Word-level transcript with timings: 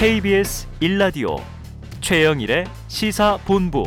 KBS 0.00 0.66
1라디오 0.80 1.38
최영일의 2.00 2.64
시사본부 2.88 3.84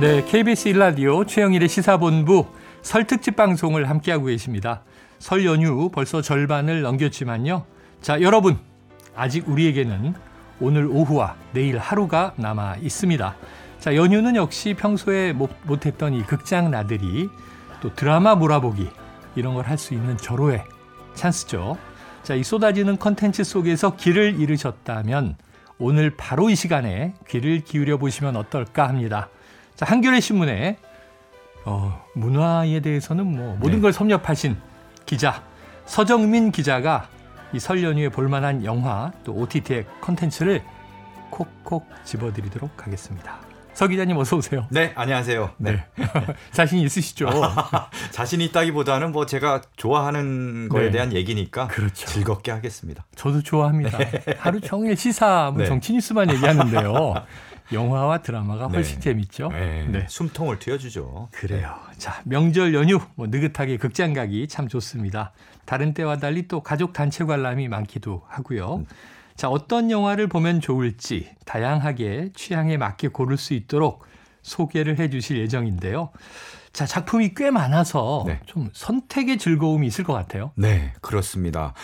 네, 0.00 0.24
KBS 0.24 0.70
1라디오 0.72 1.28
최영일의 1.28 1.68
시사본부 1.68 2.46
설 2.80 3.06
특집 3.06 3.36
방송을 3.36 3.90
함께하고 3.90 4.24
계십니다. 4.24 4.84
설 5.18 5.44
연휴 5.44 5.90
벌써 5.90 6.20
절반을 6.22 6.82
넘겼지만요. 6.82 7.64
자, 8.00 8.20
여러분. 8.20 8.58
아직 9.14 9.48
우리에게는 9.48 10.14
오늘 10.60 10.86
오후와 10.86 11.36
내일 11.52 11.78
하루가 11.78 12.34
남아 12.36 12.76
있습니다. 12.82 13.36
자, 13.78 13.96
연휴는 13.96 14.36
역시 14.36 14.74
평소에 14.74 15.32
못, 15.32 15.50
못했던 15.64 16.12
이 16.12 16.22
극장 16.22 16.70
나들이 16.70 17.28
또 17.80 17.94
드라마 17.94 18.34
몰아보기 18.34 18.88
이런 19.34 19.54
걸 19.54 19.64
할 19.66 19.78
수 19.78 19.94
있는 19.94 20.16
절호의 20.18 20.64
찬스죠. 21.14 21.78
자, 22.22 22.34
이 22.34 22.42
쏟아지는 22.42 22.98
컨텐츠 22.98 23.44
속에서 23.44 23.96
길을 23.96 24.38
잃으셨다면 24.38 25.36
오늘 25.78 26.10
바로 26.16 26.50
이 26.50 26.54
시간에 26.54 27.14
귀를 27.28 27.60
기울여 27.60 27.96
보시면 27.98 28.36
어떨까 28.36 28.88
합니다. 28.88 29.28
자, 29.76 29.86
한겨레 29.86 30.20
신문에 30.20 30.78
어, 31.64 32.04
문화에 32.14 32.80
대해서는 32.80 33.26
뭐 33.26 33.56
모든 33.56 33.76
네. 33.76 33.80
걸 33.80 33.92
섭렵하신 33.92 34.56
기자 35.06 35.42
서정민 35.86 36.50
기자가 36.52 37.08
이 37.52 37.58
설 37.60 37.82
연휴에 37.82 38.08
볼만한 38.08 38.64
영화 38.64 39.12
또 39.24 39.32
OTT의 39.32 39.86
컨텐츠를 40.00 40.62
콕콕 41.30 41.88
집어드리도록 42.04 42.84
하겠습니다. 42.86 43.38
서 43.72 43.86
기자님 43.86 44.16
어서 44.16 44.36
오세요. 44.36 44.66
네, 44.70 44.92
안녕하세요. 44.96 45.50
네. 45.58 45.84
자신 46.50 46.78
있으시죠? 46.80 47.28
자신 48.10 48.40
있다기보다는 48.40 49.12
뭐 49.12 49.26
제가 49.26 49.60
좋아하는 49.76 50.68
거에 50.70 50.86
네. 50.86 50.90
대한 50.92 51.12
얘기니까 51.12 51.68
그렇죠. 51.68 52.06
즐겁게 52.06 52.50
하겠습니다. 52.52 53.04
저도 53.14 53.42
좋아합니다. 53.42 53.96
네. 53.98 54.22
하루 54.38 54.60
종일 54.60 54.96
시사, 54.96 55.50
뭐 55.52 55.62
네. 55.62 55.66
정치 55.66 55.92
뉴스만 55.92 56.30
얘기하는데요. 56.30 57.14
영화와 57.72 58.18
드라마가 58.18 58.68
네. 58.68 58.74
훨씬 58.74 59.00
재밌죠. 59.00 59.48
네. 59.48 59.86
네. 59.88 60.06
숨통을 60.08 60.58
틔워주죠. 60.58 61.28
그래요. 61.32 61.74
자, 61.98 62.22
명절 62.24 62.74
연휴 62.74 63.00
뭐 63.14 63.26
느긋하게 63.26 63.76
극장 63.76 64.12
가기 64.12 64.48
참 64.48 64.68
좋습니다. 64.68 65.32
다른 65.64 65.94
때와 65.94 66.18
달리 66.18 66.48
또 66.48 66.62
가족 66.62 66.92
단체 66.92 67.24
관람이 67.24 67.68
많기도 67.68 68.22
하고요. 68.28 68.76
음. 68.76 68.86
자, 69.36 69.48
어떤 69.48 69.90
영화를 69.90 70.28
보면 70.28 70.60
좋을지 70.60 71.30
다양하게 71.44 72.30
취향에 72.34 72.76
맞게 72.76 73.08
고를 73.08 73.36
수 73.36 73.52
있도록 73.54 74.04
소개를 74.42 74.98
해 74.98 75.10
주실 75.10 75.38
예정인데요. 75.38 76.10
자, 76.72 76.86
작품이 76.86 77.34
꽤 77.34 77.50
많아서 77.50 78.24
네. 78.26 78.40
좀 78.46 78.70
선택의 78.72 79.38
즐거움이 79.38 79.86
있을 79.86 80.04
것 80.04 80.12
같아요. 80.12 80.52
네, 80.56 80.92
그렇습니다. 81.00 81.74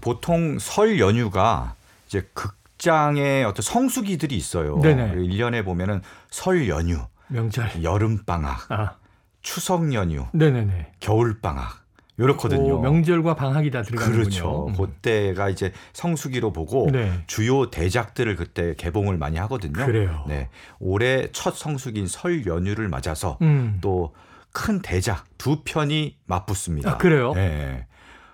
보통 0.00 0.58
설 0.58 1.00
연휴가 1.00 1.74
이제 2.06 2.28
극 2.34 2.61
장에 2.82 3.44
어떤 3.44 3.62
성수기들이 3.62 4.36
있어요. 4.36 4.78
네네. 4.80 5.14
1년에 5.14 5.64
보면은 5.64 6.02
설 6.30 6.68
연휴, 6.68 6.98
명절. 7.28 7.84
여름 7.84 8.24
방학, 8.24 8.70
아, 8.72 8.96
추석 9.40 9.94
연휴, 9.94 10.26
네네네. 10.32 10.94
겨울 10.98 11.40
방학. 11.40 11.80
요렇거든요. 12.18 12.74
오, 12.78 12.80
명절과 12.80 13.34
방학이 13.36 13.70
다 13.70 13.82
들어가는군요. 13.82 14.22
그렇죠. 14.22 14.66
음. 14.68 14.74
그때가 14.76 15.48
이제 15.48 15.72
성수기로 15.94 16.52
보고 16.52 16.88
네. 16.92 17.10
주요 17.26 17.70
대작들을 17.70 18.36
그때 18.36 18.74
개봉을 18.76 19.16
많이 19.16 19.38
하거든요. 19.38 19.86
그래요. 19.86 20.24
네. 20.28 20.48
올해 20.78 21.28
첫 21.32 21.56
성수기인 21.56 22.06
설 22.08 22.44
연휴를 22.46 22.88
맞아서 22.88 23.38
음. 23.40 23.78
또큰 23.80 24.82
대작 24.82 25.24
두 25.38 25.62
편이 25.64 26.16
맞붙습니다. 26.26 26.90
아, 26.90 26.96
그래요? 26.98 27.32
네. 27.32 27.86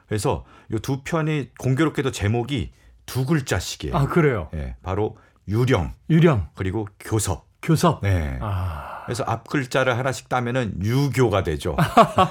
그래서 0.09 0.45
이 0.73 0.77
두 0.83 1.03
편이 1.03 1.51
공교롭게도 1.59 2.11
제목이 2.11 2.73
두 3.09 3.25
글자씩이에요. 3.25 3.97
아, 3.97 4.07
그래요. 4.07 4.49
네. 4.53 4.77
바로 4.83 5.17
유령 5.49 5.95
유령, 6.11 6.51
그리고 6.55 6.87
교섭. 7.01 7.47
교섭. 7.63 8.03
네. 8.03 8.39
아, 8.41 8.98
그래서 9.09 9.25
앞 9.27 9.49
글자를 9.49 9.97
하나씩 9.97 10.29
따면은 10.29 10.75
유교가 10.85 11.43
되죠. 11.43 11.75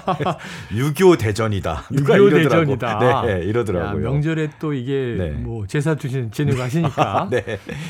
유교 0.75 1.17
대전이다. 1.17 1.85
유교. 1.91 2.29
대전이다. 2.29 3.25
네, 3.25 3.39
이러더라고요. 3.45 4.05
야, 4.05 4.09
명절에 4.11 4.49
또 4.59 4.73
이게 4.73 5.15
네. 5.17 5.29
뭐 5.31 5.65
제사 5.65 5.95
주신 5.95 6.29
지내고 6.31 6.61
하시니까 6.61 7.29
네. 7.33 7.43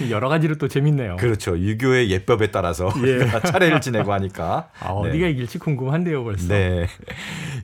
여러 0.09 0.29
가지로 0.29 0.55
또 0.55 0.69
재밌네요. 0.69 1.17
그렇죠. 1.17 1.59
유교의 1.59 2.09
예법에 2.09 2.51
따라서 2.51 2.89
예. 3.05 3.27
차례를 3.41 3.81
지내고 3.81 4.13
하니까. 4.13 4.69
아, 4.79 4.91
어디가 4.91 5.27
이길지 5.27 5.59
궁금한데요, 5.59 6.23
벌써. 6.23 6.47
네. 6.47 6.87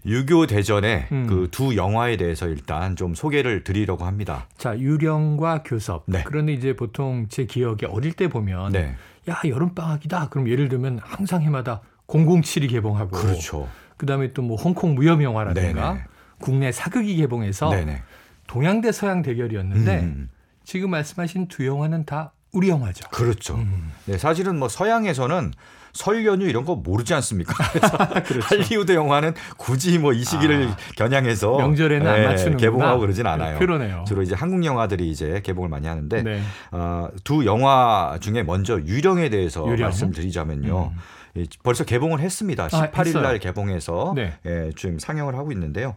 유교 0.06 0.45
대전의 0.45 1.07
음. 1.13 1.28
그두 1.28 1.78
영화에 1.78 2.17
대해서 2.17 2.50
일단 2.50 2.97
좀 2.97 3.16
소개를 3.16 3.63
드리려고 3.63 4.03
합니다. 4.03 4.47
자, 4.57 4.78
유령과 4.78 5.63
교섭. 5.63 6.03
네. 6.07 6.22
그런데 6.25 6.51
이제 6.51 6.75
보통 6.75 7.28
제 7.29 7.45
기억에 7.45 7.85
어릴 7.88 8.12
때 8.12 8.28
보면 8.28 8.73
네. 8.73 8.97
야, 9.29 9.41
여름 9.47 9.73
방학이다. 9.73 10.29
그럼 10.29 10.50
예를 10.50 10.69
들면 10.69 11.00
항상 11.01 11.41
해마다 11.41 11.81
007이 12.07 12.69
개봉하고 12.69 13.11
그렇죠. 13.11 13.69
그다음에 13.97 14.34
또 14.34 14.41
뭐 14.41 14.57
홍콩 14.57 14.95
무협 14.95 15.22
영화라든가 15.23 15.94
네네. 15.94 16.03
국내 16.39 16.72
사극이 16.72 17.16
개봉해서 17.16 17.69
네네. 17.69 18.01
동양 18.47 18.81
대 18.81 18.91
서양 18.91 19.22
대결이었는데 19.22 20.00
음, 20.01 20.29
지금 20.66 20.89
말씀하신 20.91 21.47
두 21.47 21.66
영화는 21.66 22.06
다 22.06 22.33
우리 22.51 22.69
영화죠. 22.69 23.09
그렇죠. 23.09 23.56
음. 23.56 23.91
네, 24.06 24.17
사실은 24.17 24.59
뭐 24.59 24.67
서양에서는 24.67 25.53
설 25.94 26.26
연휴 26.26 26.48
이런 26.48 26.66
거 26.66 26.76
모르지 26.76 27.14
않습니까? 27.14 27.54
그래서 27.72 27.98
그렇죠. 28.24 28.48
할리우드 28.48 28.94
영화는 28.94 29.34
굳이 29.58 30.00
뭐 30.00 30.14
이 30.14 30.24
시기를 30.24 30.68
아, 30.70 30.78
겨냥해서 30.96 31.58
명절에는 31.58 32.08
안 32.08 32.22
네, 32.22 32.28
맞추는구나. 32.28 32.58
개봉하고 32.59 33.00
그러진 33.02 33.26
않아요. 33.28 33.59
그러네요. 33.59 34.04
주로 34.08 34.22
이제 34.22 34.36
한국 34.36 34.64
영화들이 34.66 35.09
이제 35.09 35.42
개봉을 35.44 35.70
많이 35.70 35.88
하는데 35.88 36.22
네. 36.24 36.42
어, 36.72 37.08
두 37.24 37.46
영화 37.46 38.18
중에 38.20 38.44
먼저 38.44 38.80
유령에 38.80 39.30
대해서 39.30 39.66
유령. 39.68 39.81
말씀드리자면요. 39.90 40.92
음. 40.94 41.00
이 41.36 41.48
벌써 41.64 41.84
개봉을 41.84 42.20
했습니다. 42.20 42.68
18일 42.68 43.08
했어요. 43.08 43.24
날 43.24 43.40
개봉해서 43.40 44.14
네. 44.16 44.34
예, 44.46 44.70
지금 44.75 45.00
상영을 45.00 45.36
하고 45.36 45.52
있는데요. 45.52 45.96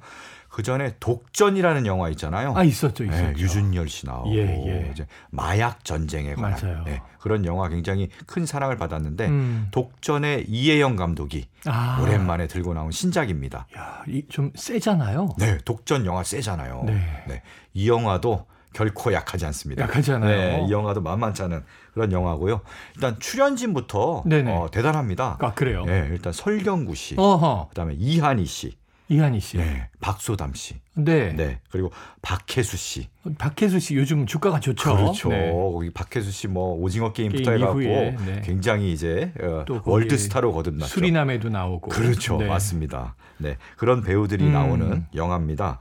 그 0.56 0.62
전에 0.62 0.94
독전이라는 1.00 1.84
영화 1.84 2.09
있잖아요. 2.09 2.55
아 2.56 2.65
있었죠, 2.65 3.05
있었죠. 3.05 3.25
예, 3.27 3.33
유준열 3.33 3.91
씨 3.91 4.06
나오고 4.06 4.34
예, 4.34 4.41
예. 4.67 4.91
이제 4.91 5.06
마약 5.28 5.84
전쟁에 5.84 6.34
관한 6.34 6.59
맞아요. 6.59 6.84
예, 6.87 7.03
그런 7.21 7.44
영화 7.44 7.69
굉장히 7.69 8.09
큰 8.25 8.47
사랑을 8.47 8.78
받았는데 8.78 9.27
음. 9.27 9.69
독전의 9.71 10.47
이혜영 10.49 10.97
감독이 10.97 11.47
아, 11.66 12.00
오랜만에 12.00 12.47
들고 12.47 12.72
나온 12.72 12.91
신작입니다. 12.91 13.66
야, 13.77 14.03
이좀 14.09 14.53
세잖아요. 14.55 15.34
네, 15.37 15.59
독전 15.66 16.06
영화 16.06 16.22
세잖아요. 16.25 16.84
네. 16.87 17.43
이 17.75 17.91
영화도 17.91 18.47
결코 18.72 19.12
약하지 19.12 19.45
않습니다. 19.45 19.83
약하잖아요. 19.83 20.31
네, 20.31 20.65
이 20.66 20.72
영화도 20.72 21.03
만만치 21.03 21.43
않은 21.43 21.65
그런 21.93 22.12
영화고요. 22.12 22.62
일단 22.95 23.19
출연진부터. 23.21 24.22
어, 24.49 24.71
대단합니다. 24.71 25.37
아 25.39 25.53
그래요. 25.53 25.84
네, 25.84 26.09
일단 26.11 26.33
설경구 26.33 26.95
씨, 26.95 27.15
어허, 27.19 27.69
그다음에 27.69 27.93
이한희 27.99 28.47
씨, 28.47 28.78
이한희 29.09 29.41
씨. 29.41 29.56
네, 29.59 29.89
박소담 30.00 30.55
씨, 30.55 30.75
네. 30.94 31.33
네, 31.33 31.61
그리고 31.71 31.93
박해수 32.22 32.77
씨. 32.77 33.09
박해수 33.38 33.78
씨 33.78 33.94
요즘 33.97 34.27
주가가 34.27 34.59
좋죠. 34.61 34.97
그렇죠. 34.97 35.28
네. 35.28 35.50
거기 35.53 35.91
박해수 35.91 36.31
씨 36.33 36.49
뭐 36.49 36.75
오징어 36.75 37.12
게임부터 37.12 37.50
게임 37.50 37.62
해갖고 37.62 37.78
네. 37.81 38.43
굉장히 38.45 38.93
이제 38.93 39.33
어, 39.41 39.65
또 39.66 39.75
거기 39.75 39.91
월드 39.91 40.16
스타로 40.19 40.53
거듭났죠. 40.53 40.89
수리남에도 40.92 41.48
나오고. 41.48 41.91
그렇죠, 41.91 42.39
네. 42.39 42.47
맞습니다. 42.47 43.15
네, 43.39 43.57
그런 43.77 44.03
배우들이 44.03 44.45
음. 44.45 44.53
나오는 44.53 45.07
영화입니다. 45.15 45.78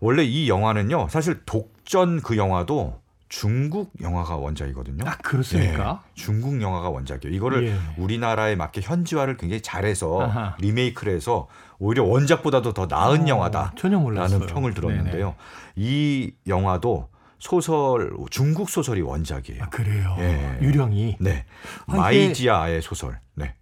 원래 0.00 0.22
이 0.24 0.48
영화는요, 0.48 1.08
사실 1.10 1.42
독전 1.44 2.22
그 2.22 2.36
영화도 2.36 3.00
중국 3.28 3.92
영화가 4.00 4.36
원작이거든요. 4.36 5.04
아 5.06 5.16
그렇습니까? 5.18 6.02
네, 6.04 6.12
중국 6.14 6.60
영화가 6.62 6.88
원작이에요. 6.88 7.34
이거를 7.36 7.66
예. 7.68 7.76
우리나라에 7.98 8.56
맞게 8.56 8.80
현지화를 8.80 9.36
굉장히 9.36 9.60
잘해서 9.60 10.22
아하. 10.22 10.56
리메이크를 10.60 11.14
해서 11.14 11.46
오히려 11.78 12.04
원작보다도 12.04 12.72
더 12.72 12.86
나은 12.86 13.24
어, 13.24 13.28
영화다. 13.28 13.72
전혀 13.76 13.98
몰랐어요. 13.98 14.38
라는 14.40 14.52
평을 14.52 14.72
들었는데요. 14.74 15.12
네네. 15.26 15.36
이 15.76 16.32
영화도 16.46 17.08
소설 17.38 18.12
중국 18.30 18.70
소설이 18.70 19.02
원작이에요. 19.02 19.62
아 19.62 19.68
그래요. 19.68 20.16
예. 20.20 20.58
유령이 20.62 21.18
네. 21.20 21.44
아, 21.86 21.96
마이지아의 21.96 22.80
소설. 22.82 23.20
네. 23.34 23.54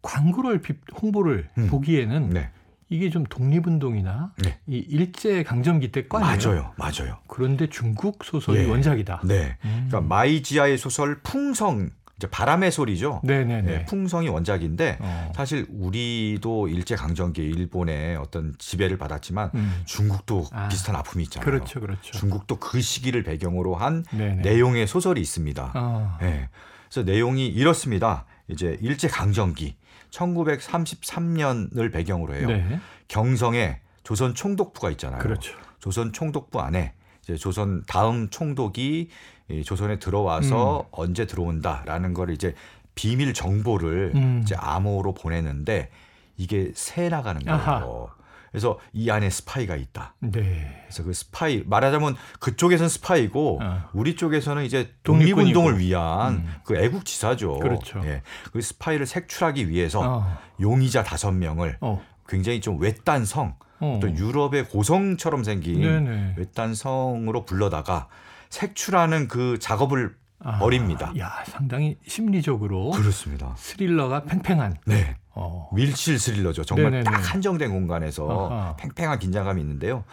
광고를 0.00 0.60
비- 0.62 0.74
홍보를 1.00 1.48
음. 1.58 1.68
보기에는 1.68 2.30
네. 2.30 2.50
이게 2.92 3.08
좀 3.08 3.24
독립운동이나 3.24 4.32
네. 4.36 4.58
이 4.66 4.76
일제 4.76 5.42
강점기 5.42 5.92
때 5.92 6.06
거예요. 6.08 6.26
맞아요. 6.26 6.72
맞아요. 6.76 7.18
그런데 7.26 7.68
중국 7.70 8.22
소설이 8.22 8.58
예. 8.58 8.64
원작이다. 8.66 9.22
네. 9.24 9.56
음. 9.64 9.86
그러니까 9.88 10.02
마이지아의 10.02 10.76
소설 10.76 11.20
풍성 11.22 11.88
이제 12.18 12.28
바람의 12.28 12.70
소리죠. 12.70 13.22
네네네. 13.24 13.72
예, 13.72 13.84
풍성이 13.86 14.28
원작인데 14.28 14.98
어. 15.00 15.32
사실 15.34 15.66
우리도 15.70 16.68
일제 16.68 16.94
강점기에 16.94 17.44
일본의 17.44 18.16
어떤 18.16 18.54
지배를 18.58 18.98
받았지만 18.98 19.50
음. 19.54 19.82
중국도 19.86 20.46
아, 20.52 20.68
비슷한 20.68 20.94
아픔이 20.94 21.24
있잖아요. 21.24 21.44
그렇죠, 21.44 21.80
그렇죠. 21.80 22.12
중국도 22.12 22.56
그 22.56 22.80
시기를 22.80 23.22
배경으로 23.22 23.74
한 23.74 24.04
네네. 24.10 24.42
내용의 24.42 24.86
소설이 24.86 25.20
있습니다. 25.20 25.72
어. 25.74 26.18
예. 26.22 26.50
그래서 26.90 27.10
내용이 27.10 27.48
이렇습니다. 27.48 28.26
이제 28.48 28.76
일제 28.82 29.08
강점기 29.08 29.76
1933년을 30.12 31.92
배경으로 31.92 32.34
해요. 32.34 32.46
네. 32.46 32.80
경성에 33.08 33.80
조선 34.04 34.34
총독부가 34.34 34.90
있잖아요. 34.92 35.20
그렇죠. 35.20 35.54
조선 35.78 36.12
총독부 36.12 36.60
안에 36.60 36.92
이제 37.22 37.36
조선 37.36 37.82
다음 37.86 38.30
총독이 38.30 39.08
이 39.48 39.64
조선에 39.64 39.98
들어와서 39.98 40.80
음. 40.80 40.86
언제 40.92 41.26
들어온다라는 41.26 42.14
걸 42.14 42.30
이제 42.30 42.54
비밀 42.94 43.32
정보를 43.34 44.12
음. 44.14 44.40
이제 44.42 44.54
암호로 44.56 45.14
보내는데 45.14 45.90
이게 46.36 46.72
새 46.74 47.08
나가는 47.08 47.42
거예요. 47.42 47.58
아하. 47.58 48.21
그래서 48.52 48.78
이 48.92 49.10
안에 49.10 49.30
스파이가 49.30 49.76
있다. 49.76 50.14
네. 50.20 50.84
그래서 50.84 51.02
그 51.02 51.14
스파이 51.14 51.62
말하자면 51.66 52.16
그쪽에서는 52.38 52.88
스파이고 52.88 53.60
어. 53.62 53.88
우리 53.94 54.14
쪽에서는 54.14 54.64
이제. 54.64 54.92
독립운동을 55.02 55.78
위한 55.78 56.34
음. 56.34 56.54
그 56.64 56.76
애국지사죠. 56.76 57.58
그렇죠. 57.58 58.02
예. 58.04 58.22
그 58.52 58.60
스파이를 58.60 59.06
색출하기 59.06 59.68
위해서 59.68 60.00
어. 60.00 60.38
용의자 60.60 61.02
다섯 61.02 61.32
명을 61.32 61.78
어. 61.80 62.02
굉장히 62.28 62.60
좀 62.60 62.80
외딴 62.80 63.24
성, 63.24 63.56
어. 63.80 63.98
또 64.00 64.10
유럽의 64.10 64.66
고성처럼 64.68 65.44
생긴 65.44 65.80
네네. 65.80 66.34
외딴 66.36 66.74
성으로 66.74 67.44
불러다가 67.44 68.08
색출하는 68.50 69.28
그 69.28 69.58
작업을 69.58 70.14
아, 70.44 70.58
벌입니다. 70.58 71.12
야, 71.18 71.42
상당히 71.46 71.96
심리적으로 72.06 72.90
그렇습니다. 72.90 73.54
스릴러가 73.56 74.24
팽팽한. 74.24 74.76
네. 74.86 75.16
어. 75.34 75.70
밀실 75.72 76.18
스릴러죠. 76.18 76.64
정말 76.64 76.90
네네네. 76.90 77.04
딱 77.04 77.32
한정된 77.32 77.70
공간에서 77.70 78.50
아하. 78.50 78.76
팽팽한 78.76 79.18
긴장감이 79.18 79.60
있는데요. 79.60 80.04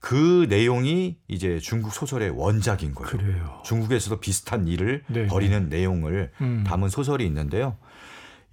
그 0.00 0.46
내용이 0.48 1.16
이제 1.26 1.58
중국 1.58 1.92
소설의 1.92 2.30
원작인 2.30 2.94
거예요. 2.94 3.10
그래요. 3.10 3.62
중국에서도 3.64 4.20
비슷한 4.20 4.68
일을 4.68 5.02
네네. 5.08 5.26
벌이는 5.26 5.68
내용을 5.68 6.30
음. 6.40 6.64
담은 6.66 6.88
소설이 6.88 7.26
있는데요. 7.26 7.76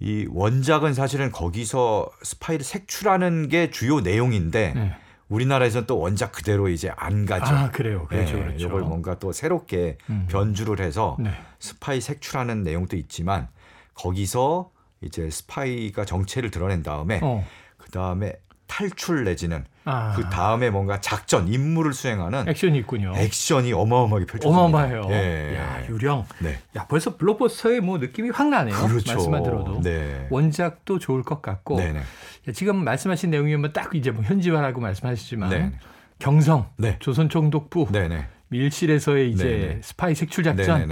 이 0.00 0.26
원작은 0.30 0.94
사실은 0.94 1.30
거기서 1.30 2.10
스파이를 2.22 2.64
색출하는 2.64 3.48
게 3.48 3.70
주요 3.70 4.00
내용인데 4.00 4.72
네. 4.74 4.96
우리나라에서는 5.28 5.86
또 5.86 5.98
원작 5.98 6.32
그대로 6.32 6.68
이제 6.68 6.92
안 6.96 7.26
가죠. 7.26 7.54
아, 7.54 7.70
그래요. 7.70 8.06
그렇죠. 8.06 8.38
예, 8.38 8.42
그렇죠. 8.42 8.66
이걸 8.66 8.82
뭔가 8.82 9.18
또 9.18 9.32
새롭게 9.32 9.98
음. 10.08 10.26
변주를 10.30 10.84
해서 10.84 11.16
네. 11.18 11.30
스파이 11.58 12.00
색출하는 12.00 12.62
내용도 12.62 12.96
있지만 12.96 13.48
거기서 13.94 14.70
이제 15.00 15.28
스파이가 15.28 16.04
정체를 16.04 16.50
드러낸 16.50 16.82
다음에 16.82 17.20
어. 17.22 17.44
그 17.76 17.90
다음에 17.90 18.34
탈출 18.66 19.24
내지는 19.24 19.64
아. 19.88 20.12
그 20.16 20.24
다음에 20.28 20.68
뭔가 20.68 21.00
작전 21.00 21.46
임무를 21.48 21.92
수행하는 21.94 22.48
액션이 22.48 22.76
있군요. 22.78 23.12
액션이 23.16 23.72
어마어마하게 23.72 24.26
펼쳐집니다. 24.26 24.48
어마어마해요. 24.48 25.02
예. 25.10 25.56
야, 25.56 25.86
유령. 25.88 26.26
네. 26.40 26.58
야, 26.76 26.86
벌써 26.88 27.16
블록버스터의 27.16 27.80
뭐 27.80 27.98
느낌이 27.98 28.30
확 28.30 28.48
나네요. 28.48 28.74
그렇죠. 28.86 29.12
말씀만 29.14 29.42
들어도. 29.44 29.80
네. 29.80 30.26
원작도 30.30 30.98
좋을 30.98 31.22
것 31.22 31.40
같고. 31.40 31.76
네네. 31.76 32.00
야, 32.00 32.52
지금 32.52 32.84
말씀하신 32.84 33.30
내용이면 33.30 33.72
딱 33.72 33.94
이제 33.94 34.10
뭐 34.10 34.22
현지화라고 34.24 34.80
말씀하시지만 34.80 35.50
네. 35.50 35.72
경성, 36.18 36.68
네. 36.76 36.96
조선 36.98 37.28
총독부, 37.28 37.88
네네. 37.92 38.26
밀실에서의 38.48 39.30
이제 39.30 39.44
네네. 39.44 39.80
스파이 39.82 40.14
색출 40.14 40.44
작전. 40.44 40.90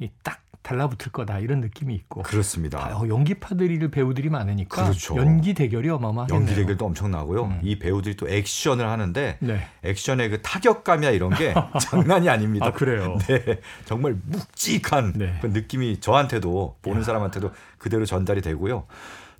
이 0.00 0.08
딱 0.22 0.40
달라붙을 0.62 1.12
거다 1.12 1.38
이런 1.38 1.60
느낌이 1.60 1.94
있고. 1.94 2.22
그렇습니다. 2.22 2.96
어, 2.96 3.08
연기파들이 3.08 3.90
배우들이 3.90 4.28
많으니까 4.28 4.84
그렇죠. 4.84 5.16
연기 5.16 5.54
대결이 5.54 5.88
어마어마하겠네요. 5.88 6.40
연기 6.40 6.54
대결도 6.54 6.84
엄청나고요. 6.86 7.44
음. 7.44 7.60
이 7.62 7.78
배우들이 7.78 8.16
또 8.16 8.28
액션을 8.28 8.86
하는데 8.86 9.38
네. 9.40 9.66
액션의 9.82 10.28
그 10.28 10.42
타격감이야 10.42 11.10
이런 11.10 11.34
게 11.34 11.54
장난이 11.80 12.28
아닙니다. 12.28 12.66
아 12.66 12.72
그래요. 12.72 13.16
네, 13.26 13.60
정말 13.86 14.16
묵직한 14.26 15.14
네. 15.16 15.38
그 15.40 15.46
느낌이 15.46 16.00
저한테도 16.00 16.76
보는 16.82 17.00
야. 17.00 17.04
사람한테도 17.04 17.52
그대로 17.78 18.04
전달이 18.04 18.42
되고요. 18.42 18.86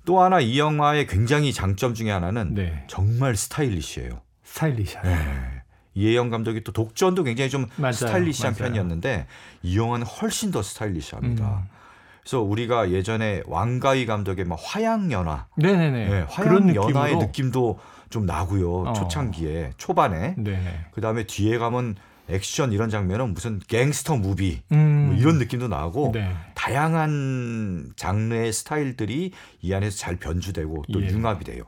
또 0.05 0.21
하나 0.21 0.39
이 0.39 0.57
영화의 0.57 1.05
굉장히 1.05 1.53
장점 1.53 1.93
중에 1.93 2.09
하나는 2.09 2.55
네. 2.55 2.83
정말 2.87 3.35
스타일리시해요. 3.35 4.21
스타일리시한. 4.43 5.05
네. 5.05 5.60
이혜영 5.93 6.29
감독이 6.29 6.63
또 6.63 6.71
독전도 6.71 7.23
굉장히 7.23 7.49
좀 7.49 7.67
맞아요. 7.75 7.93
스타일리시한 7.93 8.53
맞아요. 8.53 8.69
편이었는데 8.71 9.27
이 9.63 9.77
영화는 9.77 10.05
훨씬 10.05 10.51
더 10.51 10.61
스타일리시합니다. 10.61 11.45
음. 11.45 11.81
그래서 12.21 12.41
우리가 12.41 12.91
예전에 12.91 13.41
왕가위 13.47 14.05
감독의 14.05 14.45
막 14.45 14.59
화양연화, 14.61 15.47
네네네. 15.55 16.09
네, 16.09 16.25
그런 16.37 16.69
화양연화의. 16.69 17.17
느낌도 17.17 17.79
좀 18.09 18.25
나고요. 18.25 18.81
어. 18.89 18.93
초창기에 18.93 19.71
초반에 19.77 20.35
네네. 20.37 20.85
그 20.91 21.01
다음에 21.01 21.23
뒤에 21.25 21.57
가면 21.57 21.95
액션 22.29 22.71
이런 22.71 22.89
장면은 22.89 23.33
무슨 23.33 23.59
gangster 23.67 24.15
movie 24.17 24.61
음. 24.71 25.07
뭐 25.09 25.15
이런 25.17 25.37
느낌도 25.39 25.67
나고 25.67 26.11
네. 26.13 26.33
다양한 26.53 27.93
장르의 27.95 28.53
스타일들이 28.53 29.31
이 29.61 29.73
안에서 29.73 29.97
잘 29.97 30.15
변주되고 30.17 30.85
또 30.93 31.01
예. 31.03 31.07
융합이 31.09 31.43
돼요. 31.43 31.63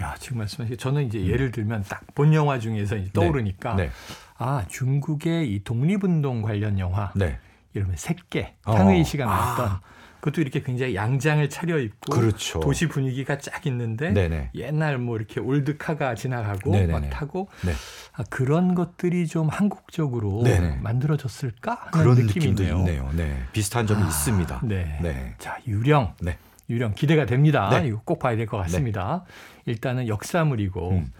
야 0.00 0.14
지금 0.18 0.38
말씀하신 0.38 0.76
저는 0.78 1.06
이제 1.06 1.24
예를 1.26 1.50
들면 1.50 1.84
딱 1.88 2.02
본 2.14 2.34
영화 2.34 2.58
중에서 2.58 2.96
이제 2.96 3.10
떠오르니까 3.12 3.72
음. 3.72 3.76
네, 3.76 3.90
아 4.36 4.64
중국의 4.68 5.50
이 5.52 5.64
독립운동 5.64 6.42
관련 6.42 6.78
영화 6.78 7.10
네, 7.14 7.38
이러면 7.74 7.96
새끼 7.96 8.46
어. 8.64 8.74
탕웨이 8.74 9.04
씨가 9.04 9.24
아. 9.24 9.26
나왔던 9.26 9.78
그것도 10.20 10.40
이렇게 10.40 10.62
굉장히 10.62 10.94
양장을 10.94 11.48
차려입고 11.50 12.12
그렇죠. 12.14 12.60
도시 12.60 12.86
분위기가 12.86 13.38
쫙 13.38 13.66
있는데 13.66 14.12
네네. 14.12 14.50
옛날 14.54 14.98
뭐 14.98 15.16
이렇게 15.16 15.40
old 15.40 15.68
car가 15.68 16.14
지나가고 16.14 16.70
네네네. 16.70 16.92
막 16.92 17.10
타고 17.10 17.48
네. 17.64 17.72
아, 18.12 18.22
그런 18.30 18.74
것들이 18.76 19.26
좀 19.26 19.48
한국적으로 19.48 20.42
네네. 20.44 20.76
만들어졌을까 20.80 21.90
그런 21.92 22.14
느낌이 22.16 22.46
느낌도 22.52 22.62
있네요. 22.62 22.78
있네요. 22.78 23.10
네, 23.14 23.42
비슷한 23.52 23.86
점이 23.86 24.02
아, 24.02 24.06
있습니다. 24.06 24.60
네. 24.64 24.98
네. 25.02 25.34
자 25.38 25.58
유령 25.66 26.14
네. 26.20 26.36
유령 26.70 26.94
기대가 26.94 27.26
됩니다. 27.26 27.68
네. 27.70 27.88
이거 27.88 28.00
꼭 28.04 28.18
봐야 28.20 28.36
될 28.36 28.46
것 28.46 28.58
같습니다. 28.58 29.24
일단은 29.66 30.08
역사물이고 30.08 30.90
음. 30.90 31.12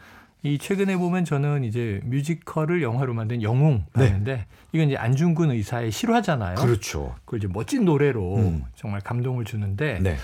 이 0.45 0.59
최근에 0.59 0.97
보면 0.97 1.25
저는 1.25 1.63
이제 1.65 2.01
뮤지컬을 2.05 2.83
영화로 2.83 3.15
만든 3.15 3.43
영웅 3.43 3.85
네. 3.95 4.07
봤는데 4.07 4.47
이건 4.73 4.89
이제 4.89 4.97
안중근 4.97 5.51
의사의 5.53 5.93
실화잖아요. 5.93 6.57
그렇죠. 6.57 7.15
그걸 7.25 7.39
이제 7.39 7.49
멋진 7.49 7.85
노래로 7.85 8.37
음. 8.37 8.65
정말 8.75 9.01
감동을 9.01 9.45
주는데 9.45 10.01
네, 10.01 10.17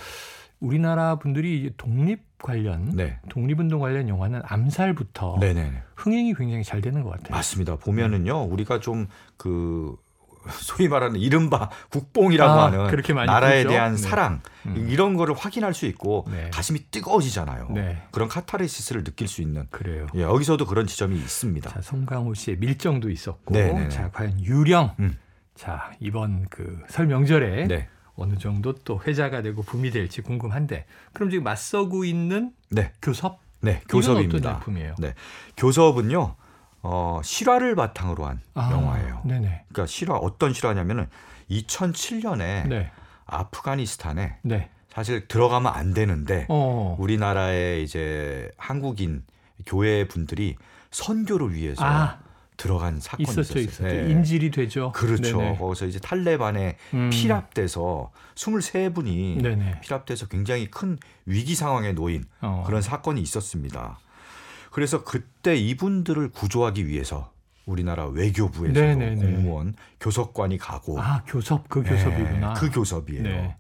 우리나라 0.59 1.17
분들이 1.17 1.61
이제 1.61 1.71
독립 1.77 2.27
관련 2.39 2.91
네, 2.97 3.19
독립운동 3.29 3.81
관련 3.81 4.09
영화는 4.09 4.43
암살부터 4.45 5.39
네, 5.41 5.53
네. 5.53 5.71
네. 5.71 5.83
흥행이 5.95 6.35
굉장히 6.35 6.65
잘 6.65 6.81
되는 6.81 7.03
것 7.05 7.11
같아요. 7.11 7.37
맞습니다. 7.37 7.77
보면은요, 7.77 8.43
우리가 8.45 8.81
좀 8.81 9.07
그 9.39 9.97
소위 10.53 10.89
말하는 10.89 11.21
이른바 11.21 11.71
국뽕이라고 11.91 12.51
아, 12.53 12.65
하는 12.67 13.27
나라에 13.27 13.63
보죠? 13.65 13.69
대한 13.71 13.93
네. 13.93 13.99
사랑 13.99 14.41
음. 14.67 14.87
이런 14.91 15.15
거를 15.17 15.35
확인할 15.35 15.75
수 15.75 15.87
있고 15.87 16.27
네. 16.31 16.51
가슴이 16.53 16.91
뜨거워지잖아요. 16.91 17.69
네. 17.71 18.03
그런 18.11 18.29
카타르시스를 18.29 19.05
느낄 19.05 19.29
수 19.29 19.43
있는 19.43 19.67
그래요. 19.71 20.07
예, 20.15 20.23
여기서도 20.23 20.67
그런 20.67 20.87
지점이 20.87 21.17
있습니다. 21.17 21.71
자, 21.71 21.81
송강호 21.81 22.35
씨의 22.35 22.59
밀정도 22.59 23.11
있었고, 23.11 23.55
네네네. 23.55 23.89
자, 23.91 24.11
과연 24.13 24.45
유령. 24.45 24.95
음. 25.01 25.19
자, 25.55 25.91
이번 26.01 26.47
그 26.49 26.79
설 26.89 27.07
명절에 27.07 27.67
네, 27.67 27.89
어느 28.15 28.37
정도 28.39 28.73
또 28.85 29.01
회자가 29.07 29.43
되고 29.43 29.63
붐이 29.63 29.91
될지 29.91 30.23
궁금한데, 30.23 30.85
그럼 31.13 31.31
지금 31.31 31.45
맞서고 31.45 32.05
있는 32.05 32.53
네, 32.71 32.93
교섭? 33.03 33.41
네, 33.61 33.81
이건 33.85 34.01
어떤 34.01 34.15
교섭입니다. 34.15 34.53
작품이에요? 34.55 34.95
네, 34.99 35.15
교섭은요, 35.57 36.37
어, 36.83 37.21
실화를 37.25 37.75
바탕으로 37.75 38.25
한 38.27 38.41
아, 38.55 38.71
영화예요. 38.73 39.23
네네. 39.25 39.65
그러니까 39.69 39.87
실화 39.87 40.17
어떤 40.17 40.53
실화냐면은 40.53 41.09
2007년에 41.51 42.69
네. 42.69 42.91
아프가니스탄에 43.27 44.37
네. 44.43 44.71
사실 44.89 45.29
들어가면 45.29 45.73
안 45.73 45.93
되는데 45.95 46.47
어. 46.49 46.97
우리나라의 46.99 47.83
이제 47.85 48.51
한국인 48.57 49.23
교회 49.67 50.09
분들이 50.09 50.57
선교를 50.91 51.55
위해서 51.55 51.85
아, 51.85 52.19
들어간 52.57 52.99
사건이 53.01 53.29
있었죠, 53.31 53.59
있었어요. 53.59 53.89
있었죠. 53.89 54.07
네. 54.07 54.11
인질이 54.11 54.51
되죠. 54.51 54.93
그렇죠. 54.93 55.39
네네. 55.39 55.57
거기서 55.59 55.87
이제 55.87 55.99
탈레반에 56.01 56.77
음. 56.95 57.11
피랍돼서 57.11 58.11
23분이 58.35 59.43
네네. 59.43 59.81
피랍돼서 59.81 60.27
굉장히 60.27 60.71
큰 60.71 60.99
위기 61.27 61.55
상황에 61.55 61.93
놓인 61.93 62.25
어. 62.41 62.65
그런 62.67 62.83
사건이 62.83 63.21
있었습니다. 63.21 63.99
그래서 64.71 65.05
그때 65.05 65.57
이분들을 65.57 66.31
구조하기 66.31 66.87
위해서 66.87 67.33
우리나라 67.67 68.07
외교부에서도 68.07 68.81
네네네. 68.81 69.17
공무원 69.21 69.75
교섭관이 70.01 70.59
가고 70.59 71.01
아, 71.01 71.23
교섭, 71.27 71.69
그 71.69 71.83
네, 71.83 71.91
교섭이구나. 71.91 72.55
그 72.55 72.71
교섭이에요. 72.71 73.23
네. 73.23 73.57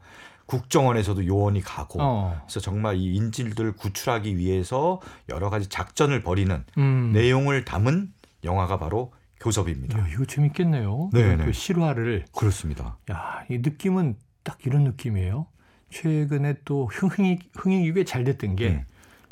국정원에서도 0.46 1.26
요원이 1.26 1.60
가고 1.60 1.98
어. 2.00 2.40
그래서 2.44 2.60
정말 2.60 2.96
이 2.96 3.14
인질들을 3.16 3.72
구출하기 3.72 4.38
위해서 4.38 4.98
여러 5.28 5.50
가지 5.50 5.68
작전을 5.68 6.22
벌이는 6.22 6.64
음. 6.78 7.10
내용을 7.12 7.64
담은 7.66 8.12
영화가 8.44 8.78
바로 8.78 9.12
교섭입니다. 9.40 9.98
야, 9.98 10.06
이거 10.08 10.24
재밌겠네요. 10.24 11.10
네네. 11.12 11.44
그 11.44 11.52
실화를. 11.52 12.24
그렇습니다. 12.34 12.96
야, 13.10 13.44
이 13.50 13.58
느낌은 13.58 14.16
딱 14.42 14.58
이런 14.64 14.84
느낌이에요. 14.84 15.46
최근에 15.90 16.56
또 16.64 16.86
흥행이 16.86 17.38
흥행이 17.54 17.92
꽤 17.92 18.04
잘 18.04 18.24
됐던 18.24 18.56
게 18.56 18.68
음. 18.68 18.84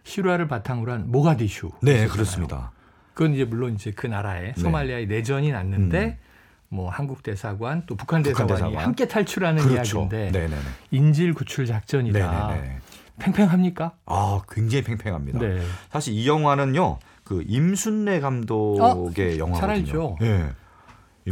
실화를 0.07 0.47
바탕으로 0.47 0.93
한 0.93 1.11
모가디슈. 1.11 1.71
네. 1.83 2.07
그렇습니다. 2.07 2.71
그건 3.13 3.35
이제 3.35 3.45
물론 3.45 3.75
이제 3.75 3.91
그 3.91 4.07
나라에 4.07 4.53
네. 4.53 4.61
소말리아에 4.61 5.07
내전이 5.07 5.51
났는데 5.51 6.05
음. 6.05 6.17
뭐 6.69 6.89
한국 6.91 7.23
대사관 7.23 7.85
또 7.87 7.97
북한 7.97 8.23
대사관이 8.23 8.49
대사관. 8.49 8.85
함께 8.85 9.09
탈출하는 9.09 9.63
그렇죠. 9.63 10.03
이야기인데 10.03 10.31
네, 10.31 10.49
네, 10.49 10.55
네. 10.55 10.61
인질 10.91 11.35
구출 11.35 11.67
작전이다. 11.67 12.19
네, 12.19 12.55
네, 12.55 12.63
네. 12.63 12.79
팽팽합니까? 13.19 13.93
아, 14.07 14.41
굉장히 14.51 14.85
팽팽합니다. 14.85 15.39
네. 15.39 15.61
사실 15.91 16.15
이 16.15 16.29
영화는요. 16.29 16.99
그 17.25 17.43
임순례 17.47 18.21
감독의 18.21 19.39
영화거든요. 19.39 19.55
잘 19.61 19.71
알죠. 19.71 20.17
예. 20.23 20.51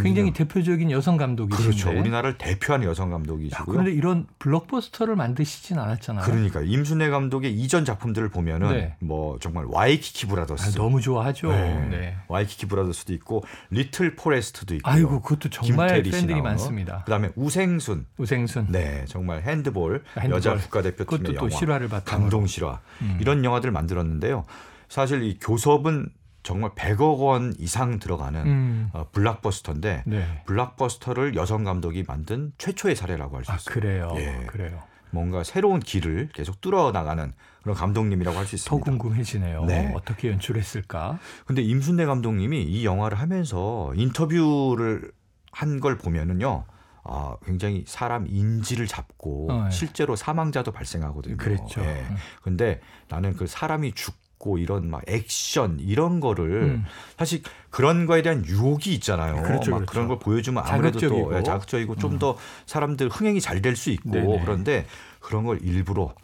굉장히 0.00 0.32
대표적인 0.32 0.90
여성 0.90 1.16
감독이신데. 1.16 1.70
그렇죠. 1.70 1.90
우리나라를 1.98 2.38
대표하는 2.38 2.86
여성 2.86 3.08
야, 3.08 3.12
감독이시고요. 3.12 3.64
그런데 3.66 3.92
이런 3.92 4.26
블록버스터를 4.38 5.16
만드시진 5.16 5.78
않았잖아요. 5.78 6.24
그러니까 6.24 6.60
임순례 6.60 7.10
감독의 7.10 7.52
이전 7.54 7.84
작품들을 7.84 8.28
보면은 8.28 8.70
네. 8.70 8.96
뭐 9.00 9.38
정말 9.40 9.66
와이키키 9.68 10.26
브라더스, 10.26 10.70
아, 10.78 10.82
너무 10.82 11.00
좋아하죠. 11.00 11.52
네. 11.52 11.88
네. 11.90 12.16
와이키키 12.28 12.66
브라더스도 12.66 13.12
있고 13.14 13.44
리틀 13.70 14.16
포레스트도 14.16 14.74
있고, 14.76 14.90
아이고 14.90 15.20
그것도 15.20 15.50
정말 15.50 16.02
팬들이. 16.02 16.40
많습니다. 16.40 17.04
그다음에 17.04 17.30
우생순, 17.36 18.06
우생순. 18.18 18.66
네 18.70 19.04
정말 19.06 19.42
핸드볼, 19.42 20.02
핸드볼. 20.16 20.36
여자 20.36 20.56
국가대표팀의 20.56 21.06
그것도 21.06 21.32
또 21.34 21.46
영화, 21.46 21.56
실화를 21.58 21.88
바탕으로. 21.88 22.22
감동 22.22 22.46
실화 22.46 22.80
음. 23.02 23.18
이런 23.20 23.44
영화들을 23.44 23.72
만들었는데요. 23.72 24.44
사실 24.88 25.22
이 25.22 25.38
교섭은 25.40 26.08
정말 26.44 26.70
100억 26.76 27.18
원 27.18 27.54
이상 27.58 27.98
들어가는 27.98 28.46
음. 28.46 28.90
어, 28.92 29.08
블락버스터인데 29.10 30.04
네. 30.06 30.42
블락버스터를 30.46 31.34
여성 31.34 31.64
감독이 31.64 32.04
만든 32.06 32.52
최초의 32.58 32.94
사례라고 32.94 33.38
할수아 33.38 33.56
있어요. 33.56 33.74
그래요. 33.74 34.12
예. 34.16 34.44
그래요. 34.46 34.80
뭔가 35.10 35.42
새로운 35.42 35.80
길을 35.80 36.28
계속 36.34 36.60
뚫어 36.60 36.92
나가는 36.92 37.32
그런 37.62 37.76
감독님이라고 37.76 38.36
할수더 38.36 38.56
있습니다. 38.56 38.84
궁금해지네요. 38.90 39.64
네. 39.64 39.92
어떻게 39.94 40.28
연출했을까? 40.30 41.18
근데 41.46 41.62
임순례 41.62 42.04
감독님이 42.04 42.62
이 42.64 42.84
영화를 42.84 43.18
하면서 43.18 43.92
인터뷰를 43.96 45.10
한 45.50 45.80
걸 45.80 45.96
보면은요. 45.96 46.64
아, 47.04 47.36
굉장히 47.44 47.84
사람 47.86 48.26
인지를 48.26 48.86
잡고 48.86 49.52
어, 49.52 49.64
예. 49.66 49.70
실제로 49.70 50.16
사망자도 50.16 50.72
발생하거든요. 50.72 51.36
그랬죠. 51.36 51.80
예. 51.82 52.06
음. 52.08 52.16
근데 52.42 52.80
나는 53.08 53.34
그 53.34 53.46
사람이 53.46 53.92
죽 53.92 54.14
고 54.44 54.58
이런 54.58 54.90
막 54.90 55.00
액션 55.08 55.78
이런 55.80 56.20
거를 56.20 56.64
음. 56.64 56.84
사실 57.16 57.40
그런 57.70 58.04
거에 58.04 58.20
대한 58.20 58.44
유혹이 58.44 58.92
있잖아요. 58.96 59.42
그렇죠, 59.42 59.70
막 59.70 59.78
그렇죠. 59.78 59.86
그런 59.86 60.06
걸 60.08 60.18
보여주면 60.18 60.62
아무래도 60.66 60.98
자극적이고. 60.98 61.30
또 61.30 61.38
예, 61.38 61.42
자극적이고 61.42 61.96
좀더 61.96 62.36
사람들 62.66 63.08
흥행이 63.08 63.40
잘 63.40 63.62
될 63.62 63.74
수 63.74 63.88
있고 63.90 64.10
네네. 64.10 64.40
그런데 64.44 64.86
그런 65.20 65.44
걸 65.44 65.60
일부러 65.62 66.14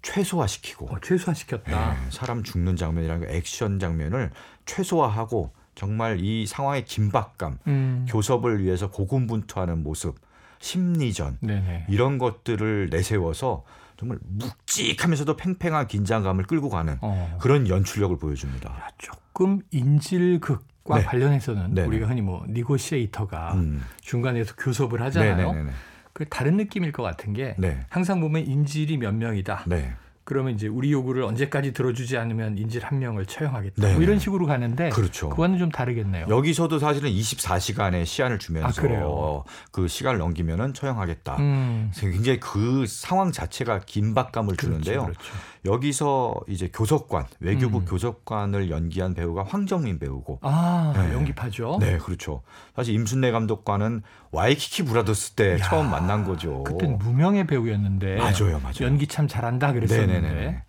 최소화시키고 0.00 0.86
어, 0.86 0.96
최소화시켰다. 1.02 1.92
예, 2.06 2.10
사람 2.10 2.42
죽는 2.42 2.76
장면이라는 2.76 3.26
거 3.26 3.32
액션 3.32 3.78
장면을 3.78 4.30
최소화하고 4.64 5.50
정말 5.74 6.20
이 6.20 6.46
상황의 6.46 6.86
긴박감, 6.86 7.58
음. 7.66 8.06
교섭을 8.08 8.62
위해서 8.62 8.90
고군분투하는 8.90 9.82
모습, 9.82 10.16
심리전 10.60 11.38
네네. 11.40 11.86
이런 11.90 12.16
것들을 12.16 12.88
내세워서 12.90 13.64
정말 13.96 14.18
묵직하면서도 14.22 15.36
팽팽한 15.36 15.88
긴장감을 15.88 16.44
끌고 16.44 16.68
가는 16.68 16.98
어. 17.00 17.38
그런 17.40 17.68
연출력을 17.68 18.18
보여줍니다. 18.18 18.70
야, 18.70 18.88
조금 18.98 19.60
인질극 19.70 20.64
과 20.86 20.98
네. 20.98 21.04
관련해서는 21.04 21.74
네네. 21.74 21.88
우리가 21.88 22.06
흔히 22.06 22.20
뭐 22.20 22.44
니고시에이터가 22.48 23.54
음. 23.54 23.82
중간에서 24.02 24.54
교섭을 24.54 25.02
하잖아요. 25.02 25.66
그 26.12 26.24
다른 26.28 26.56
느낌일 26.56 26.92
것 26.92 27.02
같은 27.02 27.32
게 27.32 27.56
네. 27.58 27.80
항상 27.90 28.20
보면 28.20 28.46
인질이 28.46 28.96
몇 28.96 29.12
명이다. 29.12 29.64
네. 29.66 29.96
그러면 30.26 30.54
이제 30.54 30.66
우리 30.66 30.90
요구를 30.90 31.22
언제까지 31.22 31.72
들어주지 31.72 32.18
않으면 32.18 32.58
인질 32.58 32.84
한 32.84 32.98
명을 32.98 33.26
처형하겠다. 33.26 33.80
네. 33.80 33.94
뭐 33.94 34.02
이런 34.02 34.18
식으로 34.18 34.44
가는데 34.44 34.88
그렇죠. 34.88 35.28
그거는 35.30 35.56
좀 35.56 35.70
다르겠네요. 35.70 36.26
여기서도 36.28 36.80
사실은 36.80 37.10
24시간의 37.10 38.04
시한을 38.04 38.40
주면서 38.40 39.44
아? 39.46 39.50
그 39.70 39.86
시간을 39.86 40.18
넘기면은 40.18 40.74
처형하겠다. 40.74 41.36
음. 41.36 41.92
굉장히 41.96 42.40
그 42.40 42.86
상황 42.88 43.30
자체가 43.30 43.82
긴박감을 43.86 44.56
주는데요. 44.56 45.04
그렇죠, 45.04 45.20
그렇죠. 45.20 45.32
여기서 45.66 46.34
이제 46.48 46.70
교섭관 46.72 47.26
외교부 47.40 47.78
음. 47.78 47.84
교섭관을 47.84 48.70
연기한 48.70 49.14
배우가 49.14 49.44
황정민 49.44 49.98
배우고. 49.98 50.38
아 50.42 50.92
네. 50.96 51.12
연기파죠. 51.12 51.78
네, 51.80 51.98
그렇죠. 51.98 52.42
사실 52.74 52.94
임순례 52.94 53.30
감독과는 53.32 54.02
와이키키 54.30 54.84
브라더스 54.84 55.32
때 55.32 55.52
야, 55.54 55.56
처음 55.58 55.90
만난 55.90 56.24
거죠. 56.24 56.64
그땐 56.64 56.98
무명의 56.98 57.46
배우였는데 57.46 58.16
맞아요, 58.16 58.60
맞아요. 58.62 58.74
연기 58.82 59.06
참 59.06 59.28
잘한다 59.28 59.72
그랬었는데. 59.72 60.20
네네네. 60.20 60.62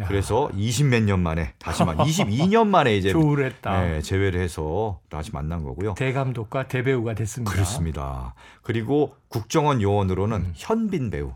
야, 0.00 0.06
그래서 0.06 0.48
20몇 0.54 1.02
년 1.02 1.20
만에 1.20 1.54
다시 1.58 1.84
만 1.84 1.96
22년 1.96 2.68
만에 2.68 2.96
이제 2.96 3.10
조울했다. 3.10 3.82
네, 3.82 4.00
재회를 4.00 4.40
해서 4.40 5.00
다시 5.08 5.32
만난 5.32 5.64
거고요. 5.64 5.94
대감독과 5.94 6.68
대배우가 6.68 7.14
됐습니다. 7.14 7.50
그렇습니다. 7.52 8.34
그리고 8.62 9.16
국정원 9.26 9.82
요원으로는 9.82 10.36
음. 10.36 10.52
현빈 10.54 11.10
배우. 11.10 11.32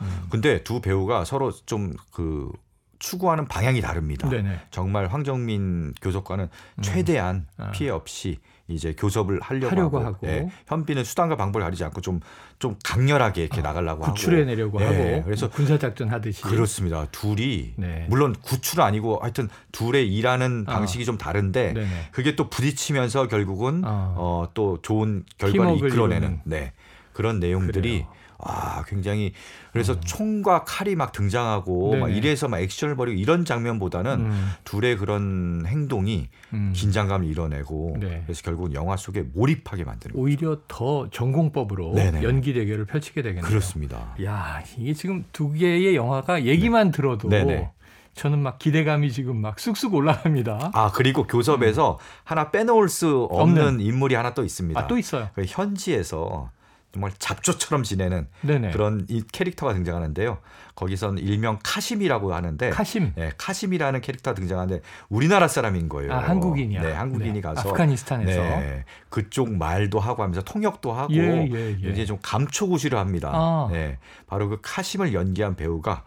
음. 0.00 0.26
근데 0.30 0.62
두 0.62 0.80
배우가 0.80 1.24
서로 1.24 1.52
좀그 1.52 2.52
추구하는 2.98 3.46
방향이 3.46 3.80
다릅니다. 3.80 4.28
네네. 4.28 4.60
정말 4.70 5.06
황정민 5.06 5.94
교섭관은 6.00 6.44
음. 6.44 6.82
최대한 6.82 7.46
아. 7.56 7.70
피해 7.70 7.90
없이 7.90 8.38
이제 8.68 8.94
교섭을 8.94 9.40
하려고, 9.40 9.68
하려고 9.68 9.98
하고, 9.98 10.06
하고. 10.08 10.26
예, 10.26 10.48
현빈은 10.66 11.04
수단과 11.04 11.36
방법을 11.36 11.62
가리지 11.64 11.84
않고 11.84 12.00
좀좀 12.00 12.76
강렬하게 12.82 13.42
이렇게 13.42 13.60
나가려고 13.60 14.02
하고 14.02 14.14
구출해내려고 14.14 14.80
예, 14.80 14.84
하고 14.84 15.24
그래서 15.24 15.48
군사 15.48 15.78
작전 15.78 16.08
하듯이. 16.08 16.42
그렇습니다. 16.42 17.06
둘이 17.12 17.74
네. 17.76 18.06
물론 18.08 18.34
구출은 18.34 18.82
아니고 18.82 19.20
하여튼 19.20 19.48
둘의 19.70 20.12
일하는 20.12 20.64
아. 20.66 20.72
방식이 20.72 21.04
좀 21.04 21.16
다른데 21.16 21.74
네네. 21.74 22.08
그게 22.10 22.34
또 22.34 22.50
부딪히면서 22.50 23.28
결국은 23.28 23.82
아. 23.84 24.14
어, 24.16 24.48
또 24.54 24.80
좋은 24.82 25.24
결과를 25.38 25.76
이끌어내는. 25.76 26.40
네. 26.44 26.72
그런 27.12 27.40
내용들이 27.40 28.04
그래요. 28.04 28.15
아 28.38 28.84
굉장히 28.86 29.32
그래서 29.72 29.98
총과 30.00 30.64
칼이 30.64 30.94
막 30.94 31.12
등장하고 31.12 31.96
막 31.96 32.06
네네. 32.08 32.18
이래서 32.18 32.48
막 32.48 32.58
액션을 32.60 32.96
벌이고 32.96 33.18
이런 33.18 33.44
장면보다는 33.44 34.12
음, 34.20 34.50
둘의 34.64 34.96
그런 34.98 35.64
행동이 35.66 36.28
음. 36.52 36.72
긴장감을 36.74 37.26
이뤄내고 37.26 37.96
네. 38.00 38.22
그래서 38.26 38.42
결국은 38.42 38.74
영화 38.74 38.96
속에 38.96 39.24
몰입하게 39.34 39.84
만드는 39.84 40.12
거죠. 40.14 40.22
오히려 40.22 40.58
더 40.68 41.08
전공법으로 41.10 41.94
네네. 41.94 42.22
연기 42.22 42.52
대결을 42.52 42.84
펼치게 42.84 43.22
되겠네요. 43.22 43.48
그렇습니다. 43.48 44.14
야 44.24 44.62
이게 44.76 44.92
지금 44.92 45.24
두 45.32 45.52
개의 45.52 45.96
영화가 45.96 46.44
얘기만 46.44 46.90
들어도 46.90 47.28
네네. 47.28 47.70
저는 48.14 48.38
막 48.38 48.58
기대감이 48.58 49.12
지금 49.12 49.36
막 49.36 49.58
쑥쑥 49.58 49.92
올라갑니다. 49.94 50.70
아 50.72 50.90
그리고 50.94 51.26
교섭에서 51.26 51.98
하나 52.24 52.50
빼놓을 52.50 52.88
수 52.88 53.28
없는, 53.30 53.62
음. 53.62 53.66
없는. 53.68 53.80
인물이 53.84 54.14
하나 54.14 54.32
또 54.34 54.42
있습니다. 54.44 54.78
아 54.80 54.86
또 54.86 54.96
있어요. 54.98 55.28
그 55.34 55.44
현지에서 55.46 56.50
정말 56.92 57.12
잡초처럼 57.18 57.82
지내는 57.82 58.26
네네. 58.40 58.70
그런 58.70 59.04
이 59.10 59.22
캐릭터가 59.30 59.74
등장하는데요. 59.74 60.38
거기선 60.74 61.18
일명 61.18 61.58
카심이라고 61.62 62.34
하는데 62.34 62.70
카심. 62.70 63.12
네, 63.16 63.32
카심이라는 63.36 64.00
캐릭터가 64.00 64.34
등장하는데 64.34 64.82
우리나라 65.10 65.46
사람인 65.46 65.88
거예요. 65.90 66.12
아 66.14 66.18
한국인이야. 66.20 66.80
네, 66.82 66.92
한국인이 66.92 67.34
네. 67.34 67.40
가서 67.42 67.60
아프가니스탄에서. 67.68 68.40
네, 68.40 68.84
그쪽 69.10 69.50
말도 69.54 70.00
하고 70.00 70.22
하면서 70.22 70.42
통역도 70.42 70.92
하고 70.92 71.14
예, 71.14 71.48
예, 71.52 71.76
예. 71.82 71.90
이제 71.90 72.06
좀 72.06 72.18
감초구시를 72.22 72.98
합니다. 72.98 73.30
아. 73.32 73.68
네, 73.70 73.98
바로 74.26 74.48
그 74.48 74.58
카심을 74.62 75.12
연기한 75.12 75.54
배우가 75.54 76.02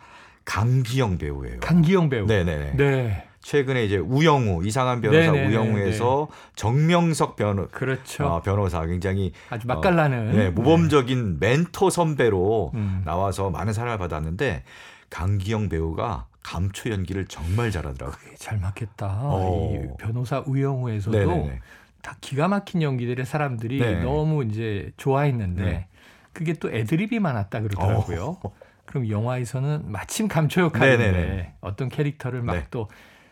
강기영 0.46 1.20
배우예요. 1.20 1.60
강기영 1.60 2.10
배우. 2.10 2.26
네 2.26 2.44
네 2.44 2.74
네. 2.76 3.29
네. 3.42 3.50
최근에 3.50 3.86
이제 3.86 3.98
우영우 3.98 4.66
이상한 4.66 5.02
변호사 5.02 5.32
네네네, 5.32 5.48
우영우에서 5.48 6.28
정명석 6.56 7.36
변호 7.36 7.68
그렇죠. 7.70 8.26
어, 8.26 8.42
변호사 8.42 8.86
굉장히 8.86 9.32
아주 9.50 9.68
맛깔나는. 9.68 10.36
네, 10.36 10.50
모범적인 10.50 11.40
멘토 11.40 11.90
선배로 11.90 12.72
음. 12.76 13.02
나와서 13.06 13.50
많은 13.50 13.74
사랑을 13.74 13.98
받았는데 13.98 14.64
강기영 15.10 15.70
배우가 15.70 16.28
감초 16.44 16.90
연기를 16.90 17.26
정말 17.26 17.72
잘하더라고요. 17.72 18.18
그게 18.18 18.36
잘 18.36 18.58
맞겠다. 18.60 19.20
어. 19.24 19.74
이 19.74 19.98
변호사 19.98 20.44
우영우에서도 20.46 21.18
네네네. 21.18 21.60
다 22.02 22.16
기가 22.22 22.48
막힌 22.48 22.82
연기들의 22.82 23.26
사람들이 23.26 23.80
네. 23.80 24.02
너무 24.02 24.44
이제 24.46 24.92
좋아했는데 24.98 25.64
네. 25.64 25.88
그게 26.34 26.54
또 26.54 26.72
애드립이 26.72 27.20
많았다 27.20 27.62
그러더라고요. 27.62 28.38
그럼 28.86 29.10
영화에서는 29.10 29.92
마침 29.92 30.28
감초 30.28 30.62
역할인데 30.62 31.10
어. 31.10 31.12
네네네. 31.12 31.54
어떤 31.62 31.90
캐릭터를 31.90 32.42
막 32.42 32.54
네. 32.54 32.66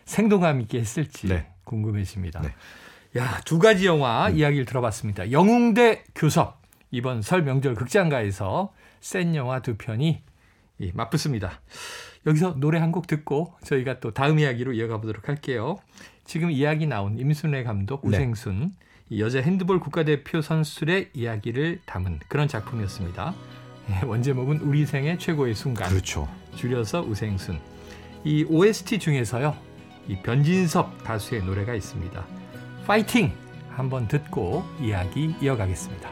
또 0.07 0.11
생동감 0.11 0.61
있게 0.61 0.79
했을지 0.79 1.27
네. 1.27 1.47
궁금해집니다. 1.65 2.41
네. 2.41 2.53
야, 3.17 3.41
두 3.45 3.59
가지 3.59 3.85
영화 3.85 4.29
이야기를 4.29 4.65
들어봤습니다. 4.65 5.31
영웅대 5.31 6.03
교섭 6.15 6.61
이번 6.91 7.21
설 7.21 7.43
명절 7.43 7.75
극장가에서 7.75 8.73
센 9.01 9.35
영화 9.35 9.61
두 9.61 9.75
편이 9.75 10.21
이, 10.79 10.91
맞붙습니다. 10.93 11.59
여기서 12.25 12.55
노래 12.57 12.79
한 12.79 12.91
곡 12.91 13.07
듣고 13.07 13.53
저희가 13.63 13.99
또 13.99 14.13
다음 14.13 14.39
이야기로 14.39 14.73
이어가 14.73 14.99
보도록 15.01 15.27
할게요. 15.27 15.77
지금 16.25 16.51
이야기 16.51 16.85
나온 16.87 17.17
임순례 17.17 17.63
감독, 17.63 18.01
네. 18.03 18.09
우생순 18.17 18.73
이 19.09 19.21
여자 19.21 19.41
핸드볼 19.41 19.79
국가대표 19.79 20.41
선수들의 20.41 21.11
이야기를 21.13 21.81
담은 21.85 22.19
그런 22.27 22.47
작품이었습니다. 22.47 23.33
예, 23.89 24.05
원제목은 24.05 24.59
우리 24.59 24.85
생의 24.85 25.17
최고의 25.17 25.55
순간. 25.55 25.89
그렇죠. 25.89 26.27
줄여서 26.55 27.03
우생순. 27.03 27.59
이 28.25 28.43
OST 28.43 28.99
중에서요. 28.99 29.66
이 30.07 30.15
변진섭 30.21 31.03
가수의 31.03 31.43
노래가 31.43 31.73
있습니다. 31.73 32.25
파이팅! 32.85 33.33
한번 33.69 34.07
듣고 34.07 34.63
이야기 34.81 35.35
이어가겠습니다. 35.41 36.09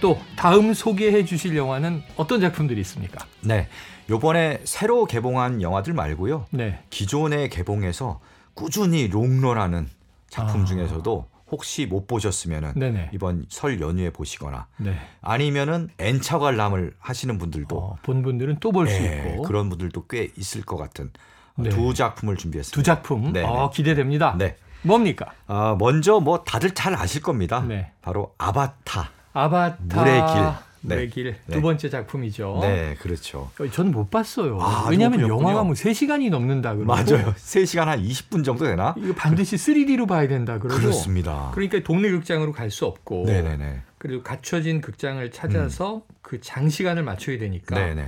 또 0.00 0.18
다음 0.36 0.72
소개해 0.72 1.24
주실 1.24 1.56
영화는 1.56 2.02
어떤 2.16 2.40
작품들이 2.40 2.80
있습니까? 2.82 3.26
네. 3.40 3.68
요번에 4.08 4.60
새로 4.64 5.06
개봉한 5.06 5.60
영화들 5.62 5.92
말고요. 5.92 6.46
네. 6.50 6.82
기존에 6.90 7.48
개봉해서 7.48 8.20
꾸준히 8.54 9.08
롱런하는 9.08 9.88
작품 10.28 10.62
아. 10.62 10.64
중에서도 10.64 11.26
혹시 11.50 11.86
못 11.86 12.06
보셨으면은 12.06 12.72
네네. 12.74 13.10
이번 13.12 13.44
설 13.48 13.80
연휴에 13.80 14.10
보시거나 14.10 14.66
네. 14.78 14.94
아니면은 15.20 15.88
N차 15.98 16.38
관람을 16.38 16.94
하시는 16.98 17.38
분들도 17.38 17.76
어, 17.76 17.96
본 18.02 18.22
분들은 18.22 18.58
또 18.60 18.72
볼수 18.72 18.94
예, 18.94 19.28
있고 19.30 19.42
그런 19.42 19.68
분들도 19.68 20.06
꽤 20.06 20.30
있을 20.36 20.62
것 20.62 20.76
같은 20.76 21.10
네. 21.56 21.70
두 21.70 21.94
작품을 21.94 22.36
준비했습니다. 22.36 22.74
두 22.74 22.82
작품 22.82 23.32
네, 23.32 23.42
어, 23.44 23.70
기대됩니다. 23.72 24.34
네. 24.38 24.56
뭡니까? 24.82 25.32
아, 25.46 25.76
먼저 25.78 26.20
뭐 26.20 26.42
다들 26.44 26.72
잘 26.72 26.94
아실 26.94 27.22
겁니다. 27.22 27.64
네. 27.66 27.92
바로 28.02 28.34
아바타. 28.38 29.10
아바타 29.32 29.76
물의 30.02 30.26
길. 30.26 30.42
네. 30.82 30.94
물의 30.96 31.10
길. 31.10 31.36
네. 31.46 31.54
두 31.54 31.62
번째 31.62 31.88
작품이죠. 31.88 32.58
네, 32.60 32.94
그렇죠. 33.00 33.50
어, 33.58 33.66
저는 33.70 33.92
못 33.92 34.10
봤어요. 34.10 34.58
아, 34.60 34.86
왜냐하면. 34.90 35.20
영화가 35.28 35.62
뭐 35.62 35.72
3시간이 35.72 36.28
넘는다 36.28 36.74
그러고 36.74 36.92
맞아요. 36.92 37.32
3시간 37.34 37.86
한 37.86 38.02
20분 38.02 38.44
정도 38.44 38.66
되나? 38.66 38.94
이거 38.98 39.14
반드시 39.14 39.56
3D로 39.56 40.06
봐야 40.06 40.28
된다 40.28 40.58
그러고 40.58 40.78
그렇습니다. 40.80 41.50
그러니까 41.54 41.78
동네 41.82 42.10
극장으로 42.10 42.52
갈 42.52 42.70
수 42.70 42.84
없고 42.84 43.24
네네네. 43.26 43.80
그리고 43.98 44.22
갖춰진 44.22 44.80
극장을 44.82 45.30
찾아서 45.30 46.02
그 46.20 46.40
장시간을 46.42 47.02
맞춰야 47.04 47.38
되니까 47.38 47.74
네네. 47.76 48.06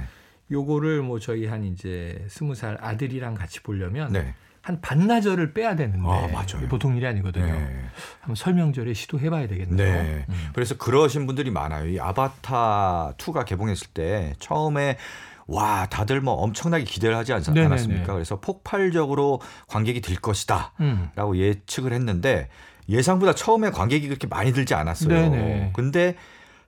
요거를 0.50 1.02
뭐 1.02 1.18
저희 1.18 1.46
한 1.46 1.64
이제 1.64 2.24
스무 2.28 2.54
살 2.54 2.78
아들이랑 2.80 3.34
같이 3.34 3.60
보려면 3.60 4.12
네. 4.12 4.34
한 4.62 4.80
반나절을 4.80 5.54
빼야 5.54 5.76
되는데 5.76 6.08
아, 6.08 6.26
맞아요. 6.28 6.66
보통 6.68 6.96
일이 6.96 7.06
아니거든요. 7.06 7.46
네. 7.46 7.84
한번 8.20 8.34
설명절에 8.34 8.94
시도해봐야 8.94 9.46
되겠네요. 9.46 9.76
네. 10.02 10.26
음. 10.28 10.48
그래서 10.54 10.76
그러신 10.76 11.26
분들이 11.26 11.50
많아요. 11.50 11.88
이 11.88 12.00
아바타 12.00 13.14
2가 13.16 13.44
개봉했을 13.44 13.88
때 13.94 14.34
처음에 14.40 14.96
와 15.46 15.86
다들 15.86 16.20
뭐 16.20 16.34
엄청나게 16.34 16.82
기대를 16.84 17.16
하지 17.16 17.32
않. 17.32 17.42
않았습니까? 17.46 18.12
그래서 18.12 18.40
폭발적으로 18.40 19.40
관객이 19.68 20.00
들 20.00 20.16
것이다라고 20.16 20.72
음. 20.80 21.36
예측을 21.36 21.92
했는데 21.92 22.48
예상보다 22.88 23.34
처음에 23.34 23.70
관객이 23.70 24.08
그렇게 24.08 24.26
많이 24.26 24.52
들지 24.52 24.74
않았어요. 24.74 25.08
네네. 25.08 25.70
근데 25.74 26.16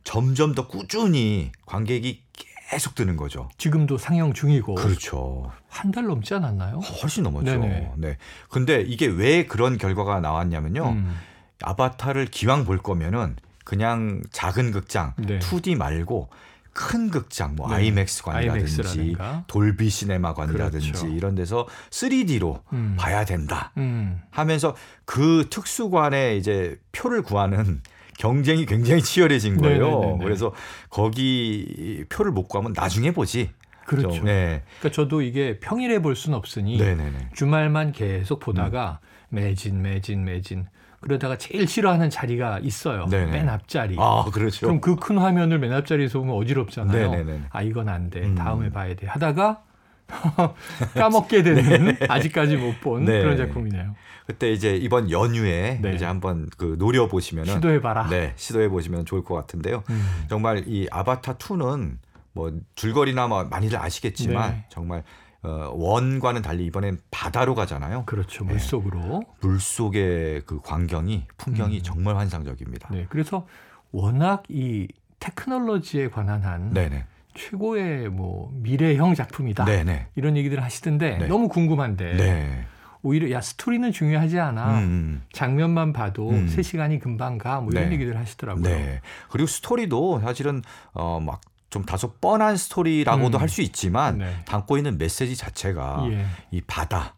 점점 0.04 0.54
더 0.54 0.68
꾸준히 0.68 1.50
관객이 1.66 2.22
계속 2.68 2.94
드는 2.94 3.16
거죠. 3.16 3.48
지금도 3.56 3.96
상영 3.98 4.34
중이고 4.34 4.74
그렇죠. 4.74 5.50
한 5.68 5.90
달 5.90 6.04
넘지 6.06 6.34
않았나요? 6.34 6.78
훨씬 6.78 7.22
넘었죠. 7.22 7.44
네네. 7.58 7.92
네. 7.96 8.16
근데 8.50 8.82
이게 8.82 9.06
왜 9.06 9.46
그런 9.46 9.78
결과가 9.78 10.20
나왔냐면요. 10.20 10.88
음. 10.90 11.16
아바타를 11.62 12.26
기왕 12.26 12.64
볼 12.64 12.78
거면은 12.78 13.36
그냥 13.64 14.22
작은 14.32 14.70
극장 14.72 15.14
네. 15.16 15.38
2D 15.38 15.76
말고 15.76 16.28
큰 16.74 17.10
극장 17.10 17.56
뭐 17.56 17.68
네. 17.68 17.76
아이맥스관이라든지. 17.76 19.16
돌비 19.46 19.88
시네마관이라든지 19.88 20.92
그렇죠. 20.92 21.08
이런 21.08 21.34
데서 21.34 21.66
3D로 21.90 22.60
음. 22.72 22.96
봐야 22.98 23.24
된다 23.24 23.72
음. 23.78 24.20
하면서 24.30 24.76
그 25.04 25.46
특수관에 25.50 26.36
이제 26.36 26.78
표를 26.92 27.22
구하는 27.22 27.82
경쟁이 28.18 28.66
굉장히 28.66 29.00
치열해진 29.00 29.56
거예요. 29.56 29.88
네네네네. 30.00 30.24
그래서 30.24 30.52
거기 30.90 32.04
표를 32.10 32.32
못 32.32 32.48
구하면 32.48 32.72
나중에 32.76 33.12
보지. 33.12 33.50
그렇죠. 33.86 34.10
좀, 34.10 34.24
네. 34.26 34.62
그러니까 34.80 34.90
저도 34.94 35.22
이게 35.22 35.58
평일에 35.60 36.00
볼 36.00 36.14
수는 36.14 36.36
없으니 36.36 36.76
네네네. 36.78 37.30
주말만 37.34 37.92
계속 37.92 38.40
보다가 38.40 38.98
매진 39.30 39.80
매진 39.80 40.24
매진 40.24 40.66
그러다가 41.00 41.38
제일 41.38 41.66
싫어하는 41.68 42.10
자리가 42.10 42.58
있어요. 42.58 43.06
네네. 43.06 43.30
맨 43.30 43.48
앞자리. 43.48 43.96
아 43.98 44.24
그렇죠. 44.32 44.66
그럼 44.66 44.80
그 44.80 44.96
큰 44.96 45.16
화면을 45.16 45.58
맨 45.60 45.72
앞자리에서 45.72 46.18
보면 46.18 46.34
어지럽잖아요. 46.34 47.10
네네네. 47.12 47.40
아 47.50 47.62
이건 47.62 47.88
안 47.88 48.10
돼. 48.10 48.22
음. 48.22 48.34
다음에 48.34 48.68
봐야 48.70 48.94
돼. 48.94 49.06
하다가 49.06 49.62
까먹게 50.94 51.42
되는 51.42 51.96
아직까지 52.08 52.56
못본 52.56 53.04
네. 53.04 53.22
그런 53.22 53.36
작품이네요. 53.36 53.94
그때 54.26 54.52
이제 54.52 54.76
이번 54.76 55.10
연휴에 55.10 55.78
네. 55.80 55.94
이제 55.94 56.04
한번 56.04 56.48
그 56.56 56.76
노려 56.78 57.08
보시면은 57.08 57.54
시도해 57.54 57.80
봐라. 57.80 58.08
네 58.08 58.32
시도해 58.36 58.68
보시면 58.68 59.06
좋을 59.06 59.24
것 59.24 59.34
같은데요. 59.34 59.84
음. 59.88 60.24
정말 60.28 60.64
이 60.66 60.86
아바타 60.90 61.34
2는 61.38 61.98
뭐 62.32 62.52
줄거리나 62.74 63.26
뭐 63.28 63.44
많이들 63.44 63.78
아시겠지만 63.78 64.50
네. 64.52 64.64
정말 64.68 65.02
어, 65.42 65.70
원과는 65.74 66.42
달리 66.42 66.66
이번엔 66.66 66.98
바다로 67.10 67.54
가잖아요. 67.54 68.04
그렇죠. 68.06 68.44
네. 68.44 68.52
물속으로. 68.52 69.22
물 69.40 69.60
속의 69.60 70.42
그 70.46 70.60
광경이 70.60 71.26
풍경이 71.36 71.78
음. 71.78 71.82
정말 71.82 72.16
환상적입니다. 72.16 72.88
네. 72.92 73.06
그래서 73.08 73.46
워낙 73.92 74.42
이 74.48 74.88
테크놀로지에 75.20 76.10
관한 76.10 76.42
한 76.42 76.72
네네. 76.72 77.06
최고의 77.38 78.08
뭐 78.10 78.50
미래형 78.54 79.14
작품이다. 79.14 79.64
네네. 79.64 80.08
이런 80.16 80.36
얘기들 80.36 80.62
하시던데 80.62 81.18
네. 81.18 81.26
너무 81.26 81.48
궁금한데 81.48 82.16
네. 82.16 82.64
오히려 83.02 83.30
야 83.30 83.40
스토리는 83.40 83.90
중요하지 83.92 84.40
않아. 84.40 84.78
음, 84.78 84.82
음. 84.82 85.22
장면만 85.32 85.92
봐도 85.92 86.30
음. 86.30 86.48
세 86.48 86.62
시간이 86.62 86.98
금방 86.98 87.38
가. 87.38 87.60
뭐 87.60 87.70
이런 87.72 87.88
네. 87.88 87.94
얘기들 87.94 88.16
하시더라고요. 88.18 88.64
네. 88.64 89.00
그리고 89.30 89.46
스토리도 89.46 90.20
사실은 90.20 90.62
어막 90.92 91.40
좀 91.70 91.84
다소 91.84 92.12
뻔한 92.14 92.56
스토리라고도 92.56 93.38
음. 93.38 93.40
할수 93.40 93.62
있지만 93.62 94.18
네. 94.18 94.32
담고 94.46 94.76
있는 94.76 94.98
메시지 94.98 95.36
자체가 95.36 96.06
예. 96.10 96.26
이 96.50 96.60
바다 96.62 97.14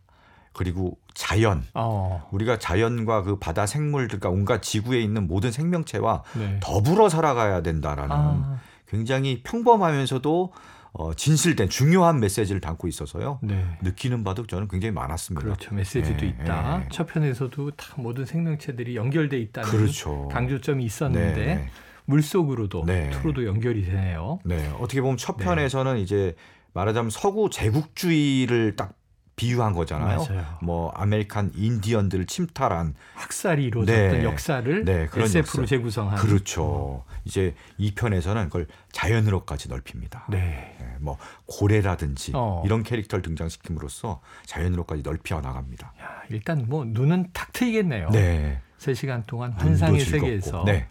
그리고 0.52 0.98
자연 1.14 1.64
어. 1.74 2.28
우리가 2.32 2.58
자연과 2.58 3.22
그 3.22 3.38
바다 3.38 3.66
생물들과 3.66 4.28
온갖 4.28 4.62
지구에 4.62 5.00
있는 5.00 5.26
모든 5.26 5.52
생명체와 5.52 6.24
네. 6.34 6.58
더불어 6.60 7.08
살아가야 7.08 7.62
된다라는 7.62 8.10
아, 8.10 8.60
굉장히 8.90 9.42
평범하면서도 9.44 10.52
어, 10.92 11.14
진실된 11.14 11.68
중요한 11.68 12.18
메시지를 12.18 12.60
담고 12.60 12.88
있어서요. 12.88 13.38
네. 13.42 13.64
느끼는 13.82 14.24
바도 14.24 14.44
저는 14.44 14.66
굉장히 14.66 14.92
많았습니다. 14.92 15.44
그렇죠. 15.44 15.72
메시지도 15.72 16.26
예, 16.26 16.30
있다. 16.30 16.82
예. 16.82 16.88
첫 16.90 17.06
편에서도 17.06 17.70
다 17.72 17.94
모든 17.96 18.26
생명체들이 18.26 18.96
연결돼 18.96 19.38
있다는 19.38 19.70
그렇죠. 19.70 20.28
강조점이 20.32 20.84
있었는데 20.84 21.34
네, 21.36 21.54
네. 21.54 21.68
물속으로도 22.06 22.84
네. 22.86 23.10
two로도 23.10 23.46
연결이 23.46 23.84
되네요. 23.84 24.40
네, 24.44 24.68
어떻게 24.80 25.00
보면 25.00 25.16
첫 25.16 25.36
네. 25.36 25.44
편에서는 25.44 25.98
이제 25.98 26.34
말하자면 26.72 27.10
서구 27.10 27.50
제국주의를 27.50 28.74
딱 28.74 28.94
비유한 29.40 29.72
거잖아요. 29.72 30.18
맞아요. 30.28 30.44
뭐 30.60 30.90
아메리칸 30.90 31.52
인디언들을 31.54 32.26
침탈한 32.26 32.94
학살이 33.14 33.64
이루어졌던 33.64 34.18
네. 34.18 34.24
역사를 34.24 34.84
네, 34.84 35.06
그런 35.06 35.24
SF로 35.24 35.62
역사. 35.62 35.76
재구성한 35.76 36.18
그렇죠. 36.18 37.04
이제 37.24 37.54
이 37.78 37.94
편에서는 37.94 38.44
그걸 38.44 38.66
자연으로까지 38.92 39.70
넓힙니다. 39.70 40.26
네. 40.28 40.76
네, 40.78 40.96
뭐 41.00 41.16
고래라든지 41.46 42.32
어. 42.34 42.62
이런 42.66 42.82
캐릭터를 42.82 43.22
등장시킴으로써 43.22 44.20
자연으로까지 44.44 45.02
넓혀 45.02 45.40
나갑니다. 45.40 45.94
야, 46.02 46.22
일단 46.28 46.66
뭐 46.68 46.84
눈은 46.84 47.28
탁 47.32 47.50
트이겠네요. 47.54 48.10
네, 48.10 48.60
3시간 48.78 49.26
동안 49.26 49.52
환상의. 49.52 50.00
세계에서. 50.00 50.64
네, 50.66 50.86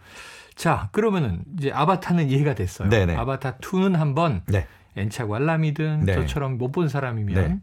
자, 0.56 0.90
그러면은 0.92 1.44
이제 1.60 1.72
아바타는 1.72 2.30
이해가 2.30 2.56
됐어요. 2.56 2.90
네네. 2.90 3.16
아바타 3.16 3.58
2는 3.58 3.94
한번 3.94 4.42
네, 4.48 4.66
엔차 4.96 5.28
관람이든 5.28 6.06
네. 6.06 6.16
저처럼 6.16 6.58
못 6.58 6.72
본 6.72 6.90
사람이면 6.90 7.36
네. 7.36 7.60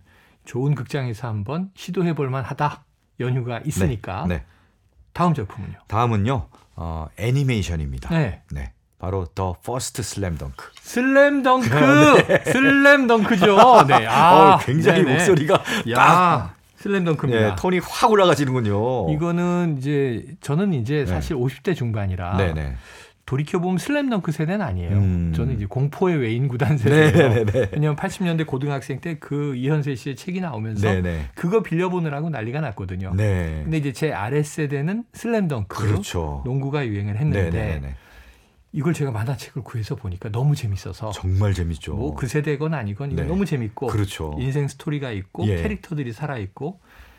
좋은 0.47 0.75
극장에서 0.75 1.29
한번 1.29 1.71
시도해 1.75 2.15
볼 2.15 2.31
만하다. 2.31 2.85
연휴가 3.21 3.61
있으니까. 3.65 4.25
네. 4.29 4.45
다음 5.13 5.35
작품은요. 5.35 5.75
다음은요, 5.89 6.49
어, 6.77 7.09
애니메이션입니다. 7.19 8.11
네. 8.11 8.43
네, 8.53 8.73
바로 8.99 9.27
더 9.35 9.57
퍼스트 9.65 10.03
슬램 10.03 10.37
덩크. 10.37 10.73
슬램덩크. 10.81 11.69
슬램덩크죠. 12.53 13.87
네. 13.87 14.07
아, 14.09 14.55
어, 14.55 14.59
굉장히 14.59 15.03
네네. 15.03 15.13
목소리가 15.15 15.63
야, 15.93 16.55
슬램덩크입니다. 16.77 17.51
예, 17.53 17.57
톤이 17.57 17.81
확 17.83 18.11
올라가지는군요. 18.11 19.11
이거는 19.13 19.77
이제 19.79 20.27
저는 20.43 20.75
이제 20.75 20.99
네. 20.99 21.07
사실 21.07 21.37
50대 21.37 21.75
중반이라 21.75 22.37
네네. 22.37 22.77
돌이켜 23.27 23.59
보면 23.59 23.79
슬램덩크 23.79 24.31
세대는 24.33 24.65
아니에요. 24.65 24.97
음. 24.97 25.33
저는 25.35 25.57
이제 25.57 25.67
공포의 25.67 26.17
외인 26.19 26.47
구단 26.49 26.79
세대예요. 26.79 27.11
네네네. 27.29 27.69
왜냐하면 27.73 27.97
80년대 27.97 28.47
고등학생 28.47 29.01
때 29.01 29.17
그 29.19 29.57
이현세 29.57 29.97
씨의 29.97 30.15
책이 30.17 30.41
나오면서 30.41 30.89
네네. 30.89 31.31
그거 31.35 31.63
빌려보느라고 31.63 32.31
난리가 32.31 32.61
났거든요. 32.61 33.13
네. 33.17 33.63
근데 33.65 33.79
이제 33.79 33.93
제 33.93 34.13
아래 34.13 34.43
세대는 34.43 35.05
슬램덩크 35.13 35.85
그렇죠. 35.89 36.43
농구가 36.45 36.87
유행을 36.87 37.17
했는데 37.17 37.51
네네네. 37.51 37.95
이걸 38.73 38.93
제가 38.93 39.11
만화책을 39.11 39.63
구해서 39.63 39.97
보니까 39.97 40.29
너무 40.31 40.55
재밌어서 40.55 41.11
정말 41.11 41.55
재밌죠. 41.55 41.95
뭐 41.95 42.15
그 42.15 42.27
세대건 42.29 42.75
아니건 42.75 43.11
이거 43.13 43.23
네. 43.23 43.29
너무 43.29 43.45
재밌고 43.47 43.87
그렇죠. 43.89 44.37
인생 44.39 44.69
스토리가 44.69 45.11
있고 45.13 45.47
예. 45.49 45.57
캐릭터들이 45.63 46.13
살아 46.13 46.37
있고 46.39 46.79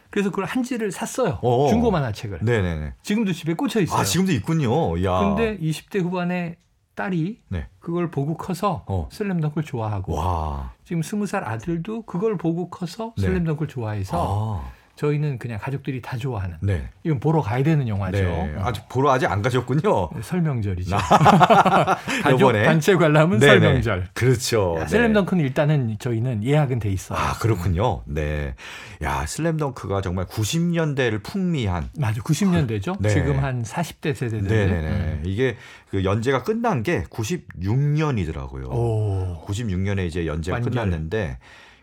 그래서 0.09 0.29
그걸 0.29 0.45
한 0.45 0.63
지를 0.63 0.91
샀어요. 0.91 1.39
어. 1.41 1.67
중고 1.69 1.91
만화책을. 1.91 2.39
네네네. 2.41 2.93
지금도 3.03 3.33
집에 3.33 3.53
꽂혀 3.53 3.81
있어요. 3.81 3.99
아 3.99 4.03
지금도 4.03 4.31
있군요. 4.33 5.03
야. 5.03 5.19
근데 5.19 5.57
20대 5.59 6.01
후반에 6.01 6.57
딸이 6.95 7.41
네. 7.49 7.67
그걸 7.79 8.09
보고 8.09 8.35
커서 8.35 8.83
어. 8.87 9.07
슬램덩크를 9.11 9.63
좋아하고 9.63 10.15
와. 10.15 10.73
지금 10.83 11.03
스무 11.03 11.27
살 11.27 11.43
아들도 11.43 12.01
그걸 12.03 12.37
보고 12.37 12.69
커서 12.69 13.13
네. 13.17 13.27
슬램덩크를 13.27 13.67
좋아해서 13.67 14.63
아, 14.65 14.71
저희는 14.97 15.37
그냥 15.37 15.59
가족들이 15.61 16.01
다 16.01 16.17
좋아하는 16.17 16.57
네. 16.61 16.89
이건 17.03 17.19
보러 17.19 17.39
가야 17.41 17.63
되는 17.63 17.87
영화죠. 17.87 18.17
네. 18.17 18.25
어. 18.57 18.61
아직 18.63 18.89
보러 18.89 19.11
아직 19.11 19.27
안 19.31 19.41
가셨군요. 19.43 20.09
네, 20.15 20.21
설명절이죠. 20.23 20.89
나- 20.95 20.97
가족. 22.23 22.51
단체 22.51 22.95
관람은 22.95 23.39
네네. 23.39 23.59
설명절. 23.59 24.07
그렇죠. 24.13 24.75
야, 24.77 24.81
네. 24.83 24.87
슬램덩크는 24.87 25.43
일단은 25.43 25.97
저희는 25.99 26.43
예약은 26.43 26.79
돼 26.79 26.89
있어요. 26.89 27.17
아, 27.17 27.33
그렇군요. 27.39 28.01
네. 28.05 28.55
야, 29.03 29.25
슬램덩크가 29.27 30.01
정말 30.01 30.25
90년대를 30.25 31.21
풍미한 31.23 31.89
맞아, 31.97 32.19
90년대죠. 32.21 32.97
네. 32.99 33.09
지금 33.09 33.37
한 33.39 33.61
40대 33.63 34.15
세대들. 34.15 34.47
네네네. 34.47 35.21
이게 35.25 35.57
그 35.91 36.03
연재가 36.03 36.41
끝난 36.43 36.81
게 36.81 37.03
96년이더라고요. 37.03 38.65
오, 38.71 39.45
96년에 39.45 40.07
이제 40.07 40.25
연재가 40.25 40.55
완결. 40.55 40.71
끝났는데 40.71 41.37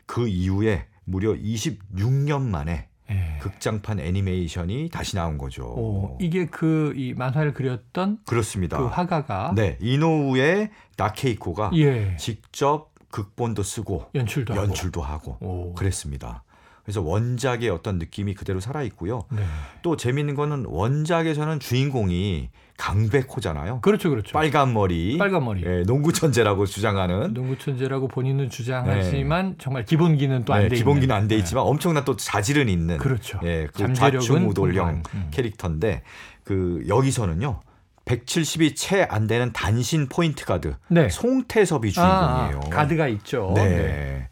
그 0.06 0.26
이후에 0.26 0.86
무려 1.04 1.32
26년 1.34 2.42
만에 2.42 2.88
예. 3.10 3.38
극장판 3.40 4.00
애니메이션이 4.00 4.88
다시 4.90 5.16
나온 5.16 5.36
거죠. 5.38 5.64
오, 5.64 6.18
이게 6.20 6.46
그 6.46 6.92
이 6.96 7.12
만화를 7.14 7.52
그렸던 7.54 8.18
그렇습니다. 8.26 8.78
그 8.78 8.86
화가가 8.86 9.52
네, 9.56 9.76
이노우의 9.80 10.70
나케이코가 10.96 11.70
예 11.74 12.16
직접 12.16 12.92
극본도 13.10 13.62
쓰고 13.62 14.06
연출도 14.14 14.54
하고. 14.54 14.66
연출도 14.66 15.02
하고 15.02 15.36
오. 15.40 15.74
그랬습니다. 15.74 16.42
그래서 16.82 17.00
원작의 17.02 17.70
어떤 17.70 17.98
느낌이 17.98 18.34
그대로 18.34 18.60
살아 18.60 18.82
있고요. 18.82 19.24
네. 19.30 19.42
또 19.82 19.96
재밌는 19.96 20.34
거는 20.34 20.64
원작에서는 20.66 21.60
주인공이 21.60 22.50
강백호잖아요. 22.76 23.80
그렇죠, 23.80 24.10
그렇죠. 24.10 24.32
빨간 24.32 24.72
머리, 24.72 25.16
빨간 25.18 25.44
머리. 25.44 25.62
예, 25.64 25.82
농구 25.84 26.12
천재라고 26.12 26.66
주장하는 26.66 27.32
농구 27.34 27.56
천재라고 27.58 28.08
본인은 28.08 28.50
주장하지만 28.50 29.56
정말 29.58 29.84
기본기는 29.84 30.44
또안돼 30.44 30.68
네. 30.70 30.76
기본기는 30.76 31.14
안돼 31.14 31.34
네. 31.34 31.38
있지만 31.40 31.64
엄청난 31.64 32.04
또 32.04 32.16
자질은 32.16 32.68
있는 32.68 32.98
그렇죠. 32.98 33.38
예, 33.44 33.68
그 33.72 33.92
좌충우돌형. 33.92 35.02
음. 35.14 35.28
캐릭터인데 35.30 36.02
그 36.42 36.82
여기서는요. 36.88 37.60
170이 38.04 38.76
채 38.76 39.06
안 39.08 39.26
되는 39.26 39.50
단신 39.52 40.08
포인트 40.10 40.44
가드 40.44 40.74
네. 40.88 41.08
송태섭이 41.08 41.92
아, 41.96 42.48
주인공이에요. 42.50 42.70
가드가 42.70 43.08
있죠. 43.08 43.52
네. 43.54 44.28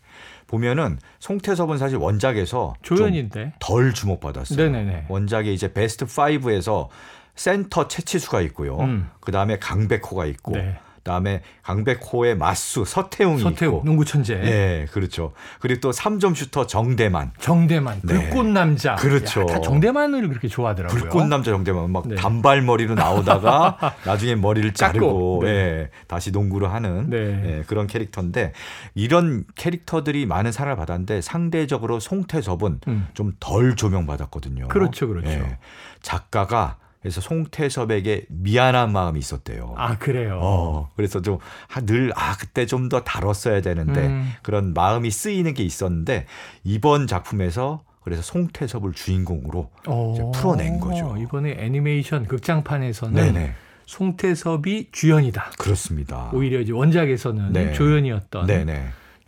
보면은 0.46 0.98
송태섭은 1.20 1.78
사실 1.78 1.96
원작에서 1.96 2.74
좀 2.82 2.98
조연인데. 2.98 3.54
덜 3.60 3.94
주목받았어요. 3.94 4.58
네네네. 4.58 5.06
원작의 5.08 5.54
이제 5.54 5.72
베스트 5.72 6.04
5에서 6.04 6.88
센터 7.34 7.88
채치수가 7.88 8.40
있고요. 8.42 8.78
음. 8.80 9.10
그다음에 9.20 9.58
강백호가 9.58 10.26
있고 10.26 10.52
네. 10.52 10.78
그다음에 11.02 11.42
강백호의 11.62 12.36
맞수 12.36 12.84
서태웅이 12.84 13.42
서태웅 13.42 13.74
있고 13.74 13.84
농구 13.84 14.04
천재. 14.04 14.34
예, 14.34 14.86
그렇죠. 14.92 15.32
그리고 15.58 15.80
또 15.80 15.90
3점 15.90 16.34
슈터 16.36 16.66
정대만. 16.68 17.32
정대만 17.40 18.00
네. 18.04 18.14
불꽃 18.14 18.46
남자. 18.46 18.94
그렇죠. 18.94 19.42
야, 19.42 19.46
다 19.46 19.60
정대만을 19.60 20.28
그렇게 20.28 20.46
좋아하더라고요. 20.46 21.00
불꽃 21.00 21.26
남자 21.26 21.50
정대만 21.50 21.90
막 21.90 22.06
네. 22.06 22.14
단발머리로 22.14 22.94
나오다가 22.94 23.96
나중에 24.06 24.36
머리를 24.36 24.72
자르고 24.74 25.40
네. 25.42 25.48
예, 25.48 25.90
다시 26.06 26.30
농구를 26.30 26.72
하는 26.72 27.10
네. 27.10 27.16
예, 27.18 27.64
그런 27.66 27.88
캐릭터인데 27.88 28.52
이런 28.94 29.44
캐릭터들이 29.56 30.26
많은 30.26 30.52
사랑을 30.52 30.76
받았는데 30.76 31.20
상대적으로 31.20 31.98
송태섭은 31.98 32.80
음. 32.86 33.08
좀덜 33.14 33.74
조명받았거든요. 33.74 34.68
그렇죠, 34.68 35.08
그렇죠. 35.08 35.30
예. 35.30 35.58
작가가 36.00 36.76
그래서 37.02 37.20
송태섭에게 37.20 38.26
미안한 38.28 38.92
마음이 38.92 39.18
있었대요. 39.18 39.74
아 39.76 39.98
그래요. 39.98 40.38
어, 40.40 40.90
그래서 40.96 41.20
좀늘아 41.20 42.36
그때 42.38 42.64
좀 42.66 42.88
더 42.88 43.00
다뤘어야 43.02 43.60
되는데 43.60 44.06
음. 44.06 44.32
그런 44.42 44.72
마음이 44.72 45.10
쓰이는 45.10 45.52
게 45.54 45.62
있었는데 45.64 46.26
이번 46.64 47.06
작품에서 47.06 47.82
그래서 48.02 48.22
송태섭을 48.22 48.92
주인공으로 48.92 49.70
어, 49.86 50.32
풀어낸 50.34 50.78
거죠. 50.80 51.16
이번에 51.18 51.56
애니메이션 51.58 52.26
극장판에서는 52.26 53.14
네네 53.14 53.54
송태섭이 53.86 54.88
주연이다. 54.92 55.52
그렇습니다. 55.58 56.30
오히려 56.32 56.60
이제 56.60 56.72
원작에서는 56.72 57.52
네. 57.52 57.72
조연이었던. 57.72 58.46
네네 58.46 58.86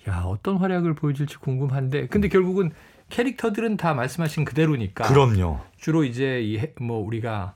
야 0.08 0.22
어떤 0.26 0.56
활약을 0.58 0.94
보여줄지 0.94 1.36
궁금한데, 1.38 2.08
근데 2.08 2.28
결국은 2.28 2.72
캐릭터들은 3.08 3.76
다 3.78 3.94
말씀하신 3.94 4.44
그대로니까. 4.44 5.04
그럼요. 5.08 5.60
주로 5.78 6.04
이제 6.04 6.40
이 6.42 6.60
뭐 6.80 6.98
우리가 6.98 7.54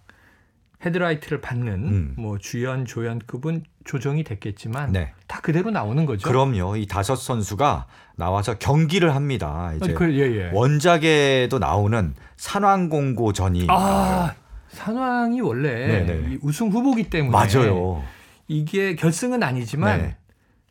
헤드라이트를 0.85 1.41
받는 1.41 1.73
음. 1.73 2.15
뭐 2.17 2.39
주연 2.39 2.85
조연급은 2.85 3.65
조정이 3.85 4.23
됐겠지만 4.23 4.93
네. 4.93 5.13
다 5.27 5.41
그대로 5.41 5.71
나오는 5.71 6.07
거죠. 6.07 6.29
그럼요. 6.29 6.77
이 6.77 6.87
다섯 6.87 7.17
선수가 7.17 7.87
나와서 8.17 8.59
경기를 8.59 9.15
합니다. 9.15 9.73
이제 9.77 9.93
그, 9.93 10.13
예, 10.15 10.37
예. 10.37 10.51
원작에도 10.53 11.59
나오는 11.59 12.15
산왕공고전이 12.37 13.67
아 13.69 14.35
산왕이 14.69 15.41
원래 15.41 16.05
네네. 16.05 16.35
이 16.35 16.39
우승 16.43 16.69
후보기 16.69 17.11
때문에 17.11 17.33
맞아요. 17.33 18.03
이게 18.47 18.95
결승은 18.95 19.43
아니지만 19.43 19.99
네. 19.99 20.17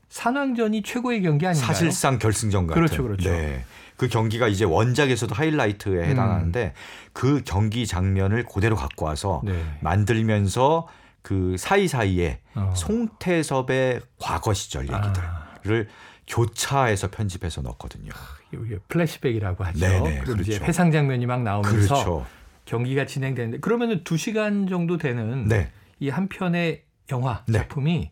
산왕전이 0.09 0.83
최고의 0.83 1.21
경기 1.21 1.45
아닌가요? 1.45 1.67
사실상 1.67 2.17
결승전 2.19 2.67
같은. 2.67 2.81
그렇죠, 2.81 3.03
그렇죠. 3.03 3.29
네. 3.29 3.65
그 3.97 4.07
경기가 4.07 4.47
이제 4.47 4.63
원작에서도 4.63 5.33
하이라이트에 5.33 6.03
음. 6.03 6.09
해당하는데 6.09 6.73
그 7.13 7.41
경기 7.43 7.87
장면을 7.87 8.45
그대로 8.45 8.75
갖고 8.75 9.05
와서 9.05 9.41
네. 9.43 9.53
만들면서 9.81 10.87
그 11.23 11.55
사이사이에 11.57 12.39
어. 12.55 12.73
송태섭의 12.75 14.01
과거 14.19 14.53
시절 14.53 14.83
얘기들을 14.83 15.89
아, 15.89 15.93
교차해서 16.27 17.09
편집해서 17.09 17.61
넣거든요. 17.61 18.11
이게 18.53 18.77
플래시백이라고 18.87 19.63
하죠. 19.65 19.79
네네, 19.79 20.09
이제 20.09 20.31
그렇죠. 20.31 20.65
회상 20.65 20.91
장면이 20.91 21.25
막 21.25 21.41
나오면서 21.43 21.95
그렇죠. 21.95 22.25
경기가 22.65 23.05
진행되는데 23.05 23.59
그러면은 23.59 24.03
두 24.03 24.15
시간 24.15 24.67
정도 24.67 24.97
되는 24.97 25.47
네. 25.47 25.71
이한 25.99 26.27
편의 26.27 26.83
영화 27.11 27.43
네. 27.47 27.59
작품이 27.59 28.11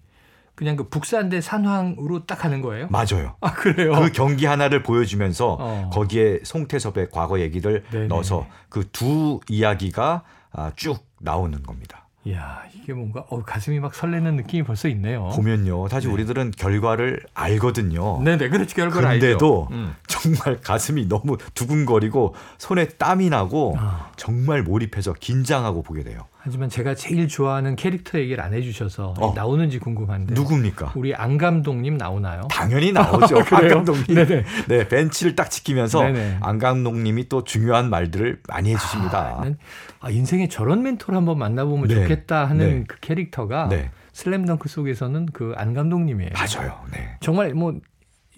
그냥 0.56 0.76
그 0.78 0.88
북산대 0.90 1.42
산황으로 1.42 2.26
딱 2.26 2.46
하는 2.46 2.62
거예요. 2.62 2.88
맞아요. 2.90 3.36
아 3.42 3.52
그래요? 3.54 3.92
그 3.92 4.12
경기 4.12 4.46
하나를 4.46 4.84
보여주면서 4.84 5.58
어. 5.60 5.90
거기에 5.94 6.40
송태섭의 6.44 7.10
과거 7.12 7.40
얘기를 7.42 7.84
네네. 7.92 8.08
넣어서 8.08 8.48
그 8.70 8.86
두 8.92 9.40
이야기가 9.50 10.24
아, 10.54 10.72
쭉 10.76 11.06
나오는 11.20 11.62
겁니다. 11.64 12.08
이야 12.28 12.64
이게 12.74 12.94
뭔가 12.94 13.24
어, 13.30 13.44
가슴이 13.44 13.80
막 13.80 13.94
설레는 13.94 14.36
느낌이 14.38 14.64
벌써 14.64 14.88
있네요. 14.88 15.30
보면요. 15.36 15.88
사실 15.90 16.08
네. 16.10 16.14
우리들은 16.16 16.52
결과를 16.58 17.20
알거든요. 17.34 18.22
네네 18.24 18.50
그렇지 18.50 18.74
결과를 18.74 19.08
알죠. 19.08 19.68
음. 19.72 19.94
정말 20.08 20.60
가슴이 20.62 21.08
너무 21.08 21.38
두근거리고 21.54 22.34
손에 22.58 22.88
땀이 22.88 23.30
나고 23.30 23.76
아, 23.78 24.12
정말 24.16 24.64
몰입해서 24.64 25.14
긴장하고 25.14 25.84
보게 25.84 26.04
돼요. 26.04 26.22
하지만 26.46 26.70
제가 26.70 26.94
제일 26.94 27.28
좋아하는 27.28 27.76
캐릭터 27.76 28.20
얘기를 28.20 28.44
안 28.44 28.54
해주셔서 28.54 29.16
어. 29.18 29.34
나오는지 29.34 29.80
궁금한데 29.80 30.36
누굽니까? 30.36 30.92
우리 30.96 31.16
안 31.16 31.40
감독님 31.40 31.98
나오나요? 31.98 32.42
당연히 32.52 32.92
나오죠. 32.94 33.38
안? 33.40 33.68
감독님. 33.68 34.14
네네. 34.14 34.44
네, 34.68 34.88
벤치를 34.88 35.36
딱 35.36 35.50
지키면서 35.50 36.04
네네. 36.04 36.38
안 36.42 36.60
감독님이 36.60 37.30
또 37.30 37.44
중요한 37.44 37.90
말들을 37.90 38.44
많이 38.48 38.72
해주십니다. 38.76 39.40
아, 39.40 39.44
난, 39.44 39.58
아, 40.00 40.12
인생에 40.12 40.48
저런 40.48 40.84
멘토를 40.84 41.18
한번 41.18 41.40
만나보면 41.40 41.88
네. 41.88 41.96
좋겠다 41.96 42.46
하는 42.46 42.70
네. 42.80 42.84
그 42.88 43.00
캐릭터가 43.00 43.68
네, 43.70 43.90
슬램덩크 44.14 44.70
속에서는 44.70 45.26
그 45.34 45.56
안 45.58 45.74
감독님이에요. 45.74 46.30
맞아요. 46.36 46.80
네, 46.92 47.18
정말 47.22 47.56
뭐 47.56 47.74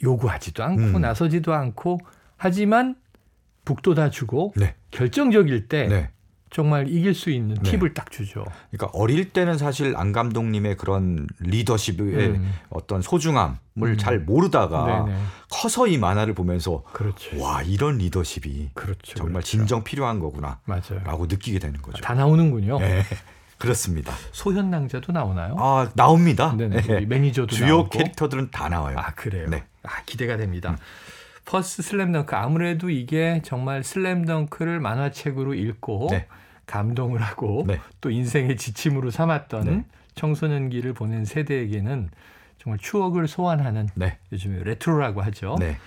요구하지도 0.02 0.63
않고 0.63 0.82
음. 0.82 1.02
나서지도 1.02 1.54
않고 1.54 2.00
하지만 2.38 2.96
북돋아 3.65 4.12
주고 4.12 4.54
네, 4.56 4.76
결정적일 4.91 5.67
때 5.67 5.88
네. 5.89 6.10
정말 6.49 6.88
이길 6.89 7.13
수 7.13 7.29
있는 7.29 7.55
네. 7.55 7.71
팁을 7.71 7.93
딱 7.93 8.10
주죠. 8.12 8.45
그러니까 8.71 8.88
어릴 8.97 9.31
때는 9.31 9.57
사실 9.57 9.95
안 9.97 10.12
감독님의 10.12 10.77
그런 10.77 11.27
리더십의 11.39 12.27
음. 12.27 12.53
어떤 12.69 13.01
소중함을 13.01 13.57
음. 13.77 13.97
잘 13.97 14.19
모르다가 14.19 15.05
네네. 15.05 15.17
커서 15.49 15.88
이 15.88 15.97
만화를 15.97 16.33
보면서 16.33 16.83
그렇죠. 16.93 17.41
와 17.41 17.62
이런 17.63 17.97
리더십이 17.97 18.71
그렇죠. 18.73 19.15
정말 19.15 19.33
그렇죠. 19.41 19.47
진정 19.47 19.83
필요한 19.83 20.19
거구나라고 20.19 20.62
맞아요. 20.65 21.25
느끼게 21.27 21.60
되는 21.60 21.81
거죠. 21.81 22.01
다 22.01 22.13
나오는군요. 22.13 22.79
네, 22.79 23.03
그렇습니다. 23.57 24.13
소연낭자도 24.32 25.12
나오나요? 25.12 25.55
아 25.57 25.89
나옵니다. 25.95 26.55
네네. 26.57 26.81
네. 26.81 26.99
매니저도 27.01 27.55
주요 27.55 27.67
나오고. 27.67 27.89
캐릭터들은 27.89 28.51
다 28.51 28.69
나와요. 28.69 28.97
아 28.99 29.12
그래요. 29.15 29.47
네. 29.49 29.63
아 29.83 29.89
기대가 30.05 30.38
됩니다. 30.38 30.77
퍼스트 31.47 31.81
슬램덩크 31.81 32.36
아무래도 32.36 32.89
이게 32.89 33.41
정말 33.43 33.83
슬램덩크를 33.83 34.79
만화책으로 34.81 35.53
읽고 35.53 36.10
네. 36.12 36.27
감동을 36.65 37.21
하고 37.21 37.63
네. 37.65 37.79
또 38.01 38.12
인생의 38.12 38.57
지침으로 38.57 39.10
삼았던 39.10 39.63
네. 39.63 39.86
청소년기를 40.15 40.93
보낸 40.93 41.23
세대에게는 41.23 42.10
정말 42.57 42.77
추억을 42.79 43.27
소환하는 43.29 43.88
네, 43.95 44.17
요즘에 44.33 44.63
레트로라고 44.63 45.21
하죠. 45.21 45.55
네, 45.60 45.77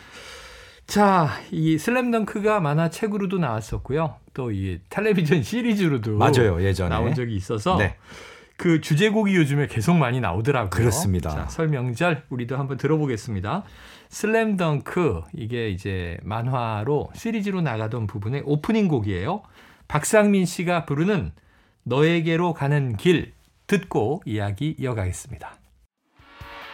자, 0.86 1.28
이 1.50 1.76
슬램덩크가 1.76 2.60
만화책으로도 2.60 3.38
나왔었고요. 3.38 4.16
또 4.32 4.50
이 4.50 4.78
텔레비전 4.88 5.42
시리즈로도 5.42 6.16
맞아요. 6.16 6.62
예전에 6.62 6.88
나온 6.88 7.14
적이 7.14 7.36
있어서 7.36 7.76
네. 7.76 7.96
그 8.56 8.80
주제곡이 8.80 9.34
요즘에 9.36 9.66
계속 9.66 9.94
많이 9.94 10.20
나오더라고요. 10.20 10.70
그렇습니다. 10.70 11.30
자, 11.30 11.46
설 11.46 11.68
명절 11.68 12.24
우리도 12.30 12.56
한번 12.56 12.78
들어보겠습니다. 12.78 13.64
슬램덩크 14.10 15.22
이게 15.34 15.70
이제 15.70 16.18
만화로 16.22 17.10
시리즈로 17.14 17.62
나가던 17.62 18.06
부분의 18.06 18.42
오프닝 18.44 18.88
곡이에요. 18.88 19.42
박상민 19.88 20.44
씨가 20.44 20.84
부르는 20.84 21.32
너에게로 21.84 22.52
가는 22.52 22.96
길 22.96 23.32
듣고 23.66 24.20
이야기 24.26 24.74
이어가겠습니다. 24.78 25.54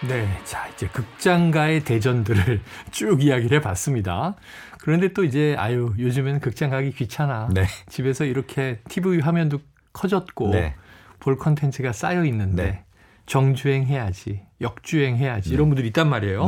네, 0.08 0.28
자 0.44 0.68
이제 0.68 0.88
극장가의 0.88 1.84
대전들을 1.84 2.60
쭉 2.90 3.22
이야기를 3.22 3.58
해봤습니다. 3.58 4.36
그런데 4.80 5.12
또 5.12 5.24
이제 5.24 5.54
아유 5.58 5.92
요즘에는 5.98 6.40
극장 6.40 6.70
가기 6.70 6.92
귀찮아. 6.92 7.48
네. 7.54 7.66
집에서 7.88 8.24
이렇게 8.24 8.80
TV 8.88 9.20
화면도 9.20 9.60
커졌고 9.92 10.50
네. 10.50 10.74
볼 11.20 11.36
컨텐츠가 11.38 11.92
쌓여 11.92 12.24
있는데 12.24 12.62
네. 12.62 12.84
정주행 13.26 13.84
해야지, 13.84 14.42
역주행 14.60 15.16
해야지 15.16 15.50
이런 15.50 15.68
분들이 15.68 15.88
있단 15.88 16.08
말이에요. 16.08 16.46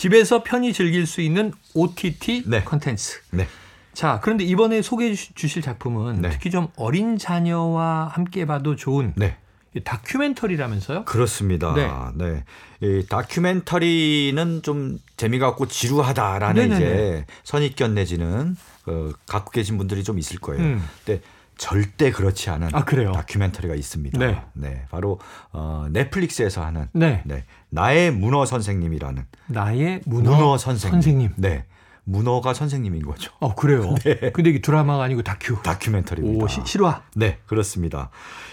네. 0.00 0.08
집에서 0.08 0.42
편히 0.42 0.72
즐길 0.72 1.06
수 1.06 1.20
있는 1.20 1.52
OTT 1.74 2.44
네. 2.46 2.64
컨텐츠. 2.64 3.20
네. 3.32 3.46
자, 3.92 4.20
그런데 4.22 4.44
이번에 4.44 4.80
소개해 4.82 5.14
주- 5.14 5.34
주실 5.34 5.60
작품은 5.62 6.22
네. 6.22 6.30
특히 6.30 6.50
좀 6.50 6.68
어린 6.76 7.18
자녀와 7.18 8.10
함께 8.12 8.46
봐도 8.46 8.76
좋은 8.76 9.12
네. 9.16 9.36
이 9.74 9.80
다큐멘터리라면서요? 9.80 11.04
그렇습니다. 11.04 11.74
네. 11.74 11.88
네. 12.16 12.44
이 12.80 13.04
다큐멘터리는 13.08 14.62
좀 14.62 14.98
재미가 15.16 15.48
없고 15.48 15.66
지루하다라는 15.68 16.68
네네네. 16.70 16.84
이제 16.84 17.26
선입견 17.44 17.94
내지는 17.94 18.56
어, 18.86 19.10
갖고 19.26 19.50
계신 19.50 19.76
분들이 19.76 20.02
좀 20.02 20.18
있을 20.18 20.38
거예요. 20.40 20.62
음. 20.62 20.88
근데 21.04 21.20
절대 21.60 22.10
그렇지 22.10 22.48
않은 22.48 22.68
아? 22.72 22.84
다큐멘터리가 22.86 23.74
있습니다. 23.74 24.18
네. 24.54 24.86
바로 24.90 25.20
어, 25.52 25.86
넷플릭스에서 25.90 26.64
하는 26.64 26.88
네. 26.94 27.22
네. 27.26 27.44
나의 27.68 28.10
문어 28.12 28.46
선생님이라는 28.46 29.26
나의 29.48 30.00
문어, 30.06 30.30
문어, 30.30 30.56
선생님. 30.56 30.92
선생님. 31.02 31.32
네. 31.36 31.66
문어가 32.04 32.54
선생님인 32.54 33.04
거죠. 33.04 33.30
어, 33.40 33.54
그래요. 33.54 33.94
근데 34.32 34.50
이게 34.50 34.62
드라마가 34.62 35.04
아니고 35.04 35.22
다큐. 35.22 35.56
네. 35.56 35.62
다큐멘터리입니다. 35.62 36.44
오, 36.44 36.48
시, 36.48 36.62
실화. 36.64 37.02
네, 37.14 37.38
그렇습니다. 37.46 38.08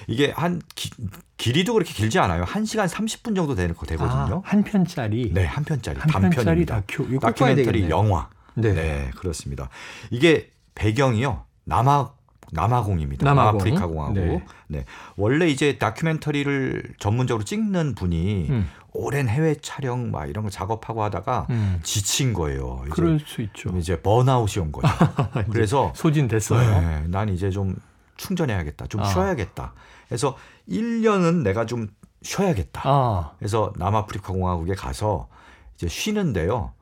이게 0.07 0.33
한 0.35 0.61
기, 0.75 0.91
길이도 1.37 1.73
그렇게 1.73 1.93
길지 1.93 2.19
않아요. 2.19 2.43
1시간 2.43 2.89
30분 2.89 3.37
정도 3.37 3.55
되는 3.55 3.73
거 3.73 3.85
되거든요. 3.85 4.41
아, 4.45 4.49
한 4.49 4.63
편짜리. 4.63 5.31
네, 5.33 5.45
한 5.45 5.63
편짜리 5.63 5.97
한 5.97 6.29
편짜리. 6.29 6.65
다큐. 6.65 7.19
다큐멘터리. 7.19 7.89
영화. 7.89 8.29
네. 8.53 8.73
네. 8.73 9.11
그렇습니다. 9.15 9.69
이게 10.11 10.51
배경이요. 10.75 11.45
남아 11.63 12.16
남아공입니다. 12.51 13.25
남아공. 13.25 13.61
아프리카 13.61 13.87
공화국. 13.87 14.15
네. 14.15 14.43
네. 14.67 14.85
원래 15.15 15.47
이제 15.47 15.77
다큐멘터리를 15.77 16.95
전문적으로 16.99 17.43
찍는 17.43 17.95
분이 17.95 18.47
음. 18.49 18.69
오랜 18.93 19.27
해외 19.27 19.55
촬영 19.55 20.11
막 20.11 20.27
이런 20.27 20.43
거 20.43 20.49
작업하고 20.49 21.03
하다가 21.03 21.47
음. 21.49 21.79
지친 21.83 22.33
거예요. 22.33 22.81
이제, 22.83 22.91
그럴 22.91 23.19
수 23.19 23.41
있죠. 23.41 23.69
이제 23.77 24.01
번아웃이 24.01 24.63
온 24.63 24.71
거죠. 24.71 24.87
그래서 25.51 25.91
소진됐어요. 25.95 26.81
네, 26.81 27.03
난 27.07 27.29
이제 27.29 27.49
좀 27.49 27.75
충전해야겠다. 28.17 28.87
좀 28.87 29.01
아. 29.01 29.05
쉬어야겠다. 29.05 29.73
그래서 30.07 30.35
1년은 30.69 31.43
내가 31.43 31.65
좀 31.65 31.87
쉬어야겠다. 32.23 32.81
아, 32.85 33.31
그래서 33.37 33.71
남아프리카 33.77 34.33
공화국에 34.33 34.73
가서 34.73 35.27
이제 35.75 35.87
쉬는데요. 35.87 36.73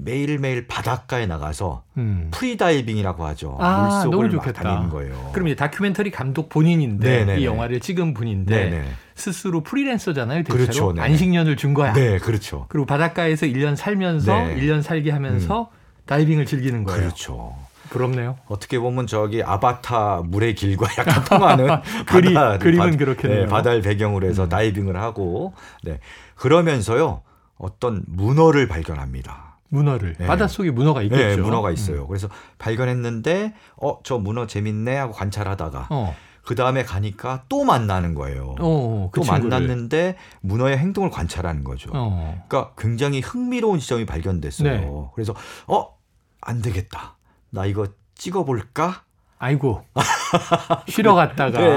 매일매일 0.00 0.66
바닷가에 0.68 1.26
나가서 1.26 1.82
음. 1.96 2.28
프리다이빙이라고 2.32 3.26
하죠. 3.26 3.56
아, 3.60 4.04
물속을 4.04 4.30
너무. 4.30 4.52
다니는 4.52 4.88
거예요. 4.90 5.30
그럼 5.32 5.48
이제 5.48 5.56
다큐멘터리 5.56 6.10
감독 6.12 6.48
본인인데 6.48 7.18
네네네. 7.20 7.40
이 7.40 7.44
영화를 7.44 7.80
찍은 7.80 8.14
분인데 8.14 8.70
네네. 8.70 8.84
스스로 9.16 9.62
프리랜서잖아요. 9.62 10.44
대체로 10.44 10.58
그렇죠, 10.64 10.92
네네. 10.92 11.04
안식년을 11.06 11.56
준 11.56 11.74
거야. 11.74 11.92
네, 11.94 12.18
그렇죠. 12.18 12.66
그리고 12.68 12.86
바닷가에서 12.86 13.46
1년 13.46 13.74
살면서 13.74 14.32
네. 14.32 14.56
1년 14.60 14.82
살게 14.82 15.10
하면서 15.10 15.70
다이빙을 16.06 16.46
즐기는 16.46 16.84
거예요. 16.84 17.00
그렇죠. 17.00 17.56
부럽네요. 17.90 18.36
어떻게 18.46 18.78
보면 18.78 19.06
저기 19.06 19.42
아바타 19.42 20.22
물의 20.26 20.54
길과 20.54 20.86
약간 20.98 21.24
통하는 21.24 21.66
그리- 22.06 22.34
바다- 22.34 22.58
그림은 22.58 22.90
바- 22.92 22.96
그렇겠네요. 22.96 23.40
네, 23.40 23.46
바다를 23.46 23.80
배경으로 23.82 24.28
해서 24.28 24.44
음. 24.44 24.48
다이빙을 24.48 24.96
하고 25.00 25.54
네. 25.82 25.98
그러면서요. 26.36 27.22
어떤 27.56 28.04
문어를 28.06 28.68
발견합니다. 28.68 29.47
문어를 29.68 30.14
네. 30.18 30.26
바닷속에 30.26 30.70
문어가 30.70 31.02
있겠죠. 31.02 31.22
네, 31.22 31.36
문어가 31.36 31.70
있어요. 31.70 32.06
그래서 32.06 32.28
발견했는데 32.58 33.54
어, 33.76 33.98
저 34.02 34.18
문어 34.18 34.46
재밌네 34.46 34.96
하고 34.96 35.12
관찰하다가 35.12 35.78
음. 35.80 35.86
어. 35.90 36.14
그 36.42 36.54
다음에 36.54 36.82
가니까 36.82 37.44
또 37.50 37.64
만나는 37.64 38.14
거예요. 38.14 38.54
어, 38.58 39.10
그 39.12 39.20
또 39.20 39.24
친구를. 39.24 39.50
만났는데 39.50 40.16
문어의 40.40 40.78
행동을 40.78 41.10
관찰하는 41.10 41.62
거죠. 41.62 41.90
어. 41.92 42.42
그러니까 42.48 42.72
굉장히 42.78 43.20
흥미로운 43.20 43.78
지점이 43.78 44.06
발견됐어요. 44.06 44.70
네. 44.70 44.90
그래서 45.14 45.34
어, 45.66 45.94
안 46.40 46.62
되겠다. 46.62 47.16
나 47.50 47.66
이거 47.66 47.86
찍어볼까? 48.14 49.02
아이고. 49.38 49.84
쉬러 50.88 51.14
갔다가 51.14 51.60
네, 51.60 51.68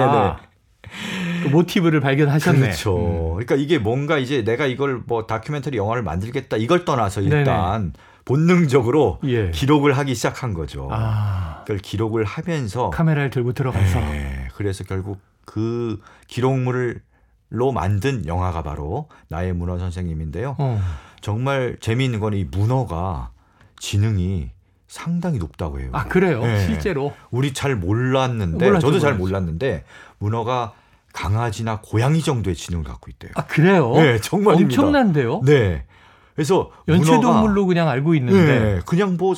그 1.41 1.47
모티브를 1.49 1.99
발견하셨네. 2.01 2.60
그렇죠. 2.60 2.95
음. 2.97 3.30
그러니까 3.36 3.56
이게 3.56 3.77
뭔가 3.77 4.17
이제 4.17 4.43
내가 4.43 4.65
이걸 4.65 5.01
뭐 5.06 5.25
다큐멘터리 5.27 5.77
영화를 5.77 6.04
만들겠다 6.04 6.58
이걸 6.58 6.86
떠나서 6.86 7.21
네네. 7.21 7.38
일단 7.39 7.93
본능적으로 8.25 9.19
예. 9.25 9.51
기록을 9.51 9.97
하기 9.97 10.13
시작한 10.15 10.54
거죠. 10.54 10.88
아, 10.91 11.62
그걸 11.62 11.80
기록을 11.80 12.23
하면서 12.23 12.89
카메라를 12.91 13.30
들고 13.30 13.54
들어가서 13.54 13.99
네, 13.99 14.47
그래서 14.56 14.84
결국 14.84 15.19
그 15.45 15.99
기록물로 16.27 17.71
만든 17.73 18.25
영화가 18.27 18.63
바로 18.63 19.10
나의 19.30 19.54
문어 19.54 19.77
선생님인데요. 19.80 20.56
어. 20.60 20.82
정말 21.21 21.77
재미있는 21.80 22.19
건 22.19 22.34
이 22.34 22.45
문어가 22.49 23.32
지능이 23.80 24.51
상당히 24.88 25.38
높다고 25.39 25.80
해요. 25.80 25.89
아, 25.93 26.06
그래요. 26.06 26.41
네. 26.43 26.65
실제로. 26.65 27.13
우리 27.32 27.54
잘 27.54 27.75
몰랐는데 27.75 28.65
몰랐죠, 28.65 28.88
저도 28.88 28.99
잘 28.99 29.12
몰랐죠. 29.13 29.23
몰랐는데 29.23 29.84
문어가 30.19 30.73
강아지나 31.13 31.80
고양이 31.82 32.21
정도의 32.21 32.56
지능을 32.56 32.84
갖고 32.86 33.10
있대요. 33.12 33.32
아, 33.36 33.45
그래요? 33.45 33.93
네, 33.95 34.19
정말입니다. 34.19 34.82
엄청난데요? 34.82 35.41
네. 35.45 35.86
그래서 36.34 36.71
연체동물로 36.88 37.65
그냥 37.65 37.89
알고 37.89 38.15
있는데 38.15 38.60
네, 38.60 38.82
그냥 38.86 39.17
뭐 39.17 39.36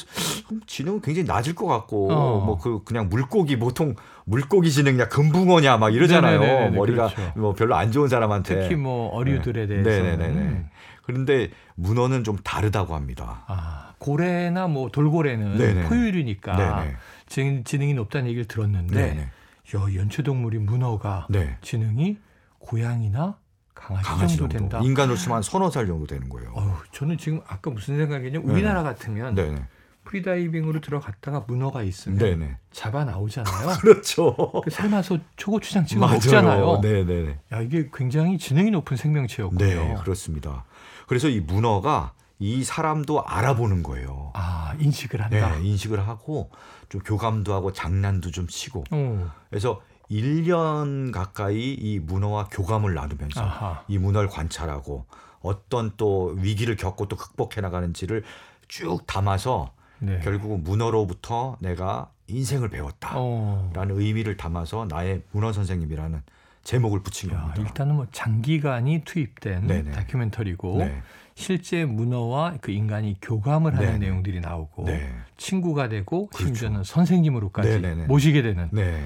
지능은 0.67 1.01
굉장히 1.01 1.27
낮을 1.27 1.55
것 1.55 1.65
같고 1.65 2.11
어. 2.11 2.45
뭐그 2.45 2.83
그냥 2.85 3.09
물고기 3.09 3.57
보통 3.57 3.95
물고기 4.25 4.71
지능이냐 4.71 5.09
금붕어냐 5.09 5.77
막 5.77 5.93
이러잖아요. 5.93 6.39
네네네네, 6.39 6.77
머리가 6.77 7.09
그렇죠. 7.09 7.33
뭐 7.35 7.53
별로 7.53 7.75
안 7.75 7.91
좋은 7.91 8.07
사람한테. 8.07 8.61
특히 8.61 8.75
뭐 8.75 9.09
어류들에 9.09 9.65
네. 9.67 9.83
대해서 9.83 10.03
네네네네. 10.03 10.65
그런데 11.03 11.49
문어는 11.75 12.23
좀 12.23 12.37
다르다고 12.37 12.95
합니다. 12.95 13.43
아, 13.47 13.93
고래나 13.97 14.67
뭐 14.67 14.89
돌고래는. 14.89 15.85
포유류니까. 15.89 16.85
지능, 17.27 17.63
지능이 17.63 17.95
높다는 17.95 18.27
얘기를 18.27 18.45
들었는데 18.45 18.95
네네. 18.95 19.27
야, 19.75 19.95
연체동물이 19.95 20.59
문어가 20.59 21.25
네. 21.29 21.57
지능이 21.61 22.17
고양이나 22.59 23.37
강아지, 23.73 24.07
강아지 24.07 24.37
정도 24.37 24.51
정도. 24.53 24.69
된다. 24.69 24.79
인간으로 24.85 25.17
치면 25.17 25.37
한 25.37 25.41
서너 25.43 25.69
살 25.71 25.87
정도 25.87 26.05
되는 26.05 26.29
거예요. 26.29 26.51
어휴, 26.53 26.73
저는 26.91 27.17
지금 27.17 27.41
아까 27.47 27.71
무슨 27.71 27.97
생각이냐면 27.97 28.49
우리나라 28.49 28.83
같으면 28.83 29.35
네네. 29.35 29.65
프리다이빙으로 30.05 30.81
들어갔다가 30.81 31.45
문어가 31.47 31.81
있으면 31.81 32.17
네네. 32.19 32.57
잡아 32.71 33.05
나오잖아요. 33.05 33.77
그렇죠. 33.81 34.35
그 34.63 34.69
삶아서 34.69 35.17
초고추장 35.37 35.85
찍어 35.85 36.05
먹잖아요. 36.05 36.79
네네네. 36.81 37.39
야 37.53 37.61
이게 37.61 37.89
굉장히 37.93 38.37
지능이 38.37 38.69
높은 38.71 38.97
생명체였군요. 38.97 39.65
네, 39.65 39.95
그렇습니다. 40.01 40.65
그래서 41.07 41.29
이 41.29 41.39
문어가 41.39 42.13
이 42.43 42.61
사람도 42.65 43.23
알아보는 43.25 43.83
거예요. 43.83 44.31
아 44.33 44.75
인식을 44.77 45.17
네, 45.29 45.39
한다. 45.39 45.55
인식을 45.59 46.05
하고 46.05 46.51
좀 46.89 46.99
교감도 46.99 47.53
하고 47.53 47.71
장난도 47.71 48.31
좀 48.31 48.47
치고 48.47 48.83
어, 48.91 49.31
그래서 49.49 49.81
1년 50.11 51.13
가까이 51.13 51.73
이 51.73 51.99
문어와 51.99 52.49
교감을 52.51 52.93
나누면서 52.95 53.41
아하. 53.41 53.83
이 53.87 53.97
문어를 53.97 54.27
관찰하고 54.27 55.05
어떤 55.39 55.93
또 55.95 56.35
위기를 56.37 56.75
겪고 56.75 57.07
또 57.07 57.15
극복해 57.15 57.61
나가는지를 57.61 58.25
쭉 58.67 59.07
담아서 59.07 59.71
네. 59.99 60.19
결국은 60.19 60.65
문어로부터 60.65 61.55
내가 61.61 62.09
인생을 62.27 62.67
배웠다라는 62.67 63.21
어. 63.21 63.71
의미를 63.73 64.35
담아서 64.35 64.85
나의 64.89 65.21
문어 65.31 65.53
선생님이라는 65.53 66.21
제목을 66.63 67.03
붙인 67.03 67.31
야, 67.31 67.39
겁니다. 67.39 67.61
일단은 67.61 67.95
뭐 67.95 68.07
장기간이 68.11 69.03
투입된 69.05 69.67
네네. 69.67 69.91
다큐멘터리고 69.91 70.77
네, 70.79 71.01
실제 71.35 71.85
문어와 71.85 72.57
그 72.61 72.71
인간이 72.71 73.17
교감을 73.21 73.75
하는 73.75 73.85
네네. 73.87 73.99
내용들이 73.99 74.39
나오고 74.39 74.85
네, 74.85 75.09
친구가 75.37 75.89
되고 75.89 76.27
그렇죠. 76.27 76.45
심지어는 76.45 76.83
선생님으로까지 76.83 77.69
네네네. 77.69 78.05
모시게 78.05 78.41
되는 78.41 78.69
네. 78.71 79.03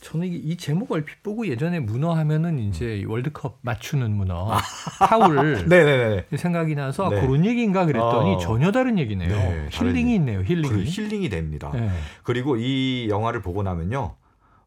저는 0.00 0.26
이, 0.26 0.36
이 0.36 0.56
제목 0.56 0.92
얼핏 0.92 1.22
보고 1.22 1.46
예전에 1.46 1.80
문어 1.80 2.12
하면은 2.12 2.58
이제 2.58 3.04
월드컵 3.06 3.58
맞추는 3.62 4.10
문어 4.10 4.50
파울 4.98 5.38
음. 5.38 5.66
네네네. 5.68 6.26
생각이 6.36 6.74
나서 6.74 7.06
아, 7.06 7.10
네. 7.10 7.20
그런 7.20 7.44
얘기인가 7.46 7.86
그랬더니 7.86 8.34
어. 8.34 8.38
전혀 8.38 8.70
다른 8.72 8.98
얘기네요. 8.98 9.28
네, 9.28 9.68
힐링이. 9.70 10.14
있네요. 10.16 10.42
힐링이. 10.42 10.68
그 10.68 10.84
힐링이 10.84 11.28
됩니다. 11.30 11.70
네. 11.72 11.90
그리고 12.22 12.56
이 12.56 13.08
영화를 13.08 13.40
보고 13.40 13.62
나면요. 13.62 14.16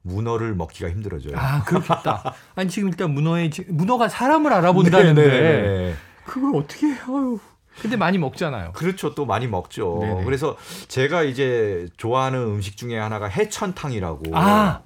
문어를 0.06 0.54
먹기가 0.56 0.90
힘들어져요. 0.90 1.34
아 1.36 1.64
그렇겠다. 1.64 2.34
아니 2.56 2.70
지금 2.70 2.90
일단 2.90 3.12
문어의 3.12 3.50
지- 3.50 3.66
문어가 3.68 4.08
사람을 4.08 4.54
알아본다는데 4.54 5.28
네네네. 5.28 5.94
그걸 6.26 6.56
어떻게 6.62 6.88
해요? 6.88 7.40
근데 7.82 7.98
많이 7.98 8.18
먹잖아요. 8.18 8.72
그렇죠. 8.74 9.16
또 9.16 9.26
많이 9.26 9.48
먹죠. 9.48 9.98
네네. 10.02 10.24
그래서 10.24 10.56
제가 10.88 11.24
이제 11.24 11.88
좋아하는 11.98 12.40
음식 12.40 12.78
중에 12.78 12.98
하나가 12.98 13.26
해천탕이라고. 13.28 14.24
아. 14.34 14.84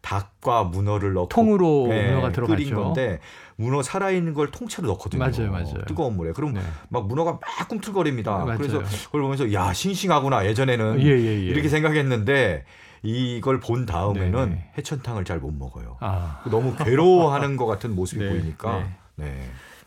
닭과 0.00 0.64
문어를 0.64 1.12
넣고 1.12 1.28
통으로 1.28 1.86
네, 1.88 2.08
문어가 2.08 2.30
들어가죠. 2.32 2.56
끓인 2.56 2.74
건데 2.74 3.18
문어 3.56 3.82
살아 3.82 4.10
있는 4.10 4.32
걸 4.32 4.50
통째로 4.50 4.86
넣거든요. 4.88 5.18
맞아요, 5.20 5.50
맞아요. 5.50 5.84
뜨거운 5.86 6.16
물에. 6.16 6.32
그럼 6.32 6.54
네. 6.54 6.60
막 6.88 7.06
문어가 7.08 7.32
막 7.32 7.68
꿈틀거립니다. 7.68 8.30
맞아요. 8.38 8.56
그래서 8.58 8.78
그걸 9.06 9.22
보면서 9.22 9.52
야 9.52 9.72
싱싱하구나 9.72 10.46
예전에는 10.46 11.00
예, 11.00 11.06
예, 11.06 11.26
예. 11.26 11.34
이렇게 11.42 11.68
생각했는데 11.68 12.64
이걸 13.02 13.60
본 13.60 13.86
다음에는 13.86 14.32
네네. 14.32 14.72
해천탕을 14.78 15.24
잘 15.24 15.38
못 15.38 15.52
먹어요. 15.52 15.96
아. 16.00 16.42
너무 16.50 16.74
괴로워하는 16.76 17.56
것 17.56 17.66
같은 17.66 17.94
모습이 17.94 18.22
네, 18.24 18.30
보이니까. 18.30 18.88
네. 19.16 19.40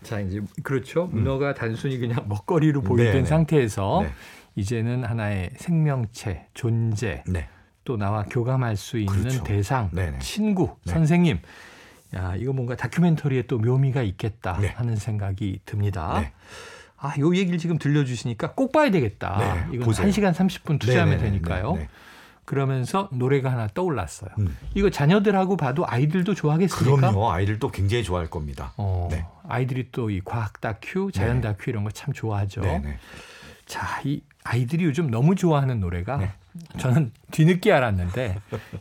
자 0.03 0.19
이제 0.19 0.41
그렇죠. 0.63 1.07
문어가 1.07 1.53
단순히 1.53 1.97
그냥 1.99 2.25
먹거리로 2.27 2.81
보이던 2.81 3.07
음. 3.07 3.11
네네. 3.13 3.25
상태에서 3.25 4.01
네. 4.03 4.11
이제는 4.55 5.03
하나의 5.03 5.51
생명체, 5.57 6.47
존재, 6.53 7.23
네. 7.27 7.47
또 7.83 7.97
나와 7.97 8.23
교감할 8.23 8.75
수 8.77 8.97
있는 8.97 9.13
그렇죠. 9.19 9.43
대상, 9.43 9.89
네네. 9.91 10.19
친구, 10.19 10.75
네. 10.85 10.93
선생님. 10.93 11.39
야, 12.15 12.35
이거 12.35 12.51
뭔가 12.51 12.75
다큐멘터리에 12.75 13.43
또 13.43 13.57
묘미가 13.59 14.01
있겠다 14.03 14.57
네. 14.59 14.67
하는 14.69 14.95
생각이 14.97 15.61
듭니다. 15.65 16.19
네. 16.19 16.31
아, 16.97 17.13
요 17.19 17.33
얘기를 17.35 17.57
지금 17.57 17.77
들려주시니까 17.77 18.53
꼭 18.53 18.71
봐야 18.73 18.91
되겠다. 18.91 19.37
네, 19.69 19.75
이건 19.75 19.85
보세요. 19.85 20.07
1시간 20.09 20.33
30분 20.33 20.79
투자하면. 20.79 21.19
되니까요. 21.19 21.77
그러면서 22.45 23.07
노래가 23.11 23.51
하나 23.51 23.67
떠올랐어요. 23.67 24.29
음. 24.39 24.57
이거 24.75 24.89
자녀들하고 24.89 25.57
봐도 25.57 25.85
아이들도 25.87 26.33
좋아하겠습니까? 26.33 26.95
그럼요. 26.97 27.31
아이들도 27.31 27.69
굉장히 27.71 28.03
좋아할 28.03 28.27
겁니다. 28.29 28.73
어, 28.77 29.07
네. 29.11 29.25
아이들이 29.47 29.91
또 29.91 30.09
이 30.09 30.21
과학 30.23 30.59
다큐, 30.61 31.11
자연 31.11 31.37
네. 31.37 31.41
다큐 31.49 31.69
이런 31.69 31.83
거 31.83 31.91
참 31.91 32.13
좋아하죠. 32.13 32.61
네, 32.61 32.79
네. 32.79 32.97
자, 33.65 34.01
이 34.03 34.21
아이들이 34.43 34.83
요즘 34.85 35.09
너무 35.11 35.35
좋아하는 35.35 35.79
노래가 35.79 36.17
네. 36.17 36.31
저는 36.79 37.11
뒤늦게 37.31 37.71
알았는데 37.71 38.37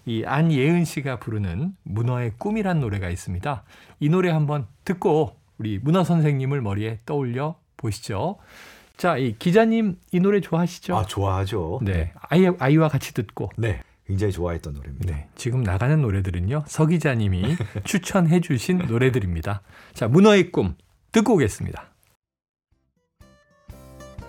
이 0.07 0.25
안예은 0.25 0.85
씨가 0.85 1.21
부르는 1.21 1.77
문어의 1.85 2.33
꿈이란 2.39 2.81
노래가 2.81 3.09
있습니다. 3.11 3.63
이 4.01 4.09
노래 4.09 4.31
한번 4.31 4.67
듣고 4.85 5.37
우리 5.59 5.79
문어 5.79 6.03
선생님을 6.03 6.63
머리에 6.63 6.99
떠올려 7.07 7.55
보시죠. 7.77 8.39
자, 9.01 9.17
이 9.17 9.35
기자님 9.39 9.97
이 10.13 10.21
노래 10.21 10.41
좋아하시죠? 10.43 10.95
아, 10.95 11.07
좋아하죠. 11.07 11.81
네. 11.83 12.13
아이, 12.21 12.47
아이와 12.59 12.89
같이 12.89 13.15
듣고 13.15 13.49
네. 13.57 13.81
굉장히 14.07 14.31
좋아했던 14.31 14.75
노래입니다. 14.75 15.11
네, 15.11 15.29
지금 15.37 15.63
나가는 15.63 15.99
노래들은요. 16.03 16.65
서 16.67 16.85
기자님이 16.85 17.57
추천해 17.85 18.41
주신 18.41 18.77
노래들입니다. 18.77 19.63
자, 19.95 20.07
문어의 20.07 20.53
꿈 20.53 20.75
듣고 21.13 21.37
오겠습니다. 21.37 21.87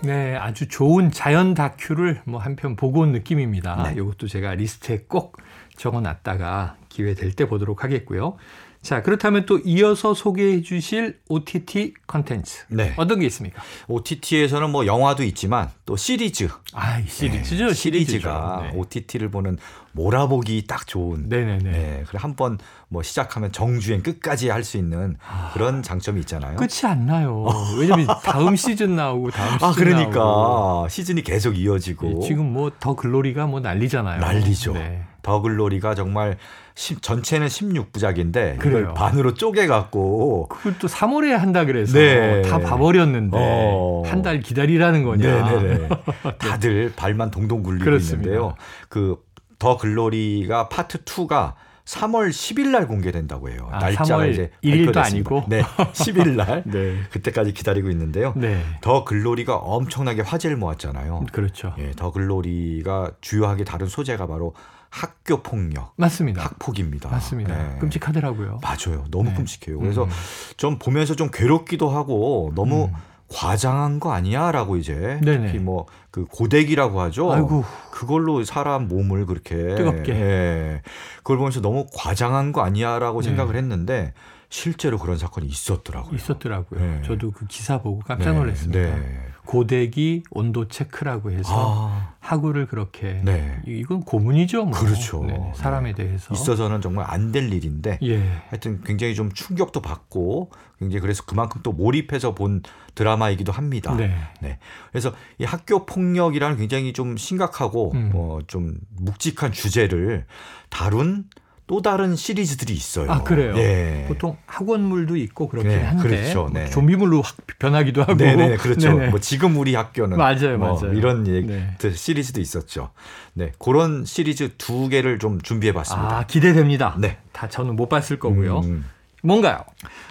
네, 0.04 0.38
아주 0.38 0.70
좋은 0.70 1.12
자연 1.12 1.54
다큐를 1.54 2.22
뭐 2.26 2.40
한 2.40 2.56
편 2.56 2.78
보고 2.78 3.02
온 3.02 3.12
느낌입니다. 3.12 3.92
네. 3.92 3.96
이것도 4.00 4.30
제가 4.30 4.56
리스트에 4.56 5.00
꼭 5.10 5.36
적어 5.76 6.00
놨다가 6.00 6.78
기회 6.88 7.14
될 7.14 7.34
때 7.34 7.46
보도록 7.46 7.84
하겠고요. 7.84 8.38
자, 8.82 9.04
그렇다면 9.04 9.46
또 9.46 9.60
이어서 9.60 10.16
소개해 10.16 10.64
주실 10.64 11.20
OTT 11.30 11.94
컨텐츠 12.08 12.66
네. 12.70 12.94
어떤 12.98 13.20
게 13.20 13.28
있습니까? 13.28 13.62
OTT에서는 13.88 14.72
뭐 14.72 14.88
영화도 14.88 15.24
있지만 15.24 15.70
또 15.86 15.96
시리즈. 15.96 16.48
아, 16.74 16.98
이 16.98 17.06
시리즈죠. 17.08 17.68
네. 17.68 17.74
시리즈가 17.76 18.70
네. 18.72 18.78
OTT를 18.78 19.30
보는 19.30 19.58
몰아보기 19.92 20.66
딱 20.68 20.88
좋은. 20.88 21.30
네네네. 21.30 21.70
네. 21.72 22.04
그래 22.08 22.18
한번 22.20 22.58
뭐 22.90 23.04
시작하면 23.04 23.52
정주행 23.52 24.02
끝까지 24.02 24.50
할 24.50 24.64
수 24.64 24.78
있는 24.78 25.16
그런 25.54 25.84
장점이 25.84 26.20
있잖아요. 26.22 26.56
끝이 26.56 26.82
안 26.86 27.06
나요. 27.06 27.46
왜냐면 27.78 28.08
다음 28.24 28.56
시즌 28.56 28.96
나오고 28.96 29.30
다음 29.30 29.50
시즌 29.54 29.64
아, 29.64 29.68
나오고. 29.68 29.76
그러니까 29.76 30.90
시즌이 30.90 31.22
계속 31.24 31.56
이어지고 31.58 32.22
예, 32.24 32.28
지금 32.28 32.52
뭐 32.52 32.72
더 32.80 32.96
글로리가 32.96 33.46
뭐 33.46 33.60
난리잖아요. 33.60 34.20
난리죠. 34.22 34.74
네. 34.74 35.04
더글로리가 35.24 35.94
정말 35.94 36.38
십- 36.71 36.71
전체는 37.02 37.48
16부작인데 37.48 38.58
그래요. 38.60 38.80
이걸 38.80 38.94
반으로 38.94 39.34
쪼개 39.34 39.68
갖고 39.68 40.48
그걸 40.50 40.76
또 40.80 40.88
3월에 40.88 41.30
한다 41.32 41.66
그래서 41.66 41.94
네. 41.98 42.42
다 42.44 42.60
봐버렸는데 42.60 43.38
어. 43.40 44.04
한달 44.06 44.40
기다리라는 44.40 45.04
거냐. 45.04 45.52
네네네. 45.52 45.90
다들 46.40 46.94
발만 46.96 47.32
동동 47.32 47.64
굴리고 47.64 47.86
그렇습니다. 47.86 48.30
있는데요. 48.30 48.56
그 48.90 49.18
더 49.62 49.78
글로리가 49.78 50.70
파트 50.70 51.04
2가 51.04 51.54
3월 51.86 52.30
10일 52.30 52.70
날 52.70 52.88
공개된다고 52.88 53.50
해요. 53.50 53.70
아, 53.72 53.78
날짜가 53.78 54.24
3월 54.24 54.32
이제 54.32 54.52
1일도 54.64 54.86
발표됐습니다. 54.94 55.02
아니고? 55.04 55.44
네, 55.50 55.62
10일 55.62 56.30
날 56.36 56.64
네. 56.66 56.98
그때까지 57.12 57.54
기다리고 57.54 57.92
있는데요. 57.92 58.34
네. 58.36 58.64
더 58.82 59.04
글로리가 59.06 59.56
엄청나게 59.56 60.24
화제를 60.24 60.58
모았잖아요. 60.58 61.28
그렇죠. 61.32 61.76
예, 61.78 61.92
더 61.92 62.12
글로리가 62.12 63.12
주요하게 63.22 63.66
다룬 63.66 63.88
소재가 63.88 64.26
바로 64.26 64.56
학교 64.92 65.42
폭력, 65.42 65.94
맞습니다. 65.96 66.44
학폭입니다. 66.44 67.10
맞습니다. 67.10 67.56
네. 67.58 67.80
끔찍하더라고요. 67.80 68.60
맞아요. 68.62 69.06
너무 69.10 69.30
네. 69.30 69.36
끔찍해요. 69.36 69.80
그래서 69.80 70.04
음. 70.04 70.10
좀 70.58 70.78
보면서 70.78 71.16
좀 71.16 71.30
괴롭기도 71.34 71.90
하고 71.90 72.52
너무 72.56 72.86
음. 72.86 72.94
과장한 73.30 74.00
거 74.00 74.12
아니야라고 74.12 74.76
이제 74.76 75.20
네네. 75.24 75.48
특히 75.48 75.60
뭐 75.60 75.88
그 76.12 76.26
고데기라고 76.26 77.00
하죠. 77.02 77.32
아이고. 77.32 77.64
그걸로 77.90 78.44
사람 78.44 78.90
몸을 78.90 79.26
그렇게 79.26 79.76
뜨겁게. 79.76 80.14
예. 80.14 80.82
그걸 81.18 81.38
보면서 81.38 81.62
너무 81.62 81.88
과장한 81.94 82.52
거 82.52 82.62
아니야라고 82.62 83.22
네. 83.22 83.30
생각을 83.30 83.56
했는데 83.56 84.14
실제로 84.52 85.00
그런 85.00 85.18
사건이 85.18 85.48
있었더라고요. 85.48 86.14
있었더라고요. 86.14 86.80
네. 86.80 87.02
저도 87.06 87.32
그 87.32 87.48
기사 87.48 87.82
보고 87.82 88.00
깜짝 88.00 88.34
네, 88.34 88.38
놀랐습니다. 88.40 88.80
네. 88.98 89.20
고데기 89.46 90.24
온도 90.30 90.68
체크라고 90.68 91.32
해서 91.32 91.50
아, 91.90 92.14
하구를 92.20 92.68
그렇게 92.68 93.22
네. 93.24 93.60
이- 93.66 93.80
이건 93.80 94.02
고문이죠. 94.04 94.66
뭐. 94.66 94.78
그렇죠. 94.78 95.24
네, 95.26 95.52
사람에 95.56 95.94
대해서 95.94 96.34
있어서는 96.34 96.82
정말 96.82 97.06
안 97.10 97.32
될 97.32 97.52
일인데 97.52 97.98
예. 98.04 98.18
하여튼 98.50 98.82
굉장히 98.84 99.16
좀 99.16 99.32
충격도 99.32 99.82
받고 99.82 100.52
굉장히 100.80 101.00
그래서 101.00 101.24
그만큼 101.26 101.62
또 101.64 101.72
몰입해서 101.72 102.36
본 102.36 102.62
드라마이기도 102.94 103.54
합니다. 103.54 103.96
네. 103.96 104.14
네. 104.42 104.60
그래서 104.92 105.14
이 105.40 105.46
학교 105.46 105.86
폭력이라는 105.86 106.58
굉장히 106.58 106.92
좀 106.92 107.16
심각하고 107.16 107.94
음. 107.94 108.12
어, 108.14 108.40
좀 108.48 108.76
묵직한 109.00 109.54
주제를 109.54 110.26
다룬 110.70 111.24
또 111.72 111.82
다른 111.82 112.18
시리즈들이 112.18 112.74
있어요. 112.74 113.10
아, 113.10 113.24
그래요? 113.24 113.54
예. 113.56 114.04
보통 114.06 114.36
학원물도 114.46 115.16
있고 115.16 115.48
그렇긴 115.48 115.72
네, 115.72 115.82
한데 115.82 116.04
그렇죠. 116.04 116.42
뭐 116.42 116.50
네. 116.52 116.70
좀비물로 116.70 117.22
확 117.22 117.38
변하기도 117.60 118.02
하고 118.02 118.18
네네 118.18 118.58
그렇죠. 118.58 118.90
네네. 118.90 119.08
뭐 119.08 119.22
지금 119.22 119.56
우리 119.56 119.74
학교는 119.74 120.18
맞아요, 120.18 120.58
뭐 120.58 120.74
맞아요. 120.74 120.92
이런 120.92 121.26
얘기 121.28 121.48
네. 121.48 121.74
시리즈도 121.80 122.42
있었죠. 122.42 122.90
네, 123.36 123.54
그런 123.58 124.04
시리즈 124.04 124.50
두 124.58 124.90
개를 124.90 125.18
좀 125.18 125.40
준비해봤습니다. 125.40 126.18
아 126.18 126.26
기대됩니다. 126.26 126.98
네. 127.00 127.20
다 127.32 127.48
저는 127.48 127.78
못 127.78 127.88
봤을 127.88 128.20
거고요. 128.20 128.60
음, 128.60 128.84
뭔가요? 129.24 129.64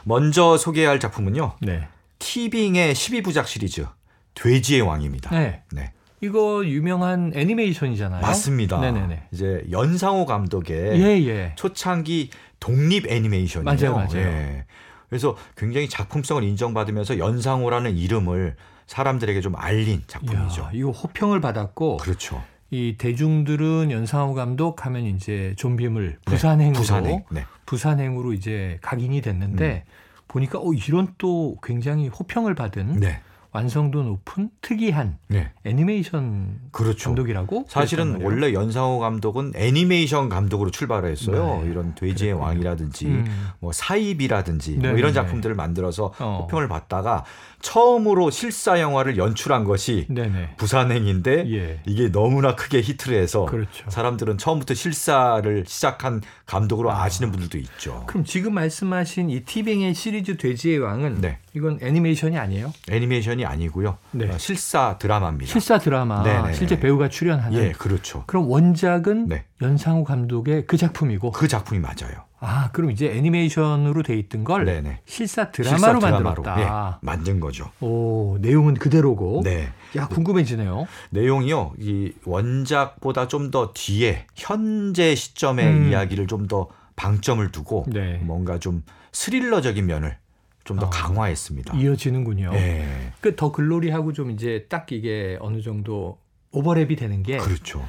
먼저 0.05 0.57
소개할 0.57 0.99
작품은요. 0.99 1.57
네. 1.61 1.87
티빙의 2.20 2.94
12부작 2.94 3.44
시리즈 3.44 3.85
돼지의 4.33 4.81
왕입니다. 4.81 5.29
네. 5.38 5.61
네. 5.73 5.92
이거 6.20 6.64
유명한 6.66 7.33
애니메이션이잖아요. 7.35 8.20
맞습니다. 8.20 8.80
네네네. 8.80 9.28
이제 9.33 9.64
연상호 9.70 10.26
감독의 10.26 11.00
예 11.00 11.26
예. 11.26 11.52
초창기 11.56 12.30
독립 12.59 13.06
애니메이션이에요. 13.11 13.64
맞아요, 13.64 13.94
맞아요. 13.94 14.26
예. 14.26 14.64
그래서 15.09 15.37
굉장히 15.56 15.88
작품성을 15.88 16.42
인정받으면서 16.42 17.18
연상호라는 17.18 17.96
이름을 17.96 18.54
사람들에게 18.87 19.40
좀 19.40 19.54
알린 19.56 20.02
작품이죠. 20.06 20.62
이야, 20.62 20.70
이거 20.72 20.90
호평을 20.90 21.40
받았고 21.40 21.98
그렇죠. 21.98 22.42
이 22.70 22.96
대중들은 22.98 23.90
연상호 23.90 24.35
감독 24.35 24.87
하면 24.87 25.04
이제 25.04 25.54
좀비물 25.56 26.18
부산행으로 26.24 26.78
부산행. 26.78 27.24
네. 27.30 27.44
부산행으로 27.66 28.33
이제 28.33 28.79
각인이 28.83 29.21
됐는데 29.23 29.85
보니까 30.29 30.60
어 30.60 30.73
이런 30.73 31.14
또 31.18 31.56
굉장히 31.62 32.08
호평을 32.08 32.54
받은 32.54 33.00
네. 33.00 33.21
완성도 33.53 34.03
높은 34.05 34.48
특이한 34.61 35.19
네. 35.29 35.51
애니메이션 35.65 36.61
그렇죠. 36.71 37.11
감독이라고 37.11 37.65
사실은. 37.69 38.23
원래 38.23 38.53
연상호 38.53 38.98
감독은 39.01 39.53
애니메이션 39.57 40.29
감독으로 40.29 40.71
출발을 40.71 41.11
했어요. 41.11 41.61
네. 41.65 41.71
이런 41.71 41.94
돼지의 41.94 42.33
그랬군요. 42.35 42.38
왕이라든지 42.46 43.07
음. 43.07 43.48
뭐 43.59 43.73
사입이라든지 43.73 44.73
뭐 44.75 44.83
네네네. 44.83 44.98
이런 44.98 45.13
작품들을 45.13 45.55
만들어서 45.57 46.13
어. 46.21 46.40
호평을 46.42 46.69
받다가 46.69 47.25
처음으로 47.61 48.31
실사 48.31 48.81
영화를 48.81 49.17
연출한 49.17 49.65
것이 49.65 50.06
네네. 50.08 50.54
부산행인데 50.56 51.52
예. 51.52 51.81
이게 51.87 52.11
너무나 52.11 52.54
크게 52.54 52.81
히트를 52.81 53.21
해서 53.21 53.44
그렇죠. 53.44 53.88
사람들은 53.90 54.38
처음부터 54.38 54.75
실사를 54.75 55.65
시작한 55.67 56.23
감독으로 56.46 56.90
아 56.90 57.08
시는 57.08 57.31
분들도 57.31 57.58
있죠. 57.58 58.04
그럼 58.06 58.25
지금 58.25 58.54
말씀하신 58.54 59.31
이 59.31 59.40
티빙의 59.44 59.94
시리즈 59.94 60.37
돼지의 60.37 60.79
왕은 60.79 61.21
네. 61.21 61.38
이건 61.54 61.79
애니메이션이 61.83 62.38
아니에요? 62.38 62.73
애니메이션이 62.90 63.44
아니고요. 63.44 63.98
네. 64.13 64.29
어, 64.29 64.38
실사 64.38 64.96
드라마입니다. 64.98 65.50
실사 65.50 65.79
드라마, 65.79 66.23
네네네. 66.23 66.54
실제 66.54 66.79
배우가 66.81 67.08
출연하는. 67.08 67.58
예, 67.58 67.73
그렇죠. 67.73 68.25
그럼 68.27 68.48
원작은 68.48 69.29
네. 69.29 69.44
연상우 69.61 70.04
감독의 70.04 70.67
그 70.67 70.77
작품이고, 70.77 71.33
그 71.33 71.48
작품이 71.48 71.81
맞아요. 71.81 72.25
아 72.42 72.70
그럼 72.72 72.90
이제 72.90 73.10
애니메이션으로 73.12 74.02
돼 74.02 74.18
있던 74.18 74.44
걸 74.44 74.64
네네. 74.64 75.00
실사 75.04 75.50
드라마로 75.50 76.00
실사 76.00 76.20
만들었다. 76.20 76.60
예, 76.60 76.96
만든 77.06 77.38
거죠. 77.38 77.70
오 77.80 78.38
내용은 78.40 78.74
그대로고. 78.74 79.42
네. 79.44 79.68
야 79.96 80.08
궁금해지네요. 80.08 80.86
내용이요. 81.10 81.74
이 81.78 82.12
원작보다 82.24 83.28
좀 83.28 83.50
더 83.50 83.72
뒤에 83.74 84.26
현재 84.36 85.14
시점의 85.14 85.66
음. 85.66 85.88
이야기를 85.90 86.26
좀 86.26 86.46
더 86.48 86.68
방점을 86.96 87.50
두고 87.52 87.86
네. 87.88 88.18
뭔가 88.22 88.58
좀 88.58 88.82
스릴러적인 89.12 89.86
면을 89.86 90.16
좀더 90.64 90.86
어. 90.86 90.90
강화했습니다. 90.90 91.76
이어지는군요. 91.76 92.50
예. 92.54 93.12
그더 93.20 93.52
글로리하고 93.52 94.12
좀 94.12 94.30
이제 94.30 94.66
딱 94.68 94.90
이게 94.92 95.36
어느 95.40 95.60
정도 95.62 96.18
오버랩이 96.52 96.98
되는 96.98 97.22
게 97.22 97.38
그렇죠. 97.38 97.86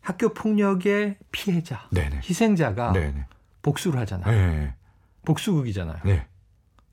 학교 0.00 0.32
폭력의 0.34 1.16
피해자, 1.32 1.86
네네. 1.90 2.20
희생자가 2.28 2.92
네네. 2.92 3.26
복수를 3.68 4.00
하잖아요. 4.00 4.30
네. 4.30 4.74
복수극이잖아요. 5.24 5.98
네. 6.04 6.26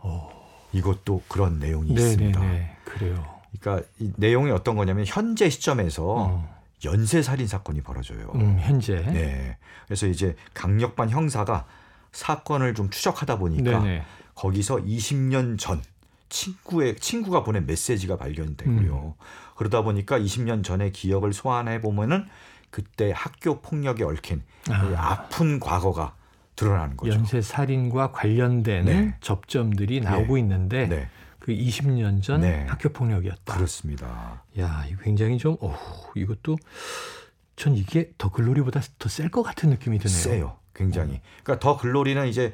오. 0.03 0.29
이것도 0.73 1.23
그런 1.29 1.59
내용이 1.59 1.91
있습니다. 1.91 2.39
네네네. 2.39 2.77
그래요. 2.83 3.35
그러니까 3.59 3.87
이 3.99 4.11
내용이 4.17 4.51
어떤 4.51 4.75
거냐면 4.75 5.05
현재 5.07 5.49
시점에서 5.49 6.03
어. 6.05 6.55
연쇄 6.83 7.21
살인 7.21 7.47
사건이 7.47 7.81
벌어져요. 7.81 8.31
음, 8.35 8.57
현재. 8.59 9.01
네. 9.01 9.57
그래서 9.85 10.07
이제 10.07 10.35
강력반 10.53 11.09
형사가 11.09 11.65
사건을 12.11 12.75
좀 12.75 12.89
추적하다 12.89 13.37
보니까 13.39 13.79
네네. 13.79 14.03
거기서 14.35 14.77
20년 14.77 15.57
전 15.57 15.81
친구의 16.27 16.97
친구가 16.97 17.43
보낸 17.43 17.65
메시지가 17.65 18.17
발견되고요. 18.17 19.15
음. 19.17 19.25
그러다 19.55 19.83
보니까 19.83 20.19
20년 20.19 20.63
전의 20.63 20.91
기억을 20.91 21.31
소환해 21.31 21.79
보면은 21.79 22.27
그때 22.69 23.13
학교 23.15 23.61
폭력에 23.61 24.03
얽힌 24.03 24.43
아. 24.69 24.81
그 24.81 24.97
아픈 24.97 25.61
과거가 25.61 26.13
드러나는 26.55 26.97
거죠. 26.97 27.13
연쇄 27.13 27.41
살인과 27.41 28.11
관련된 28.11 28.85
네. 28.85 29.15
접점들이 29.21 30.01
나오고 30.01 30.37
있는데 30.39 30.87
네, 30.87 31.07
그 31.39 31.51
20년 31.53 32.21
전 32.23 32.41
네. 32.41 32.65
학교 32.67 32.89
폭력이었다. 32.89 33.53
그렇습니다. 33.55 34.43
야, 34.59 34.85
굉장히 35.03 35.37
좀 35.37 35.57
어, 35.61 35.77
이것도 36.15 36.57
전 37.55 37.75
이게 37.75 38.11
더 38.17 38.29
글로리보다 38.31 38.81
더 38.99 39.09
셀 39.09 39.29
것 39.29 39.43
같은 39.43 39.69
느낌이 39.69 39.99
드네요. 39.99 40.17
세요, 40.17 40.57
굉장히. 40.73 41.21
그러니까 41.43 41.59
더 41.59 41.77
글로리는 41.77 42.27
이제 42.27 42.53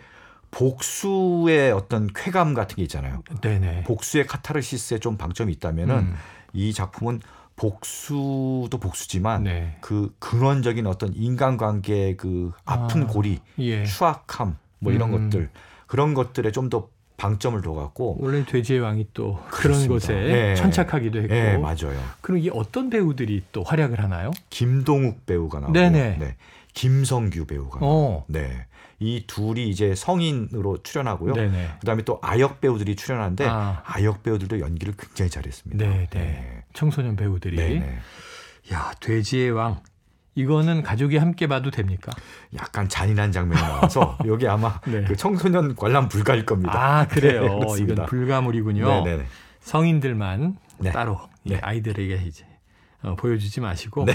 복수의 0.51 1.71
어떤 1.71 2.07
쾌감 2.13 2.53
같은 2.53 2.75
게 2.75 2.83
있잖아요. 2.83 3.23
네네. 3.41 3.83
복수의 3.85 4.27
카타르시스에 4.27 4.99
좀 4.99 5.17
방점이 5.17 5.51
있다면은 5.53 5.95
음, 5.97 6.15
이 6.53 6.73
작품은 6.73 7.21
복수도 7.61 8.79
복수지만 8.79 9.43
네. 9.43 9.77
그 9.81 10.11
근원적인 10.17 10.87
어떤 10.87 11.13
인간관계의 11.13 12.17
그 12.17 12.51
아픈 12.65 13.03
아, 13.03 13.07
고리, 13.07 13.39
예. 13.59 13.85
추악함 13.85 14.57
뭐 14.79 14.91
이런 14.91 15.13
음. 15.13 15.29
것들 15.29 15.49
그런 15.85 16.15
것들에 16.15 16.51
좀 16.51 16.69
더 16.71 16.89
방점을 17.17 17.61
둬갖고 17.61 18.17
원래 18.19 18.43
돼지의 18.43 18.79
왕이 18.79 19.09
또 19.13 19.35
그런 19.51 19.77
그렇습니다. 19.77 19.93
곳에 19.93 20.13
예. 20.15 20.55
천착하기도 20.55 21.19
했고. 21.21 21.35
예 21.35 21.55
맞아요. 21.57 22.01
그럼 22.21 22.39
이게 22.39 22.49
어떤 22.51 22.89
배우들이 22.89 23.43
또 23.51 23.61
활약을 23.61 24.01
하나요? 24.01 24.31
김동욱 24.49 25.27
배우가 25.27 25.59
나오고 25.59 25.73
네네. 25.73 26.17
네. 26.17 26.35
김성규 26.73 27.45
배우가 27.45 27.77
어. 27.83 27.85
나오고 27.85 28.25
네. 28.29 28.65
이 29.01 29.23
둘이 29.25 29.67
이제 29.67 29.95
성인으로 29.95 30.83
출연하고요. 30.83 31.33
네네. 31.33 31.77
그다음에 31.79 32.03
또 32.03 32.19
아역 32.21 32.61
배우들이 32.61 32.95
출연하는데 32.95 33.45
아. 33.47 33.81
아역 33.83 34.21
배우들도 34.21 34.59
연기를 34.59 34.93
굉장히 34.95 35.31
잘했습니다. 35.31 35.83
네, 35.83 36.07
네. 36.11 36.63
청소년 36.73 37.15
배우들이. 37.15 37.57
네, 37.57 37.79
네. 37.79 37.99
야, 38.71 38.91
돼지의 38.99 39.51
왕. 39.51 39.81
이거는 40.35 40.83
가족이 40.83 41.17
함께 41.17 41.47
봐도 41.47 41.71
됩니까? 41.71 42.11
약간 42.55 42.87
잔인한 42.87 43.31
장면이 43.31 43.59
나와서 43.59 44.17
여기 44.27 44.47
아마 44.47 44.79
네. 44.85 45.03
그 45.03 45.15
청소년 45.15 45.75
관람 45.75 46.07
불가일 46.07 46.45
겁니다. 46.45 46.99
아, 46.99 47.07
그래요. 47.07 47.41
네. 47.75 47.81
이건 47.81 48.05
불가물이군요. 48.05 48.87
네, 48.87 49.03
네, 49.03 49.17
네. 49.17 49.25
성인들만 49.61 50.57
네. 50.77 50.91
따로. 50.91 51.19
아이들에게 51.59 52.23
이제 52.27 52.45
어, 53.03 53.15
보여주지 53.15 53.61
마시고 53.61 54.05
네. 54.05 54.13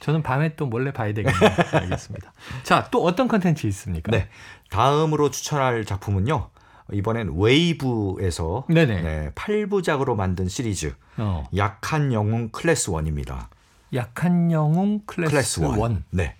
저는 0.00 0.22
밤에 0.22 0.56
또 0.56 0.66
몰래 0.66 0.92
봐야 0.92 1.12
되겠네요. 1.12 1.50
알겠습니다. 1.72 2.32
자, 2.62 2.88
또 2.90 3.04
어떤 3.04 3.28
컨텐츠 3.28 3.66
있습니까? 3.68 4.10
네. 4.10 4.28
다음으로 4.70 5.30
추천할 5.30 5.84
작품은요. 5.84 6.50
이번엔 6.92 7.38
웨이브에서 7.38 8.66
네네. 8.68 9.02
네, 9.02 9.30
8부작으로 9.34 10.14
만든 10.16 10.48
시리즈 10.48 10.94
어, 11.16 11.48
약한 11.56 12.12
영웅 12.12 12.50
클래스 12.50 12.90
1입니다. 12.90 13.46
약한 13.94 14.50
영웅 14.52 15.00
클래스, 15.06 15.30
클래스 15.30 15.60
1. 15.60 15.66
One. 15.78 16.04
네. 16.10 16.36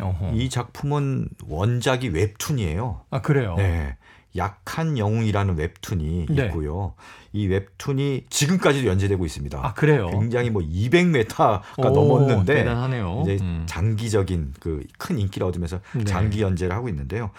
어허. 0.00 0.32
이 0.34 0.48
작품은 0.48 1.28
원작이 1.46 2.08
웹툰이에요. 2.08 3.02
아 3.10 3.20
그래요. 3.20 3.54
네. 3.56 3.96
약한 4.36 4.98
영웅이라는 4.98 5.56
웹툰이 5.56 6.26
네. 6.30 6.46
있고요. 6.46 6.94
이 7.32 7.46
웹툰이 7.46 8.26
지금까지도 8.30 8.88
연재되고 8.88 9.24
있습니다. 9.24 9.58
아 9.62 9.74
그래요. 9.74 10.08
굉장히 10.10 10.50
뭐 10.50 10.62
200메타가 10.62 11.62
오, 11.78 11.90
넘었는데 11.90 12.54
대단하네요. 12.54 13.22
이제 13.22 13.38
음. 13.42 13.64
장기적인 13.66 14.54
그 14.60 14.82
큰 14.98 15.18
인기를 15.18 15.46
얻으면서 15.46 15.80
네. 15.94 16.04
장기 16.04 16.42
연재를 16.42 16.74
하고 16.74 16.88
있는데요. 16.88 17.30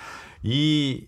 이 0.43 1.06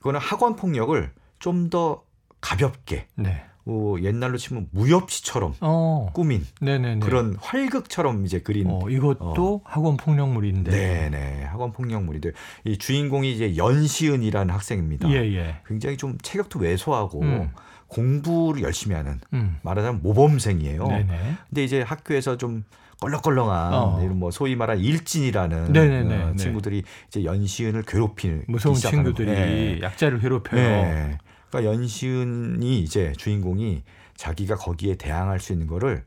이거는 0.00 0.20
학원 0.20 0.54
폭력을 0.56 1.10
좀 1.38 1.70
더 1.70 2.02
가볍게 2.40 3.06
네. 3.16 3.42
어, 3.66 3.96
옛날로 4.02 4.36
치면 4.36 4.68
무협시처럼 4.72 5.54
어. 5.60 6.10
꾸민 6.12 6.46
네네네. 6.60 7.00
그런 7.00 7.36
활극처럼 7.40 8.26
이제 8.26 8.40
그린 8.40 8.66
어, 8.68 8.88
이것도 8.90 9.62
학원 9.64 9.96
폭력물인데. 9.96 10.70
네네 10.70 11.44
학원 11.44 11.72
폭력물인데 11.72 12.32
이 12.64 12.76
주인공이 12.76 13.32
이제 13.32 13.56
연시은이라는 13.56 14.52
학생입니다. 14.52 15.08
예예. 15.08 15.56
굉장히 15.66 15.96
좀 15.96 16.18
체격도 16.20 16.58
왜소하고 16.58 17.22
음. 17.22 17.50
공부를 17.88 18.62
열심히 18.62 18.96
하는 18.96 19.20
음. 19.32 19.56
말하자면 19.62 20.02
모범생이에요. 20.02 20.86
네네. 20.86 21.34
근데 21.48 21.64
이제 21.64 21.80
학교에서 21.82 22.36
좀 22.36 22.64
껄렁껄렁한 23.00 23.74
어. 23.74 24.00
이런 24.02 24.18
뭐 24.18 24.30
소위 24.30 24.56
말하는 24.56 24.82
일진이라는 24.82 25.72
네네네, 25.72 26.22
어, 26.22 26.30
네. 26.30 26.36
친구들이 26.36 26.82
이제 27.08 27.24
연시은을 27.24 27.82
괴롭히는 27.82 28.44
무서운 28.48 28.76
친구들이. 28.76 29.30
네. 29.30 29.80
약자를 29.82 30.20
괴롭혀요. 30.20 30.60
네. 30.60 31.18
그러니까 31.54 31.72
연시은이 31.72 32.80
이제 32.80 33.12
주인공이 33.16 33.82
자기가 34.16 34.56
거기에 34.56 34.96
대항할 34.96 35.38
수 35.38 35.52
있는 35.52 35.68
거를 35.68 36.02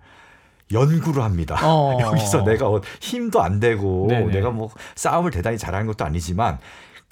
연구를 0.73 1.23
합니다. 1.23 1.57
어. 1.63 1.97
여기서 2.01 2.43
내가 2.43 2.67
어- 2.67 2.81
힘도 2.99 3.41
안 3.41 3.61
되고 3.61 4.07
네네. 4.09 4.33
내가 4.33 4.51
뭐 4.51 4.69
싸움을 4.95 5.31
대단히 5.31 5.57
잘하는 5.57 5.87
것도 5.87 6.03
아니지만 6.03 6.59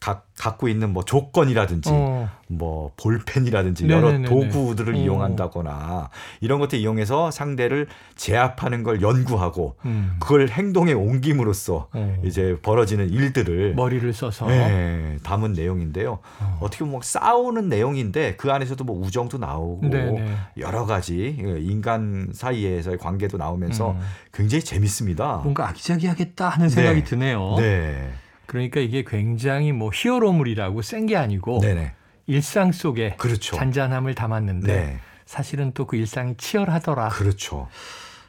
각 0.01 0.27
갖고 0.37 0.67
있는 0.67 0.91
뭐 0.91 1.03
조건이라든지 1.03 1.89
어. 1.91 2.29
뭐 2.47 2.91
볼펜이라든지 2.97 3.87
여러 3.87 4.11
네네네네. 4.11 4.27
도구들을 4.51 4.93
어. 4.93 4.97
이용한다거나 4.97 6.09
이런 6.41 6.59
것들 6.59 6.77
이용해서 6.77 7.31
상대를 7.31 7.87
제압하는 8.15 8.83
걸 8.83 9.01
연구하고 9.01 9.77
음. 9.85 10.17
그걸 10.19 10.49
행동에 10.49 10.93
옮김으로써 10.93 11.87
어. 11.91 12.21
이제 12.23 12.57
벌어지는 12.61 13.09
일들을 13.09 13.73
머리를 13.75 14.11
써서. 14.13 14.45
네, 14.47 15.17
담은 15.23 15.53
내용인데요. 15.53 16.19
어. 16.39 16.57
어떻게 16.61 16.79
보면 16.79 16.91
뭐 16.91 17.01
싸우는 17.01 17.69
내용인데 17.69 18.35
그 18.35 18.51
안에서도 18.51 18.83
뭐 18.83 18.99
우정도 18.99 19.37
나오고 19.37 19.89
네네. 19.89 20.35
여러 20.57 20.85
가지 20.85 21.35
인간 21.61 22.29
사이에서의 22.33 22.97
관계도 22.97 23.37
나오면서 23.37 23.91
음. 23.91 23.99
굉장히 24.33 24.63
재밌습니다. 24.63 25.37
뭔가 25.37 25.69
아기자기하겠다 25.69 26.49
하는 26.49 26.69
생각이 26.69 26.99
네. 26.99 27.03
드네요. 27.05 27.55
네, 27.57 28.11
그러니까 28.47 28.79
이게 28.79 29.03
굉장히 29.05 29.71
뭐 29.71 29.91
히어로물이라고 29.93 30.81
센 30.81 31.05
게 31.05 31.15
아니고 31.17 31.59
네네, 31.61 31.93
일상 32.27 32.71
속에 32.71 33.15
그렇죠. 33.17 33.55
잔잔함을 33.55 34.15
담았는데 34.15 34.67
네, 34.73 34.99
사실은 35.25 35.71
또 35.73 35.85
그 35.85 35.95
일상이 35.97 36.35
치열하더라. 36.37 37.09
그렇죠. 37.09 37.67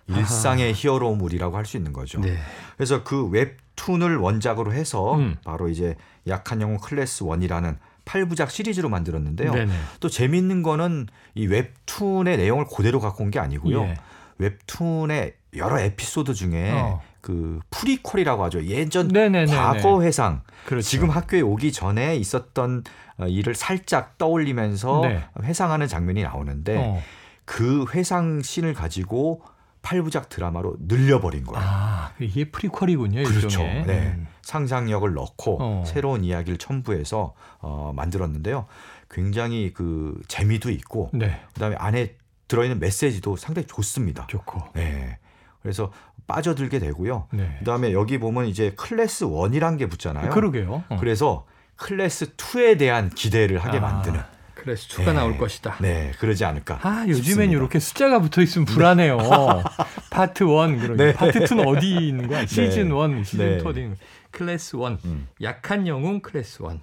일상의 0.09 0.73
히어로물이라고 0.75 1.57
할 1.57 1.65
수 1.67 1.77
있는 1.77 1.93
거죠. 1.93 2.21
네. 2.21 2.37
그래서 2.77 3.03
그 3.03 3.27
웹툰을 3.29 4.17
원작으로 4.19 4.73
해서 4.73 5.17
음. 5.17 5.37
바로 5.45 5.69
이제 5.69 5.97
약한 6.29 6.61
영웅 6.61 6.79
클래스 6.79 7.25
1이라는 7.25 7.77
8부작 8.05 8.51
시리즈로 8.51 8.89
만들었는데요. 8.89 9.53
네네. 9.53 9.73
또 9.99 10.09
재미있는 10.09 10.63
거는 10.63 11.09
이 11.35 11.47
웹툰의 11.47 12.37
내용을 12.37 12.67
그대로 12.73 13.01
갖고 13.01 13.25
온 13.25 13.31
게 13.33 13.41
아니고요. 13.41 13.83
예. 13.83 13.95
웹툰의 14.39 15.35
여러 15.57 15.81
에피소드 15.81 16.35
중에 16.35 16.71
어. 16.73 17.01
그 17.27 17.59
prequel이라고 17.71 18.45
하죠. 18.45 18.65
예전 18.67 19.09
네네네. 19.09 19.53
과거 19.53 20.01
회상. 20.01 20.43
그렇죠. 20.65 20.87
지금 20.87 21.11
학교에 21.11 21.41
오기 21.41 21.73
전에 21.73 22.15
있었던 22.15 22.85
어, 23.19 23.27
일을 23.27 23.57
살짝 23.57 24.17
떠올리면서 24.17 25.01
네. 25.03 25.25
회상하는 25.43 25.89
장면이 25.89 26.23
나오는데 26.23 26.77
어. 26.79 27.03
그 27.45 27.85
회상 27.93 28.43
씬을 28.43 28.75
가지고 28.75 29.43
8부작 29.83 30.29
드라마로 30.29 30.77
늘려버린 30.79 31.43
거예요. 31.43 31.67
아, 31.67 32.13
이게 32.21 32.49
prequel이군요. 32.49 33.25
그렇죠. 33.25 33.47
일종의. 33.47 33.87
네. 33.87 34.15
음. 34.17 34.29
상상력을 34.43 35.13
넣고 35.13 35.59
어. 35.61 35.85
새로운 35.85 36.23
이야기를 36.23 36.59
첨부해서 36.59 37.35
어, 37.59 37.93
만들었는데요. 37.93 38.67
굉장히 39.11 39.73
그 39.73 40.21
재미도 40.29 40.71
있고 40.71 41.11
네. 41.13 41.41
그다음에 41.55 41.75
안에 41.77 42.15
들어있는 42.47 42.79
메시지도 42.79 43.35
상당히 43.35 43.67
좋습니다. 43.67 44.29
좋고. 44.29 44.63
네. 44.75 45.19
그래서 45.67 45.91
빠져들게 46.27 46.79
되고요. 46.79 47.29
네. 47.33 47.57
그다음에 47.61 47.93
여기 47.93 48.19
보면 48.19 48.47
이제 48.47 48.73
클래스 48.77 49.27
1이란 49.27 49.79
게 49.79 49.87
붙잖아요. 49.89 50.31
그러게요. 50.31 50.85
어. 50.89 50.97
그래서 50.99 51.47
클래스 51.77 52.37
2에 52.37 52.79
대한 52.79 53.11
기대를 53.11 53.59
하게 53.59 53.79
아, 53.79 53.81
만드는. 53.81 54.21
클래스 54.55 54.89
2가 54.89 55.07
네. 55.07 55.13
나올 55.13 55.39
것이다. 55.39 55.77
네, 55.81 56.13
그러지 56.19 56.45
않을까. 56.45 56.81
아, 56.83 57.03
요즘엔 57.07 57.15
싶습니다. 57.23 57.53
이렇게 57.53 57.79
숫자가 57.79 58.21
붙어 58.21 58.43
있으면 58.43 58.65
불안해요. 58.65 59.19
파트 60.11 60.43
1, 60.43 60.49
그러니 60.79 60.97
네. 60.97 61.13
파트 61.13 61.41
2는 61.41 61.67
어디 61.67 62.09
있는 62.09 62.27
거야? 62.27 62.45
시즌 62.47 62.91
1, 62.91 63.25
시즌 63.25 63.59
네. 63.59 63.59
2 63.63 63.67
어디? 63.67 63.91
클래스 64.33 64.77
1. 64.77 64.99
음. 65.05 65.29
약한 65.43 65.87
영웅 65.87 66.21
클래스 66.21 66.63
1. 66.63 66.81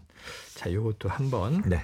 자, 0.56 0.72
요것도 0.72 1.10
한번. 1.10 1.64
네. 1.66 1.84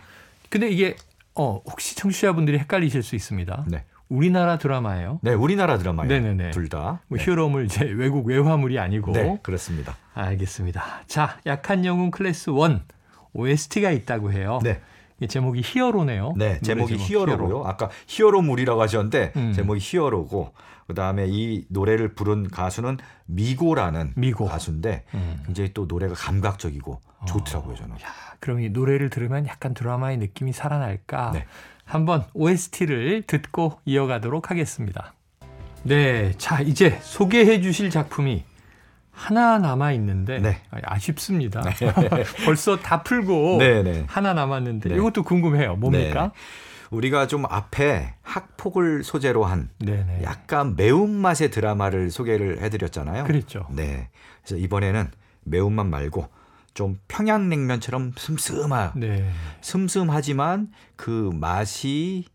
근데 0.50 0.70
이게 0.70 0.96
어, 1.36 1.62
혹시 1.66 1.96
청취자분들이 1.96 2.58
헷갈리실 2.60 3.04
수 3.04 3.16
있습니다. 3.16 3.66
네. 3.68 3.84
우리나라 4.10 4.58
드라마예요. 4.58 5.20
네, 5.22 5.34
우리나라 5.34 5.78
드라마예요. 5.78 6.10
네네네. 6.12 6.52
둘 6.52 6.68
다. 6.68 7.02
뭐 7.08 7.18
네. 7.18 7.24
히어로물 7.24 7.66
이제 7.66 7.86
외국 7.86 8.26
외화물이 8.26 8.80
아니고. 8.80 9.12
네, 9.14 9.40
그렇습니다. 9.44 9.96
알겠습니다. 10.16 10.84
자, 11.08 11.38
약한 11.46 11.86
영웅 11.86 12.12
클래스 12.12 12.50
1 12.50 12.82
OST가 13.34 13.92
있다고 13.92 14.32
해요. 14.32 14.60
네. 14.64 14.82
이 15.22 15.28
제목이 15.28 15.62
히어로네요. 15.64 16.34
네, 16.38 16.60
제목이 16.62 16.94
제목 16.98 17.10
히어로고요. 17.10 17.64
아까 17.66 17.90
히어로물이라고 18.08 18.82
하셨는데 18.82 19.34
음. 19.36 19.54
제목이 19.54 19.80
히어로고 19.82 20.54
그다음에 20.88 21.26
이 21.28 21.66
노래를 21.70 22.16
부른 22.16 22.48
가수는 22.50 22.98
미고라는 23.26 24.14
미고. 24.16 24.46
가수인데 24.46 25.04
음. 25.14 25.44
굉장히 25.46 25.72
또 25.74 25.86
노래가 25.86 26.16
감각적이고 26.16 27.00
좋더라고요, 27.28 27.76
저는. 27.76 27.96
야, 27.98 28.08
그럼 28.40 28.62
이 28.62 28.70
노래를 28.70 29.10
들으면 29.10 29.46
약간 29.46 29.74
드라마의 29.74 30.18
느낌이 30.18 30.54
살아날까? 30.54 31.32
네. 31.34 31.46
한번 31.90 32.24
OST를 32.36 33.24
듣고 33.26 33.80
이어가도록 33.84 34.52
하겠습니다. 34.52 35.16
네, 35.82 36.34
자 36.38 36.62
이제 36.62 37.00
소개해 37.02 37.62
주실 37.62 37.90
작품이 37.90 38.44
하나 39.10 39.58
남아 39.58 39.94
있는데 39.94 40.38
네. 40.38 40.62
아쉽습니다. 40.70 41.64
벌써 42.46 42.78
다 42.78 43.02
풀고 43.02 43.58
네, 43.58 43.82
네. 43.82 44.04
하나 44.08 44.36
남았는데 44.36 44.90
네. 44.90 44.96
이것도 44.96 45.24
궁금해요. 45.24 45.78
뭡니까? 45.78 46.32
우리가 46.92 47.26
좀 47.26 47.46
앞에 47.50 48.14
학폭을 48.22 49.04
소재로 49.04 49.46
한 49.46 49.70
네, 49.80 50.04
네. 50.06 50.22
약간 50.24 50.76
매운맛의 50.76 51.50
드라마를 51.50 52.12
소개를 52.12 52.62
해드렸잖아요. 52.62 53.24
그랬죠. 53.24 53.66
네. 53.72 54.10
그래서 54.44 54.58
이번에는 54.58 55.10
매운맛 55.44 55.88
말고 55.88 56.28
좀 56.74 57.00
평양냉면처럼 57.08 58.14
슴슴한 58.18 58.94
네. 58.96 59.30
슴슴하지만 59.62 60.72
그 60.96 61.30
맛이 61.34 62.26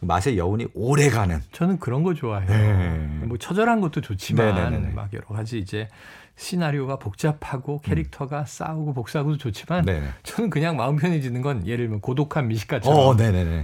맛의 0.00 0.36
여운이 0.36 0.68
오래가는 0.74 1.40
저는 1.52 1.78
그런 1.78 2.02
거 2.02 2.14
좋아해요. 2.14 2.48
네. 2.48 3.26
뭐 3.26 3.38
처절한 3.38 3.80
것도 3.80 4.00
좋지만 4.00 4.54
네네네네. 4.54 4.94
막 4.94 5.12
여러 5.14 5.26
가지 5.26 5.58
이제 5.58 5.88
시나리오가 6.36 6.98
복잡하고 6.98 7.80
캐릭터가 7.80 8.44
싸우고 8.44 8.92
복사하고도 8.92 9.38
좋지만 9.38 9.84
네네. 9.84 10.08
저는 10.24 10.50
그냥 10.50 10.76
마음 10.76 10.96
편해지는 10.96 11.42
건 11.42 11.66
예를 11.66 11.86
들면 11.86 12.00
고독한 12.00 12.48
미식가처럼 12.48 12.98
어. 12.98 13.16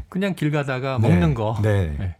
그냥 0.09 0.35
길 0.35 0.51
가다가 0.51 0.99
네. 1.01 1.09
먹는 1.09 1.35
거 1.35 1.59
네. 1.63 1.97
네. 1.99 2.17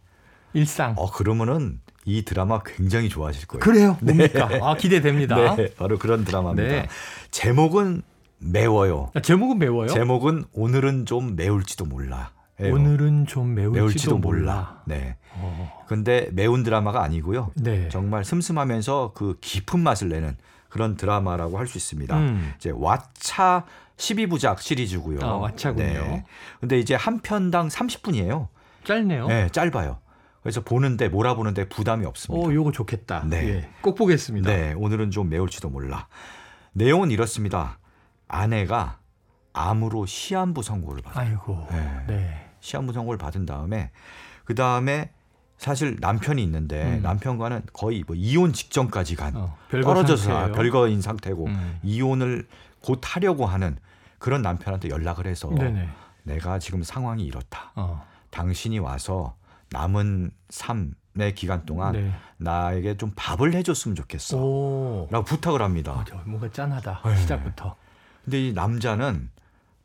일상 0.53 0.93
어 0.97 1.09
그러면은 1.09 1.79
이 2.05 2.23
드라마 2.23 2.61
굉장히 2.63 3.09
좋아하실 3.09 3.47
거예요. 3.47 3.59
그래요 3.61 3.97
뭡니까 4.01 4.49
아 4.61 4.75
기대됩니다 4.75 5.55
네, 5.55 5.73
바로 5.75 5.97
그런 5.97 6.25
드라마입니다. 6.25 6.67
네. 6.67 6.87
제목은 7.29 8.01
매워요. 8.39 9.11
아, 9.13 9.21
제목은 9.21 9.59
매워요 9.59 9.87
제목은 9.87 10.45
오늘은 10.53 11.05
좀 11.05 11.35
매울지도 11.35 11.85
몰라. 11.85 12.31
예요. 12.59 12.73
오늘은 12.75 13.25
좀 13.27 13.55
매울지도, 13.55 13.73
매울지도 13.79 14.17
몰라, 14.17 14.39
몰라. 14.39 14.81
네. 14.85 15.15
어, 15.35 15.83
근데 15.87 16.27
매운 16.31 16.63
드라마가 16.63 17.03
아니고요. 17.03 17.51
네 17.55 17.87
정말 17.89 18.23
슴슴하면서 18.25 19.11
그 19.15 19.37
깊은 19.41 19.79
맛을 19.79 20.09
내는 20.09 20.37
그런 20.69 20.95
드라마라고 20.95 21.57
할 21.57 21.67
수 21.67 21.77
있습니다. 21.77 22.17
음. 22.17 22.53
이제 22.57 22.71
왓챠 22.71 23.63
12부작 23.97 24.59
시리즈고요. 24.59 25.19
아, 25.21 25.51
왓챠군요. 25.51 26.23
근데 26.59 26.79
이제 26.79 26.95
한 26.95 27.19
편당 27.19 27.67
30분이에요. 27.67 28.47
짧네요 28.83 29.27
네, 29.27 29.49
짧아요. 29.49 29.99
그래서 30.41 30.61
보는데 30.61 31.07
몰아보는데 31.07 31.69
부담이 31.69 32.05
없습니다. 32.05 32.47
어 32.47 32.53
요거 32.53 32.71
좋겠다 32.71 33.23
네. 33.27 33.47
예, 33.47 33.69
꼭 33.81 33.95
보겠습니다 33.95 34.49
네, 34.49 34.73
오늘은 34.73 35.11
좀 35.11 35.29
매울지도 35.29 35.69
몰라. 35.69 36.07
내용은 36.73 37.11
이렇습니다. 37.11 37.77
아내가 38.27 38.99
암으로 39.53 40.05
시한부 40.05 40.63
선고를 40.63 41.01
받아요. 41.03 41.27
아이고 41.29 41.67
네. 41.69 42.03
네. 42.07 42.49
시한부 42.59 42.93
선고를 42.93 43.17
받은 43.17 43.45
다음에 43.45 43.91
그 44.45 44.55
다음에 44.55 45.11
사실 45.57 45.97
남편이 45.99 46.41
있는데 46.43 46.97
음. 46.97 47.01
남편과는 47.03 47.67
거의 47.71 48.03
뭐 48.07 48.15
이혼 48.15 48.51
직전까지 48.51 49.15
간 49.15 49.35
어, 49.35 49.55
떨어져서 49.69 50.23
상태예요. 50.23 50.55
별거인 50.55 51.01
상태고 51.01 51.45
음. 51.45 51.79
이혼을 51.83 52.47
곧 52.81 52.99
하려고 53.03 53.45
하는 53.45 53.77
그런 54.17 54.41
남편한테 54.41 54.89
연락을 54.89 55.27
해서 55.27 55.49
네네 55.49 55.87
내가 56.23 56.57
지금 56.57 56.81
상황이 56.81 57.25
이렇다. 57.25 57.73
어. 57.75 58.03
당신이 58.31 58.79
와서 58.79 59.35
남은 59.71 60.31
삶의 60.49 61.35
기간 61.35 61.65
동안 61.65 61.93
네. 61.93 62.11
나에게 62.37 62.97
좀 62.97 63.11
밥을 63.15 63.53
해줬으면 63.53 63.95
좋겠어. 63.95 64.37
오. 64.37 65.07
라고 65.11 65.25
부탁을 65.25 65.61
합니다. 65.61 65.93
맞아, 65.93 66.21
뭔가 66.25 66.49
짠하다 66.51 67.01
네. 67.05 67.17
시작부터. 67.17 67.75
근데 68.23 68.47
이 68.47 68.53
남자는 68.53 69.29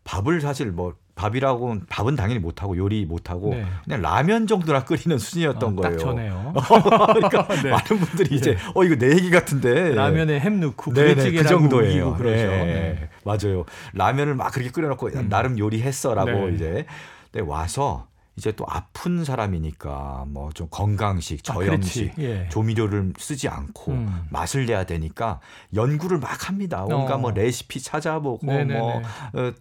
밥을 0.05 0.41
사실 0.41 0.71
뭐 0.71 0.95
밥이라고 1.15 1.79
밥은 1.89 2.15
당연히 2.15 2.41
못하고 2.41 2.77
요리 2.77 3.07
못하고 3.07 3.51
네. 3.51 3.65
그냥 3.85 4.03
라면 4.03 4.47
정도나 4.47 4.85
끓이는 4.85 5.19
수준이었던 5.19 5.73
어, 5.73 5.77
거예요. 5.77 5.97
딱 5.97 6.05
전에요. 6.05 6.53
그러니까 7.15 7.49
네. 7.63 7.71
많은 7.71 7.99
분들이 7.99 8.37
이제 8.37 8.59
어 8.75 8.85
이거 8.85 8.97
내 8.97 9.13
얘기 9.13 9.31
같은데 9.31 9.95
라면에 9.95 10.39
햄 10.39 10.61
넣고 10.61 10.93
네네, 10.93 11.15
부대찌개라고 11.15 11.63
그 11.63 11.69
정도예요. 11.69 12.15
그러죠. 12.17 12.47
네, 12.47 12.65
네. 12.65 13.09
맞아요. 13.25 13.65
라면을 13.95 14.35
막 14.35 14.53
그렇게 14.53 14.71
끓여놓고 14.71 15.09
음. 15.15 15.29
나름 15.31 15.59
요리했어라고 15.59 16.31
네. 16.31 16.55
이제 16.55 16.87
근데 17.33 17.49
와서 17.49 18.07
이제 18.37 18.53
또 18.53 18.67
아픈 18.69 19.25
사람이니까 19.25 20.27
뭐 20.29 20.51
좀 20.55 20.69
건강식, 20.71 21.41
아, 21.51 21.55
저염식, 21.55 22.15
그렇지. 22.15 22.23
예. 22.29 22.49
조미료를 22.51 23.13
쓰지 23.19 23.49
않고 23.49 23.93
음. 23.93 24.27
맛을 24.31 24.67
내야 24.67 24.85
되니까 24.85 25.41
연구를 25.75 26.19
막 26.19 26.49
합니다. 26.49 26.85
온갖 26.85 27.15
어. 27.15 27.19
뭐 27.19 27.31
레시피 27.33 27.81
찾아보고 27.81 28.47
네네네. 28.47 28.79
뭐 28.79 28.97
어, 28.99 29.53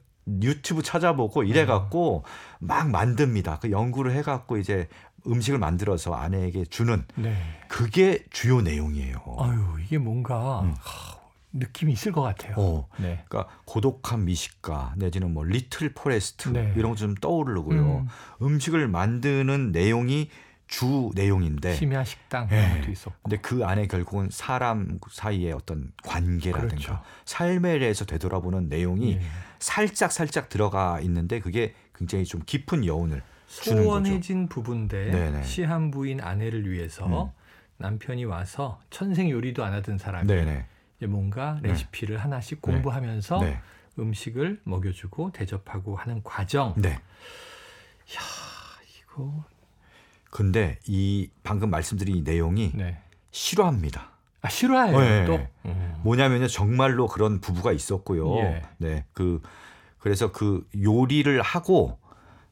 유튜브 0.42 0.82
찾아보고 0.84 1.44
이래갖고 1.44 2.24
막 2.60 2.90
만듭니다. 2.90 3.60
그 3.60 3.72
연구를 3.72 4.14
해갖고 4.14 4.58
이제 4.58 4.88
음식을 5.28 5.60
만들어서 5.60 6.14
아내에게 6.14 6.66
주는 6.66 7.04
네. 7.16 7.36
그게 7.68 8.24
주요 8.32 8.62
내용이에요. 8.62 9.18
아유 9.40 9.60
이게 9.84 9.98
뭔가 9.98 10.62
음. 10.62 10.76
하, 11.56 11.60
느낌이 11.60 11.94
있을 11.94 12.12
것 12.12 12.22
같아요. 12.22 12.56
어. 12.58 12.88
네. 12.98 13.24
그러니까 13.28 13.54
고독한 13.66 14.26
미식가 14.26 14.94
내지는 14.98 15.34
뭐 15.34 15.44
리틀 15.44 15.94
포레스트 15.94 16.50
네. 16.50 16.74
이런 16.76 16.92
거 16.92 16.96
좀 16.96 17.16
떠오르고요. 17.16 18.06
음식을 18.42 18.88
만드는 18.88 19.72
내용이 19.72 20.30
주 20.68 21.12
내용인데 21.14 21.76
심야 21.76 22.04
식당 22.04 22.48
네. 22.48 22.80
것도 22.80 22.92
있었고. 22.92 23.16
근데 23.24 23.38
그 23.38 23.64
안에 23.66 23.86
결국은 23.88 24.30
사람 24.32 24.98
사이의 25.12 25.52
어떤 25.54 25.92
관계라든가 26.04 26.68
그렇죠. 26.68 27.00
삶에 27.26 27.78
대해서 27.80 28.04
되돌아보는 28.06 28.70
내용이 28.70 29.14
예. 29.14 29.22
살짝 29.60 30.12
살짝 30.12 30.50
들어가 30.50 31.00
있는데 31.02 31.40
그게 31.40 31.76
굉장히 31.96 32.26
좀 32.26 32.42
깊은 32.46 32.84
여운을 32.86 33.22
주는 33.48 33.78
거죠. 33.78 33.84
소원해진 33.90 34.48
부부인데 34.50 35.12
네네. 35.12 35.44
시한부인 35.44 36.22
아내를 36.22 36.68
위해서 36.70 37.06
음. 37.26 37.30
남편이 37.78 38.26
와서 38.26 38.80
천생 38.90 39.30
요리도 39.30 39.64
안 39.64 39.74
하던 39.74 39.98
사람이 40.00 40.26
네네. 40.28 40.66
이제 41.06 41.08
뭔가 41.08 41.60
네. 41.62 41.70
레시피를 41.70 42.18
하나씩 42.18 42.62
공부하면서 42.62 43.40
네. 43.40 43.60
음식을 44.00 44.62
먹여주고 44.64 45.32
대접하고 45.32 45.96
하는 45.96 46.22
과정. 46.24 46.74
네. 46.78 47.00
이거 49.14 49.46
근데 50.32 50.80
이 50.88 51.30
방금 51.44 51.70
말씀드린 51.70 52.18
이 52.18 52.22
내용이 52.24 52.72
네. 52.74 53.00
실화입니다. 53.32 54.10
아 54.42 54.50
실화예요 54.50 55.00
네. 55.00 55.26
또. 55.26 55.48
음. 55.66 55.96
뭐냐면요 56.04 56.48
정말로 56.48 57.08
그런 57.08 57.40
부부가 57.40 57.72
있었고요. 57.72 58.38
예. 58.40 58.62
네, 58.78 59.06
그 59.14 59.42
그래서 60.00 60.32
그 60.32 60.68
요리를 60.76 61.42
하고 61.42 61.98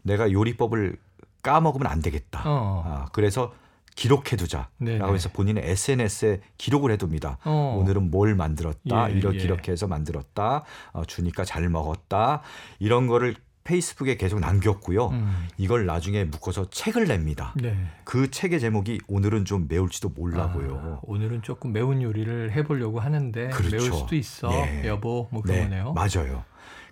내가 0.02 0.32
요리법을 0.32 0.98
까먹으면 1.42 1.88
안 1.88 2.02
되겠다. 2.02 2.42
어. 2.46 2.84
아, 2.86 3.06
그래서 3.12 3.54
기록해두자라고 3.96 4.70
네네. 4.80 5.14
해서 5.14 5.30
본인의 5.30 5.64
SNS에 5.70 6.42
기록을 6.58 6.92
해둡니다. 6.92 7.38
어. 7.46 7.78
오늘은 7.80 8.12
뭘 8.12 8.36
만들었다, 8.36 9.12
예, 9.12 9.14
이렇게 9.16 9.40
예. 9.40 9.44
이렇게 9.44 9.72
해서 9.72 9.88
만들었다, 9.88 10.64
어, 10.92 11.06
주니까 11.06 11.46
잘 11.46 11.70
먹었다 11.70 12.42
이런 12.80 13.08
거를 13.08 13.36
페이스북에 13.64 14.18
계속 14.18 14.40
남겼고요. 14.40 15.08
음. 15.08 15.48
이걸 15.58 15.86
나중에 15.86 16.26
묶어서 16.26 16.70
책을 16.70 17.08
냅니다. 17.08 17.54
네. 17.56 17.78
그 18.04 18.30
책의 18.30 18.60
제목이 18.60 19.00
오늘은 19.08 19.46
좀 19.46 19.68
매울지도 19.70 20.10
몰라고요. 20.10 20.76
아, 20.76 21.00
오늘은 21.04 21.44
조금 21.44 21.72
매운 21.72 22.02
요리를 22.02 22.52
해보려고 22.52 23.00
하는데 23.00 23.48
그렇죠. 23.50 23.76
매울 23.76 23.94
수도 23.94 24.16
있어 24.16 24.52
예. 24.52 24.86
여보 24.88 25.30
뭐 25.32 25.42
그런 25.42 25.70
거네요. 25.70 25.94
맞아요. 25.94 26.44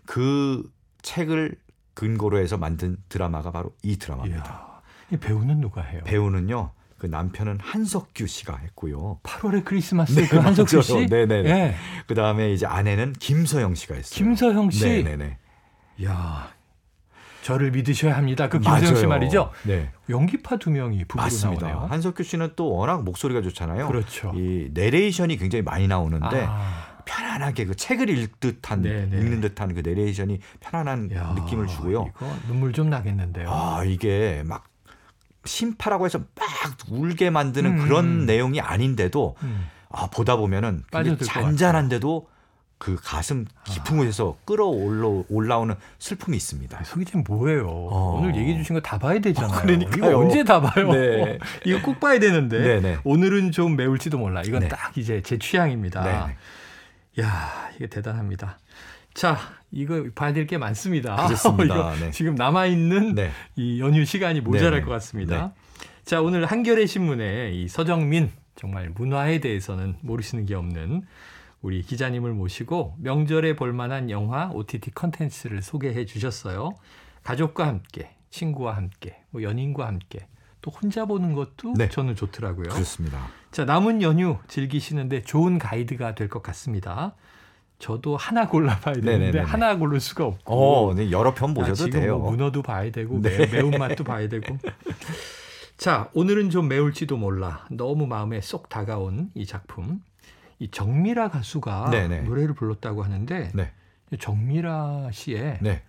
그 0.06 0.64
책을 1.02 1.58
근거로 1.94 2.40
해서 2.40 2.58
만든 2.58 2.96
드라마가 3.10 3.52
바로 3.52 3.76
이 3.84 3.98
드라마입니다. 3.98 4.44
이야, 4.44 4.82
이 5.12 5.18
배우는 5.18 5.60
누가 5.60 5.82
해요? 5.82 6.02
배우는요. 6.06 6.72
그 7.02 7.08
남편은 7.08 7.58
한석규 7.60 8.28
씨가 8.28 8.58
했고요. 8.58 9.18
8월의 9.24 9.66
크리스마스 9.66 10.14
네, 10.14 10.28
그 10.28 10.38
한석규 10.38 10.76
맞아요. 10.76 10.82
씨. 10.84 11.08
네네네. 11.08 11.50
예. 11.50 11.76
그 12.06 12.14
다음에 12.14 12.54
이제 12.54 12.68
아내는 12.68 13.14
김서영 13.14 13.74
씨가 13.74 13.96
했어요. 13.96 14.16
김서영 14.16 14.70
씨. 14.70 14.88
네네네. 14.88 15.40
야, 16.06 16.52
저를 17.42 17.72
믿으셔야 17.72 18.16
합니다. 18.16 18.50
그 18.50 18.60
김서영 18.60 18.96
씨. 18.98 19.08
말이죠. 19.08 19.50
네. 19.64 19.90
연기파 20.12 20.58
두 20.58 20.70
명이 20.70 21.06
부부로 21.06 21.24
맞습니다. 21.24 21.70
나오네요. 21.70 21.88
한석규 21.90 22.22
씨는 22.22 22.52
또 22.56 22.72
워낙 22.72 23.04
목소리가 23.04 23.42
좋잖아요. 23.42 23.88
그렇죠. 23.88 24.32
이 24.36 24.70
내레이션이 24.72 25.38
굉장히 25.38 25.64
많이 25.64 25.88
나오는데 25.88 26.46
아, 26.48 27.02
편안하게 27.06 27.66
그 27.66 27.76
책을 27.76 28.10
읽듯한 28.10 28.84
네네. 28.84 29.18
읽는 29.18 29.42
듯한 29.42 29.74
그 29.74 29.80
내레이션이 29.84 30.40
편안한 30.60 31.10
야, 31.16 31.34
느낌을 31.36 31.66
주고요. 31.66 32.12
이거 32.16 32.32
눈물 32.48 32.74
좀 32.74 32.92
나겠는데요. 32.92 33.50
아 33.50 33.84
이게 33.86 34.44
막 34.46 34.66
심파라고 35.46 36.06
해서 36.06 36.20
막 36.20 36.48
울게 36.90 37.30
만드는 37.30 37.80
음. 37.80 37.84
그런 37.86 38.26
내용이 38.26 38.60
아닌데도 38.62 39.36
음. 39.44 39.68
아 39.90 40.08
보다 40.08 40.36
보면은 40.36 40.84
잔잔한데도 41.26 42.28
그 42.78 42.98
가슴 43.00 43.46
깊은 43.66 43.98
곳에서 43.98 44.38
끌어올라 44.46 45.24
올라오는 45.30 45.76
슬픔이 46.00 46.36
있습니다. 46.38 46.84
서 46.84 46.98
기자님 47.00 47.24
뭐예요? 47.28 47.68
오늘 47.68 48.36
얘기해 48.36 48.58
주신 48.58 48.74
거 48.76 48.80
다 48.82 48.98
봐야 48.98 49.20
되잖아요. 49.20 49.56
어, 49.56 49.62
그러니까요. 49.62 49.96
이거 50.10 50.18
언제 50.18 50.44
다 50.44 50.60
봐요? 50.62 50.92
네. 50.92 51.38
이거 51.66 51.80
꼭 51.84 52.00
봐야 52.00 52.18
되는데 52.18 52.58
네네. 52.60 52.98
오늘은 53.04 53.52
좀 53.52 53.76
매울지도 53.76 54.18
몰라. 54.18 54.42
이건 54.44 54.62
네. 54.62 54.68
딱 54.68 54.98
이제 54.98 55.22
제 55.22 55.38
취향입니다. 55.38 56.02
네네. 56.04 56.36
야, 57.22 57.70
이게 57.76 57.86
대단합니다. 57.88 58.58
자, 59.14 59.38
이거 59.72 60.06
봐야 60.16 60.34
될 60.34 60.48
게 60.48 60.58
많습니다. 60.58 61.16
그렇습니다. 61.28 61.94
네. 62.00 62.12
지금 62.12 62.36
남아 62.36 62.66
있는 62.68 63.16
네. 63.16 63.32
이 63.56 63.80
연휴 63.80 64.06
시간이 64.06 64.42
모자랄 64.42 64.72
네네. 64.72 64.84
것 64.86 64.92
같습니다. 64.92 65.54
자, 66.04 66.22
오늘 66.22 66.46
한겨레 66.46 66.86
신문에 66.86 67.52
이 67.52 67.68
서정민 67.68 68.32
정말 68.56 68.90
문화에 68.90 69.40
대해서는 69.40 69.96
모르시는 70.02 70.46
게 70.46 70.56
없는 70.56 71.04
우리 71.62 71.82
기자님을 71.84 72.34
모시고 72.34 72.96
명절에 73.00 73.56
볼 73.56 73.72
만한 73.72 74.10
영화 74.10 74.50
OTT 74.52 74.92
컨텐츠를 74.92 75.62
소개해 75.62 76.06
주셨어요. 76.06 76.76
가족과 77.24 77.68
함께, 77.68 78.10
친구와 78.32 78.76
함께, 78.76 79.22
뭐 79.30 79.44
연인과 79.44 79.86
함께, 79.86 80.28
또 80.62 80.72
혼자 80.72 81.06
보는 81.06 81.34
것도 81.34 81.76
네. 81.78 81.88
저는 81.88 82.16
좋더라고요. 82.16 82.70
그렇습니다. 82.70 83.28
자, 83.52 83.64
남은 83.66 84.02
연휴 84.02 84.38
즐기시는데 84.48 85.22
좋은 85.22 85.60
가이드가 85.60 86.16
될 86.16 86.30
것 86.30 86.42
같습니다. 86.42 87.14
저도 87.82 88.16
하나 88.16 88.48
골라봐야 88.48 88.96
되는데 88.96 89.18
네네네네. 89.18 89.40
하나 89.46 89.76
고를 89.78 90.00
수가 90.00 90.26
없고. 90.26 90.90
어, 90.90 90.94
네, 90.94 91.12
여러 91.12 91.34
편 91.34 91.50
아, 91.52 91.54
보셔도 91.54 91.76
지금 91.76 92.00
돼요. 92.00 92.20
뭐 92.20 92.32
문어도 92.32 92.62
봐야 92.62 92.90
되고 92.92 93.20
네. 93.20 93.38
매, 93.38 93.46
매운 93.48 93.72
맛도 93.72 94.04
봐야 94.04 94.30
되고. 94.30 94.58
자, 95.78 96.10
오늘은 96.14 96.52
좀 96.52 96.68
매울지도 96.68 97.18
몰라. 97.18 97.66
너무 97.72 98.06
마음에 98.06 98.40
쏙 98.40 98.70
다가온 98.70 99.32
이 99.34 99.46
작품. 99.46 100.02
이 100.60 100.70
정미라 100.70 101.30
가수가 101.30 101.90
네네. 101.90 102.22
노래를 102.22 102.54
불렀다고 102.54 103.02
하는데 103.04 103.52
네. 103.56 103.72
이 104.12 104.18
정미라 104.18 105.10
씨의 105.12 105.58
네. 105.62 105.82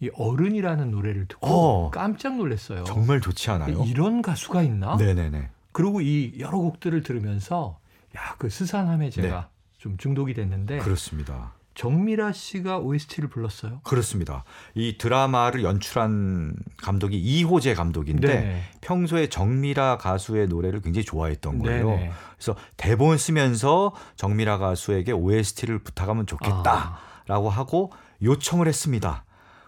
이 0.00 0.10
어른이라는 0.14 0.90
노래를 0.90 1.26
듣고 1.28 1.46
어. 1.46 1.90
깜짝 1.92 2.36
놀랐어요. 2.36 2.82
정말 2.84 3.20
좋지 3.20 3.50
않아요? 3.52 3.84
이런 3.86 4.20
가수가 4.20 4.62
있나? 4.62 4.96
네네네. 4.96 5.48
그리고 5.70 6.00
이 6.00 6.32
여러 6.40 6.58
곡들을 6.58 7.02
들으면서 7.04 7.78
야 8.16 8.34
그 8.38 8.48
스산함에 8.50 9.10
제가 9.10 9.48
좀 9.86 9.96
중독이 9.98 10.34
됐는데 10.34 10.78
그렇습니다. 10.78 11.52
정미라 11.76 12.32
씨가 12.32 12.78
OST를 12.78 13.28
불렀어요. 13.28 13.80
그렇습니다. 13.84 14.44
이 14.74 14.96
드라마를 14.98 15.62
연출한 15.62 16.54
감독이 16.78 17.18
이호재 17.18 17.74
감독인데 17.74 18.26
네네. 18.26 18.62
평소에 18.80 19.28
정미라 19.28 19.98
가수의 19.98 20.48
노래를 20.48 20.80
굉장히 20.80 21.04
좋아했던 21.04 21.58
거예요. 21.60 21.88
네네. 21.90 22.10
그래서 22.36 22.56
대본 22.78 23.18
쓰면서 23.18 23.94
정미라 24.16 24.56
가수에게 24.58 25.12
OST를 25.12 25.78
부탁하면 25.80 26.26
좋겠다라고 26.26 27.50
아, 27.50 27.54
하고 27.54 27.92
요청을 28.22 28.66
했습니다. 28.66 29.24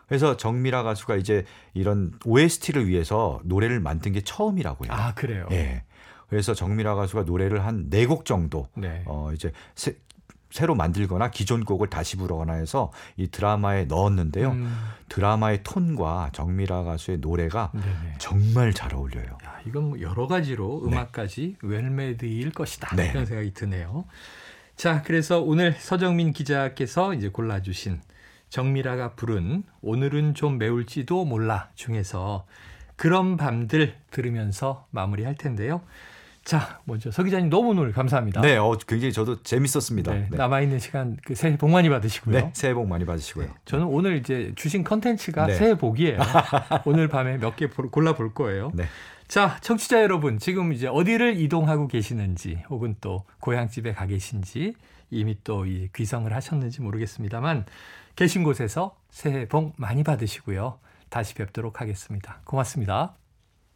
그래서 0.08 0.36
정미라 0.38 0.82
가수가 0.84 1.16
이제 1.16 1.44
이런 1.74 2.12
OST를 2.24 2.88
위해서 2.88 3.38
노래를 3.44 3.78
만든 3.80 4.12
게 4.12 4.22
처음이라고요. 4.22 4.90
아 4.90 5.12
그래요. 5.14 5.46
예. 5.52 5.84
그래서 6.30 6.54
정미라 6.54 6.94
가수가 6.94 7.22
노래를 7.24 7.64
한 7.66 7.88
네 7.90 8.06
곡 8.06 8.24
정도 8.24 8.68
네. 8.74 9.02
어 9.06 9.30
이제 9.34 9.52
새, 9.74 9.94
새로 10.50 10.74
만들거나 10.74 11.30
기존 11.30 11.64
곡을 11.64 11.88
다시 11.88 12.16
부르거나 12.16 12.54
해서 12.54 12.90
이 13.16 13.28
드라마에 13.28 13.84
넣었는데요. 13.84 14.50
음, 14.50 14.76
드라마의 15.08 15.62
톤과 15.62 16.30
정미라 16.32 16.84
가수의 16.84 17.18
노래가 17.18 17.70
네네. 17.74 18.14
정말 18.18 18.72
잘 18.72 18.94
어울려요. 18.94 19.38
야, 19.44 19.60
이건 19.66 19.90
뭐 19.90 20.00
여러 20.00 20.26
가지로 20.26 20.82
네. 20.84 20.92
음악까지 20.92 21.56
웰메드일 21.62 22.52
것이다 22.52 22.96
네. 22.96 23.10
이런 23.10 23.26
생각이 23.26 23.52
드네요. 23.52 24.06
자, 24.76 25.02
그래서 25.02 25.40
오늘 25.40 25.72
서정민 25.72 26.32
기자께서 26.32 27.12
이제 27.12 27.28
골라주신 27.28 28.00
정미라가 28.48 29.14
부른 29.14 29.64
오늘은 29.82 30.34
좀 30.34 30.56
매울지도 30.56 31.24
몰라 31.24 31.68
중에서 31.74 32.46
그런 32.96 33.36
밤들 33.36 33.96
들으면서 34.10 34.86
마무리할 34.90 35.34
텐데요. 35.36 35.82
자, 36.48 36.80
먼저 36.84 37.10
서 37.10 37.22
기자님 37.22 37.50
너무 37.50 37.72
오늘 37.72 37.92
감사합니다. 37.92 38.40
네, 38.40 38.56
어, 38.56 38.74
굉장히 38.86 39.12
저도 39.12 39.42
재밌었습니다. 39.42 40.14
네, 40.14 40.28
네. 40.30 40.36
남아 40.38 40.62
있는 40.62 40.78
시간 40.78 41.18
그 41.22 41.34
새해 41.34 41.58
복 41.58 41.68
많이 41.68 41.90
받으시고요. 41.90 42.34
네, 42.34 42.50
새해 42.54 42.72
복 42.72 42.88
많이 42.88 43.04
받으시고요. 43.04 43.48
저는 43.66 43.84
오늘 43.84 44.16
이제 44.16 44.52
주신 44.56 44.82
컨텐츠가 44.82 45.46
네. 45.48 45.54
새해 45.54 45.76
복이에요. 45.76 46.18
오늘 46.86 47.06
밤에 47.08 47.36
몇 47.36 47.54
개 47.54 47.66
골라 47.66 48.14
볼 48.14 48.32
거예요. 48.32 48.70
네. 48.72 48.84
자, 49.26 49.58
청취자 49.60 50.02
여러분, 50.02 50.38
지금 50.38 50.72
이제 50.72 50.86
어디를 50.86 51.38
이동하고 51.38 51.86
계시는지, 51.86 52.62
혹은 52.70 52.96
또 53.02 53.24
고향집에 53.40 53.92
가 53.92 54.06
계신지, 54.06 54.72
이미 55.10 55.36
또 55.44 55.66
이 55.66 55.90
귀성을 55.94 56.32
하셨는지 56.32 56.80
모르겠습니다만, 56.80 57.66
계신 58.16 58.42
곳에서 58.42 58.96
새해 59.10 59.46
복 59.46 59.74
많이 59.76 60.02
받으시고요. 60.02 60.78
다시 61.10 61.34
뵙도록 61.34 61.82
하겠습니다. 61.82 62.40
고맙습니다. 62.44 63.16